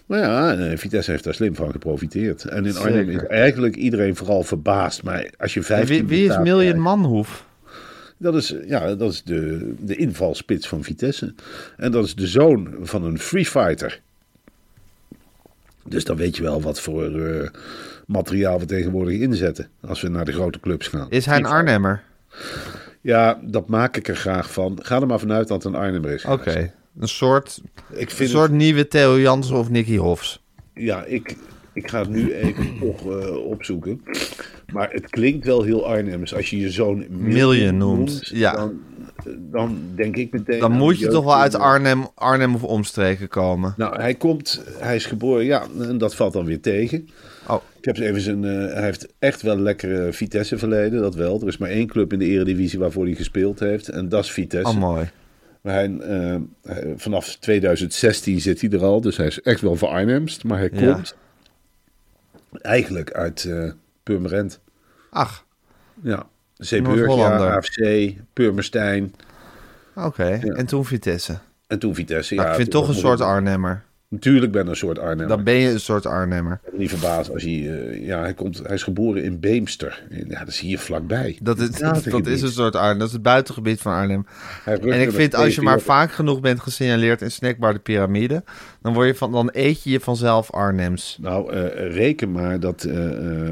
Maar 0.06 0.18
ja, 0.18 0.54
eh, 0.54 0.78
Vitesse 0.78 1.10
heeft 1.10 1.24
daar 1.24 1.34
slim 1.34 1.54
van 1.54 1.70
geprofiteerd. 1.70 2.44
En 2.44 2.66
in 2.66 2.76
Arnhem 2.76 3.08
is 3.08 3.22
eigenlijk 3.22 3.76
iedereen 3.76 4.16
vooral 4.16 4.42
verbaasd. 4.42 5.02
Maar 5.02 5.30
als 5.38 5.54
je 5.54 5.60
En 5.60 5.66
15 5.66 5.96
wie, 5.96 6.06
wie 6.06 6.28
is 6.28 6.38
Miljan 6.38 6.78
Manhoef? 6.78 7.44
Dat 8.18 8.34
is, 8.34 8.54
ja, 8.66 8.94
dat 8.94 9.12
is 9.12 9.22
de, 9.22 9.74
de 9.80 9.96
invalspits 9.96 10.68
van 10.68 10.84
Vitesse. 10.84 11.34
En 11.76 11.92
dat 11.92 12.04
is 12.04 12.14
de 12.14 12.26
zoon 12.26 12.74
van 12.80 13.04
een 13.04 13.18
free 13.18 13.46
fighter. 13.46 14.00
Dus 15.84 16.04
dan 16.04 16.16
weet 16.16 16.36
je 16.36 16.42
wel 16.42 16.60
wat 16.62 16.80
voor 16.80 17.20
eh, 17.20 17.48
materiaal 18.06 18.58
we 18.58 18.64
tegenwoordig 18.64 19.20
inzetten. 19.20 19.68
Als 19.80 20.00
we 20.00 20.08
naar 20.08 20.24
de 20.24 20.32
grote 20.32 20.60
clubs 20.60 20.88
gaan. 20.88 21.06
Is 21.10 21.26
hij 21.26 21.36
een 21.36 21.46
Arnhemmer? 21.46 22.02
Ja, 23.00 23.40
dat 23.42 23.68
maak 23.68 23.96
ik 23.96 24.08
er 24.08 24.16
graag 24.16 24.52
van. 24.52 24.78
Ga 24.82 25.00
er 25.00 25.06
maar 25.06 25.18
vanuit 25.18 25.48
dat 25.48 25.62
het 25.62 25.72
een 25.72 25.80
Arnhemmer 25.80 26.10
is. 26.10 26.24
Oké. 26.24 26.72
Een 26.98 27.08
soort, 27.08 27.60
Ik 27.92 28.10
een 28.10 28.16
vind 28.16 28.30
soort 28.30 28.48
het- 28.50 28.58
nieuwe 28.58 28.88
Theo 28.88 29.20
Jansen 29.20 29.56
of 29.56 29.70
Nicky 29.70 29.96
Hofs. 29.96 30.42
ja, 30.74 31.04
ik, 31.04 31.36
Ik 31.72 31.90
ga 31.90 31.98
het 31.98 32.08
nu 32.08 32.32
even 32.34 32.66
toch 32.80 33.20
eh, 33.20 33.36
opzoeken. 33.46 34.00
Maar 34.72 34.90
het 34.90 35.10
klinkt 35.10 35.46
wel 35.46 35.62
heel 35.62 35.86
Arnhems. 35.86 36.34
Als 36.34 36.50
je 36.50 36.58
je 36.58 36.70
zoon 36.70 37.06
Million 37.10 37.76
noemt, 37.76 38.20
ja. 38.34 38.52
Dan, 38.56 38.78
dan 39.50 39.78
denk 39.94 40.16
ik 40.16 40.32
meteen... 40.32 40.60
Dan 40.60 40.72
moet 40.72 40.98
je 40.98 41.08
toch 41.08 41.24
wel 41.24 41.36
uit 41.36 41.54
Arnhem, 41.54 42.06
Arnhem 42.14 42.54
of 42.54 42.62
omstreken 42.62 43.28
komen. 43.28 43.74
Nou, 43.76 44.00
hij 44.00 44.14
komt, 44.14 44.62
hij 44.78 44.96
is 44.96 45.06
geboren, 45.06 45.44
ja, 45.44 45.66
en 45.80 45.98
dat 45.98 46.14
valt 46.14 46.32
dan 46.32 46.44
weer 46.44 46.60
tegen. 46.60 47.08
Oh, 47.48 47.62
Ik 47.78 47.84
heb 47.84 47.96
even 47.98 48.20
zijn, 48.20 48.44
eh, 48.44 48.50
hij 48.72 48.84
heeft 48.84 49.06
echt 49.18 49.42
wel 49.42 49.58
lekkere 49.58 50.12
Vitesse 50.12 50.58
verleden, 50.58 51.00
dat 51.00 51.14
wel. 51.14 51.40
Er 51.40 51.46
is 51.48 51.58
maar 51.58 51.70
één 51.70 51.86
club 51.86 52.12
in 52.12 52.18
de 52.18 52.24
eredivisie 52.26 52.78
waarvoor 52.78 53.04
hij 53.04 53.14
gespeeld 53.14 53.60
heeft 53.60 53.88
en 53.88 54.08
dat 54.08 54.24
is 54.24 54.30
Vitesse. 54.30 54.72
oh 54.74 54.80
mooi. 54.80 55.08
Maar 55.66 55.74
hij, 55.74 55.96
eh, 55.98 56.36
hij- 56.62 56.94
vanaf 56.96 57.36
2016 57.36 58.40
zit 58.40 58.60
hij 58.60 58.70
er 58.70 58.82
al, 58.84 59.00
dus 59.00 59.16
hij 59.16 59.26
is 59.26 59.40
echt 59.42 59.60
wel 59.60 59.76
voor 59.76 59.88
Arnhemst. 59.88 60.44
Maar 60.44 60.58
hij 60.58 60.70
Ja. 60.72 60.92
komt 60.92 61.14
eigenlijk 62.62 63.12
uit 63.12 63.44
eh 63.44 63.70
Purmerend. 64.02 64.60
Ach, 65.10 65.44
Ja, 66.02 66.26
Zeeburgia. 66.56 67.36
AFC, 67.56 68.12
Purmerstein 68.32 69.14
oké. 69.94 70.24
En 70.42 70.66
toen 70.66 70.84
Vitesse. 70.84 71.38
en 71.66 71.78
toen 71.78 71.94
Vitesse. 71.94 72.34
Maar 72.34 72.44
ja, 72.44 72.50
ik 72.50 72.56
vind 72.56 72.70
toch 72.70 72.88
een 72.88 72.94
soort 72.94 73.20
Arnhemmer. 73.20 73.84
Natuurlijk 74.08 74.52
ben 74.52 74.62
ik 74.62 74.68
een 74.68 74.76
soort 74.76 74.98
Arnhem. 74.98 75.28
Dan 75.28 75.44
ben 75.44 75.54
je 75.54 75.70
een 75.70 75.80
soort 75.80 76.06
Arnhemmer. 76.06 76.60
Ik 76.64 76.70
ben 76.70 76.80
niet 76.80 76.90
verbaasd 76.90 77.32
als 77.32 77.42
hij... 77.42 77.52
eh, 77.52 78.06
ja, 78.06 78.20
hij, 78.20 78.34
komt, 78.34 78.58
hij 78.58 78.74
is 78.74 78.82
geboren 78.82 79.22
in 79.22 79.40
Beemster. 79.40 80.02
Ja, 80.10 80.38
dat 80.38 80.48
is 80.48 80.60
hier 80.60 80.78
vlakbij. 80.78 81.38
Dat 81.42 81.58
is, 81.58 81.70
dat 82.10 82.26
is 82.26 82.42
een 82.42 82.48
soort 82.48 82.76
Arnhem. 82.76 82.98
Dat 82.98 83.06
is 83.06 83.12
het 83.12 83.22
buitengebied 83.22 83.80
van 83.80 83.92
Arnhem. 83.92 84.26
En 84.64 85.00
ik 85.00 85.12
vind 85.12 85.34
als 85.34 85.54
je 85.54 85.62
maar 85.62 85.80
vaak 85.80 86.12
genoeg 86.12 86.40
bent 86.40 86.60
gesignaleerd 86.60 87.22
in 87.22 87.30
Snackbar 87.30 87.72
de 87.72 87.78
Pyramide, 87.78 88.44
dan, 88.82 88.94
word 88.94 89.06
je 89.06 89.14
van, 89.14 89.32
dan 89.32 89.50
eet 89.52 89.82
je 89.82 89.90
je 89.90 90.00
vanzelf 90.00 90.50
Arnhems. 90.50 91.18
Nou, 91.20 91.52
eh, 91.52 91.92
reken 91.94 92.32
maar 92.32 92.60
dat 92.60 92.88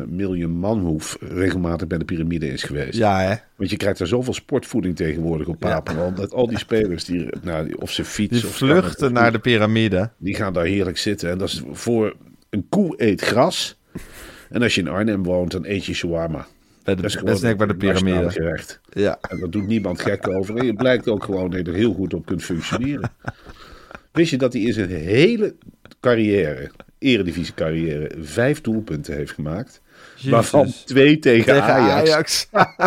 Miljoen 0.07 0.51
Manhoef 0.51 1.17
regelmatig 1.21 1.87
bij 1.87 1.99
de 1.99 2.05
piramide 2.05 2.49
is 2.53 2.63
geweest. 2.63 2.99
Ja, 2.99 3.21
hè? 3.21 3.35
Want 3.57 3.71
je 3.71 3.77
krijgt 3.77 4.01
er 4.01 4.07
zoveel 4.07 4.35
sportvoeding 4.35 4.97
tegenwoordig 4.97 5.47
op 5.47 5.59
Papendal. 5.59 6.15
Dat 6.15 6.33
al 6.33 6.47
die 6.49 6.59
spelers, 6.59 7.05
die, 7.05 7.29
nou, 7.43 7.67
die- 7.67 7.81
of 7.81 7.91
ze 7.91 8.03
Die 8.03 8.11
fietsen... 8.11 8.49
of 8.49 8.55
vluchten 8.57 9.13
naar 9.13 9.33
de 9.33 9.39
piramide. 9.39 10.11
Die 10.19 10.35
gaan 10.35 10.53
daar 10.53 10.65
heerlijk 10.65 10.99
zitten. 10.99 11.31
En 11.31 11.39
dat 11.39 11.49
is 11.49 11.63
voor... 11.71 12.17
Een 12.51 12.67
koe 12.69 12.95
eet 12.97 13.21
gras. 13.21 13.79
En 14.51 14.63
als 14.63 14.75
je 14.75 14.81
in 14.81 14.89
Arnhem 14.89 15.23
woont, 15.23 15.51
dan 15.51 15.65
eet 15.67 15.85
je 15.85 15.95
shawarma. 15.95 16.47
Bij 16.85 16.95
de, 16.95 17.03
Dat 17.03 17.11
is 17.11 17.23
bij 17.23 17.35
Snackbar 17.37 17.69
de 17.69 17.75
Pyramide. 17.77 18.31
gerecht. 18.31 18.81
Ja. 18.93 19.19
En 19.29 19.41
dat 19.41 19.53
doet 19.53 19.67
niemand 19.67 20.01
gek 20.01 20.29
over. 20.29 20.57
En 20.57 20.67
je 20.67 20.75
blijkt 20.75 21.09
ook 21.09 21.25
gewoon 21.25 21.51
dat 21.51 21.67
je 21.67 21.73
er 21.73 21.79
heel 21.79 21.95
goed 21.95 22.15
op 22.15 22.27
kunt 22.27 22.43
functioneren. 22.45 23.11
Wist 24.13 24.31
je 24.31 24.37
dat 24.39 24.53
hij 24.53 24.63
in 24.63 24.73
zijn 24.73 24.91
hele 24.91 25.55
carrière, 26.01 26.71
eredivisie 26.99 27.55
carrière, 27.55 28.11
vijf 28.21 28.61
doelpunten 28.61 29.15
heeft 29.15 29.33
gemaakt? 29.33 29.81
Waarvan 30.31 30.73
twee 30.85 31.19
tegen, 31.19 31.45
Tegen 31.45 31.75
Ajax. 31.75 32.49
Ajax. 32.51 32.83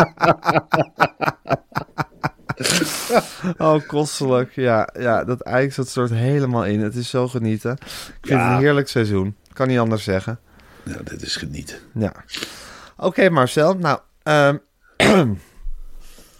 oh, 3.58 3.86
kostelijk. 3.86 4.52
Ja, 4.54 4.88
ja, 4.98 5.24
dat 5.24 5.44
Ajax 5.44 5.76
dat 5.76 5.88
soort 5.88 6.10
helemaal 6.10 6.64
in. 6.64 6.80
Het 6.80 6.94
is 6.94 7.10
zo 7.10 7.28
genieten. 7.28 7.72
Ik 7.72 8.26
vind 8.26 8.40
het 8.40 8.50
een 8.50 8.58
heerlijk 8.58 8.88
seizoen. 8.88 9.36
Kan 9.52 9.68
niet 9.68 9.78
anders 9.78 10.04
zeggen. 10.04 10.38
Ja, 10.82 10.96
dit 11.04 11.22
is 11.22 11.36
genieten. 11.36 11.76
Ja. 11.94 12.12
Oké, 12.96 13.30
Marcel. 13.30 13.74
Nou, 13.74 13.98
ehm, 14.22 14.56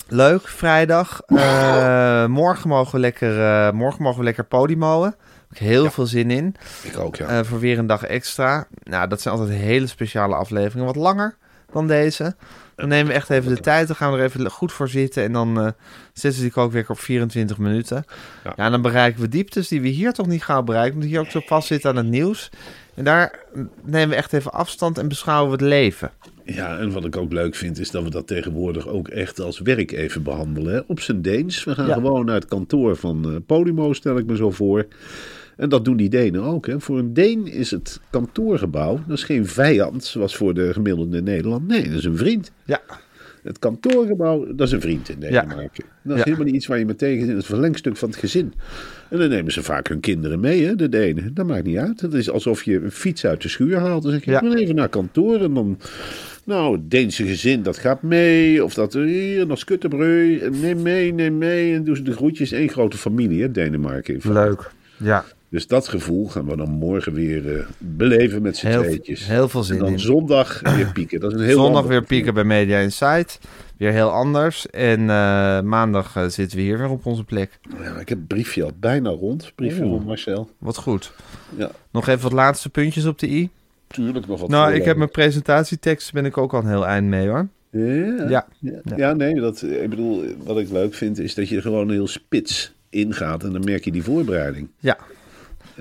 leuk. 0.09 0.49
Vrijdag. 0.49 1.21
Eh, 1.27 2.27
morgen, 2.27 2.69
mogen 2.69 2.93
we 2.93 3.01
lekker, 3.01 3.43
eh, 3.43 3.73
morgen 3.73 4.03
mogen 4.03 4.19
we 4.19 4.25
lekker 4.25 4.45
podimoen. 4.45 5.15
Heb 5.49 5.59
ik 5.61 5.67
heel 5.67 5.91
veel 5.91 6.07
zin 6.07 6.31
in. 6.31 6.55
Ik 6.83 6.99
ook, 6.99 7.17
ja. 7.17 7.27
Eh, 7.27 7.45
voor 7.45 7.61
weer 7.61 7.79
een 7.79 7.87
dag 7.87 8.03
extra. 8.05 8.67
Nou, 8.83 9.09
dat 9.09 9.21
zijn 9.21 9.35
altijd 9.35 9.59
hele 9.59 9.87
speciale 9.87 10.35
afleveringen. 10.35 10.87
Wat 10.87 10.97
langer 10.97 11.37
dan 11.73 11.87
deze. 11.87 12.35
Dan 12.77 12.89
nemen 12.89 13.07
we 13.07 13.13
echt 13.13 13.31
even 13.31 13.55
de 13.55 13.61
tijd. 13.61 13.87
Dan 13.87 13.97
gaan 13.97 14.13
we 14.13 14.19
er 14.19 14.25
even 14.25 14.51
goed 14.51 14.73
voor 14.73 14.89
zitten. 14.89 15.23
En 15.23 15.33
dan 15.33 15.61
eh 15.61 15.69
zetten 16.13 16.43
we 16.43 16.49
die 16.49 16.63
ook 16.63 16.73
weer 16.73 16.85
op 16.89 16.99
24 16.99 17.59
minuten. 17.59 18.05
Ja. 18.45 18.53
Ja. 18.57 18.65
en 18.65 18.71
dan 18.71 18.83
bereiken 18.83 19.21
we 19.21 19.29
dieptes 19.29 19.69
die 19.69 19.81
we 19.81 19.89
hier 19.89 20.13
toch 20.13 20.27
niet 20.27 20.45
gauw 20.45 20.63
bereiken. 20.63 20.95
Omdat 20.95 21.09
hier 21.11 21.21
ook 21.21 21.31
zo 21.31 21.41
vast 21.47 21.67
zit 21.67 21.85
aan 21.87 21.97
het 21.97 22.07
nieuws. 22.07 22.51
En 22.95 23.05
daar 23.05 23.39
nemen 23.85 24.09
we 24.09 24.15
echt 24.15 24.33
even 24.33 24.53
afstand 24.53 24.99
en 24.99 25.09
beschouwen 25.09 25.47
we 25.47 25.53
het 25.65 25.73
leven. 25.73 26.11
Ja, 26.45 26.79
en 26.79 26.93
wat 26.93 27.05
ik 27.05 27.17
ook 27.17 27.33
leuk 27.33 27.55
vind, 27.55 27.79
is 27.79 27.91
dat 27.91 28.03
we 28.03 28.11
dat 28.11 28.27
tegenwoordig 28.27 28.87
ook 28.89 29.09
echt 29.09 29.41
als 29.41 29.59
werk 29.61 29.93
even 29.93 30.23
behandelen. 30.23 30.75
Hè? 30.75 30.81
Op 30.87 31.01
zijn 31.01 31.23
Deens. 31.23 31.65
We 31.65 31.75
gaan 31.75 31.87
Ja. 31.87 31.95
gewoon 31.95 32.25
naar 32.25 32.35
het 32.35 32.47
kantoor 32.47 32.97
van 32.97 33.25
eh, 33.25 33.37
Podimo, 33.47 33.93
stel 33.93 34.19
ik 34.19 34.27
me 34.27 34.37
zo 34.37 34.51
voor. 34.51 34.87
En 35.59 35.69
dat 35.69 35.85
doen 35.85 35.97
die 35.97 36.09
Denen 36.09 36.43
ook. 36.43 36.67
Hè? 36.67 36.81
Voor 36.81 36.99
een 36.99 37.13
Deen 37.15 37.47
is 37.47 37.71
het 37.71 38.01
kantoorgebouw, 38.11 39.01
dat 39.07 39.17
is 39.17 39.25
geen 39.25 39.47
vijand, 39.47 40.05
zoals 40.05 40.37
voor 40.37 40.55
de 40.55 40.73
gemiddelde 40.73 41.23
Nederland. 41.23 41.67
Nee, 41.69 41.83
dat 41.89 41.99
is 41.99 42.05
een 42.05 42.17
vriend. 42.17 42.51
Ja, 42.65 42.81
Het 43.43 43.59
kantoorgebouw, 43.59 44.55
dat 44.55 44.67
is 44.67 44.73
een 44.73 44.81
vriend 44.81 45.09
in 45.09 45.21
Denemarken. 45.21 45.85
Dat 46.03 46.13
is 46.13 46.19
Ja. 46.19 46.25
helemaal 46.25 46.45
niet 46.47 46.55
iets 46.55 46.67
waar 46.67 46.79
je 46.79 46.85
met 46.87 46.99
tegen 46.99 47.27
zit. 47.27 47.35
Een 47.37 47.43
verlengstuk 47.43 47.97
van 47.97 48.09
het 48.09 48.19
gezin. 48.19 48.53
En 49.11 49.19
dan 49.19 49.29
nemen 49.29 49.53
ze 49.53 49.63
vaak 49.63 49.89
hun 49.89 50.01
kinderen 50.01 50.41
mee, 50.41 50.65
hè, 50.65 50.75
de 50.75 50.89
Denen. 50.89 51.35
Dat 51.35 51.47
maakt 51.47 51.65
niet 51.65 51.77
uit. 51.77 52.01
Het 52.01 52.15
is 52.15 52.31
alsof 52.31 52.63
je 52.63 52.81
een 52.81 52.91
fiets 52.91 53.27
uit 53.27 53.43
de 53.43 53.49
schuur 53.49 53.77
haalt. 53.79 54.03
Dan 54.03 54.13
zeg 54.13 54.25
je, 54.25 54.31
Ja. 54.31 54.43
ik 54.43 54.55
even 54.59 54.75
naar 54.75 54.89
kantoor. 54.89 55.41
En 55.41 55.55
dan, 55.55 55.79
nou, 56.45 56.73
het 56.77 56.91
Deense 56.91 57.27
gezin, 57.27 57.63
dat 57.63 57.79
gaat 57.79 58.03
mee. 58.03 58.65
Of 58.65 58.75
dat 58.75 58.93
hier, 58.93 59.47
naar 59.47 59.59
Skuttebreu. 59.59 60.39
En 60.39 60.61
Neem 60.61 60.83
mee, 60.83 61.13
neem 61.15 61.39
mee. 61.39 61.75
En 61.75 61.85
doen 61.85 61.97
ze 61.97 62.03
de 62.03 62.13
groetjes. 62.13 62.51
Eén 62.51 62.69
grote 62.69 62.97
familie, 62.97 63.43
hè, 63.43 63.51
Denemarken. 63.51 64.15
in 64.25 64.33
leuk. 64.33 64.71
Ja, 64.97 65.25
Dus 65.51 65.67
dat 65.67 65.89
gevoel 65.89 66.29
gaan 66.29 66.47
we 66.47 66.57
dan 66.57 66.71
morgen 66.71 67.13
weer 67.13 67.57
eh, 67.59 67.65
beleven 67.79 68.43
met 68.43 68.57
z'n 68.57 68.71
tweetjes. 68.71 69.27
heel 69.27 69.49
veel 69.49 69.61
en 69.61 69.67
zin 69.67 69.79
dan 69.79 69.89
in. 69.93 69.99
zondag 70.01 70.61
weer 70.77 70.93
pieken. 70.93 71.21
Dat 71.21 71.33
is 71.33 71.39
een 71.39 71.45
heel 71.45 71.57
Zondag 71.63 71.85
weer 71.87 72.03
pieken 72.05 72.35
bij 72.35 72.45
Media 72.45 72.79
Insight. 72.79 73.39
Weer 73.77 73.93
heel 73.93 74.11
anders. 74.11 74.71
En 74.71 75.01
eh, 75.01 75.61
maandag 75.61 76.17
eh, 76.17 76.27
zitten 76.27 76.57
we 76.57 76.63
hier 76.65 76.79
weer 76.79 76.89
op 76.89 77.07
onze 77.07 77.25
plek. 77.25 77.59
Ja, 77.83 77.99
ik 77.99 78.09
heb 78.09 78.19
het 78.19 78.27
briefje 78.27 78.65
al 78.65 78.71
bijna 78.81 79.11
rond. 79.11 79.53
Briefje 79.55 79.83
Oeh. 79.85 79.97
van 79.97 80.07
Marcel. 80.07 80.51
Wat 80.59 80.77
goed. 80.77 81.13
Ja, 81.57 81.71
Nog 81.91 82.09
even 82.09 82.23
wat 82.23 82.33
laatste 82.33 82.69
puntjes 82.71 83.05
op 83.05 83.19
de 83.19 83.29
i. 83.29 83.49
tuurlijk 83.87 84.27
nog 84.27 84.41
wat 84.41 84.49
Nou, 84.49 84.73
ik 84.75 84.85
heb 84.85 84.97
mijn 84.97 85.11
presentatietekst, 85.11 86.13
ben 86.13 86.25
ik 86.25 86.39
ook 86.39 86.53
al 86.55 86.61
een 86.61 86.69
heel 86.69 86.87
eind 86.87 87.07
mee 87.09 87.29
hoor. 87.29 87.49
Ja, 87.71 88.27
Ja. 88.29 88.47
ja. 88.59 88.81
ja, 88.97 89.13
nee, 89.13 89.35
dat, 89.35 89.63
ik 89.63 89.91
bedoel, 89.91 90.25
wat 90.45 90.59
ik 90.59 90.71
leuk 90.71 90.95
vind 90.95 91.19
is 91.19 91.35
dat 91.35 91.49
je 91.49 91.57
er 91.57 91.63
gewoon 91.63 91.91
heel 91.91 92.07
spits 92.07 92.73
ingaat 92.91 93.45
en 93.45 93.53
dan 93.53 93.65
merk 93.65 93.85
je 93.85 93.93
die 93.93 94.03
voorbereiding. 94.03 94.69
Ja. 94.79 94.99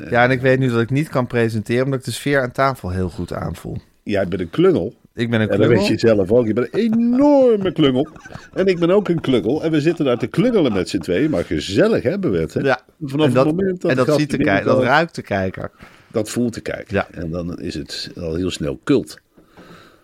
Ja, 0.10 0.24
en 0.24 0.32
ik 0.32 0.42
weet 0.42 0.60
nu 0.60 0.70
dat 0.70 0.82
ik 0.82 0.90
niet 0.90 1.10
kan 1.10 1.28
presenteren, 1.28 1.84
omdat 1.84 2.00
ik 2.00 2.06
de 2.06 2.12
sfeer 2.12 2.42
aan 2.42 2.52
tafel 2.52 2.90
heel 2.90 3.10
goed 3.10 3.34
aanvoel. 3.34 3.78
Jij 4.04 4.28
bent 4.28 4.42
een 4.42 4.50
klungel. 4.50 4.94
Ik 5.14 5.30
ben 5.30 5.42
een 5.42 5.50
En 5.50 5.58
dat 5.58 5.66
klungel. 5.66 5.88
weet 5.88 6.02
je 6.02 6.08
zelf 6.08 6.32
ook. 6.32 6.48
Je 6.48 6.54
bent 6.54 6.68
een 6.74 6.80
enorme 6.80 7.72
klungel. 7.72 8.08
En 8.54 8.66
ik 8.66 8.80
ben 8.80 8.90
ook 8.90 9.10
een 9.10 9.22
klungel. 9.22 9.64
En 9.64 9.72
we 9.72 9.82
zitten 9.82 10.06
daar 10.06 10.18
te 10.18 10.28
klungelen 10.28 10.74
met 10.74 10.90
z'n 10.90 10.98
tweeën. 10.98 11.30
Maar 11.30 11.44
gezellig 11.44 12.04
hebben 12.04 12.32
we 12.32 12.38
het. 12.38 12.54
Hè? 12.54 12.62
Ja. 12.62 12.82
Vanaf 13.02 13.28
en 13.28 13.34
dat, 13.34 13.46
het 13.46 13.56
moment 13.56 13.82
dat 13.82 13.92
en 13.92 13.98
dat, 13.98 14.20
ziet 14.20 14.32
de 14.32 14.38
kijker, 14.38 14.66
dat 14.66 14.84
ruikt 14.84 15.16
de 15.16 15.22
kijker. 15.22 15.72
Dat 16.08 16.30
voelt 16.30 16.54
de 16.54 16.62
kijker. 16.62 16.94
Ja. 16.94 17.08
En 17.12 17.32
dan 17.32 17.60
is 17.60 17.74
het 17.74 18.12
al 18.20 18.36
heel 18.36 18.52
snel 18.52 18.80
cult. 18.84 19.20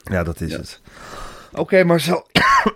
Ja, 0.03 0.23
dat 0.23 0.41
is 0.41 0.53
het. 0.53 0.81
Oké, 1.53 1.83
Marcel. 1.83 2.27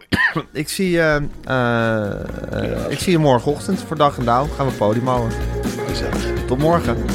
ik, 0.51 0.69
zie, 0.69 0.99
eh, 0.99 1.15
eh, 1.43 2.89
ik 2.89 2.99
zie 2.99 3.11
je 3.11 3.17
morgenochtend 3.17 3.79
voor 3.79 3.97
dag 3.97 4.17
en 4.17 4.25
dauw. 4.25 4.45
Gaan 4.45 4.67
we 4.67 4.73
podium 4.73 5.07
houden. 5.07 5.56
Tot 6.47 6.57
morgen. 6.57 7.05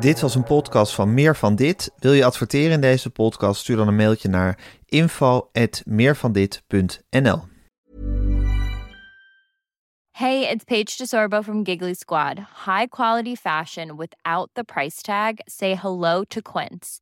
Dit 0.00 0.20
was 0.20 0.34
een 0.34 0.44
podcast 0.44 0.94
van 0.94 1.14
Meer 1.14 1.36
van 1.36 1.54
Dit. 1.54 1.92
Wil 1.98 2.12
je 2.12 2.24
adverteren 2.24 2.70
in 2.70 2.80
deze 2.80 3.10
podcast? 3.10 3.60
Stuur 3.60 3.76
dan 3.76 3.88
een 3.88 3.96
mailtje 3.96 4.28
naar 4.28 4.58
info@meervandit.nl. 4.86 7.42
Hey, 10.10 10.50
it's 10.50 10.64
Paige 10.64 10.96
DeSorbo 10.96 11.42
from 11.42 11.64
Giggly 11.64 11.94
Squad. 11.94 12.38
High 12.64 12.86
quality 12.88 13.34
fashion 13.34 13.96
without 13.96 14.48
the 14.52 14.64
price 14.64 15.02
tag. 15.02 15.32
Say 15.44 15.76
hello 15.76 16.22
to 16.22 16.40
Quince. 16.40 17.01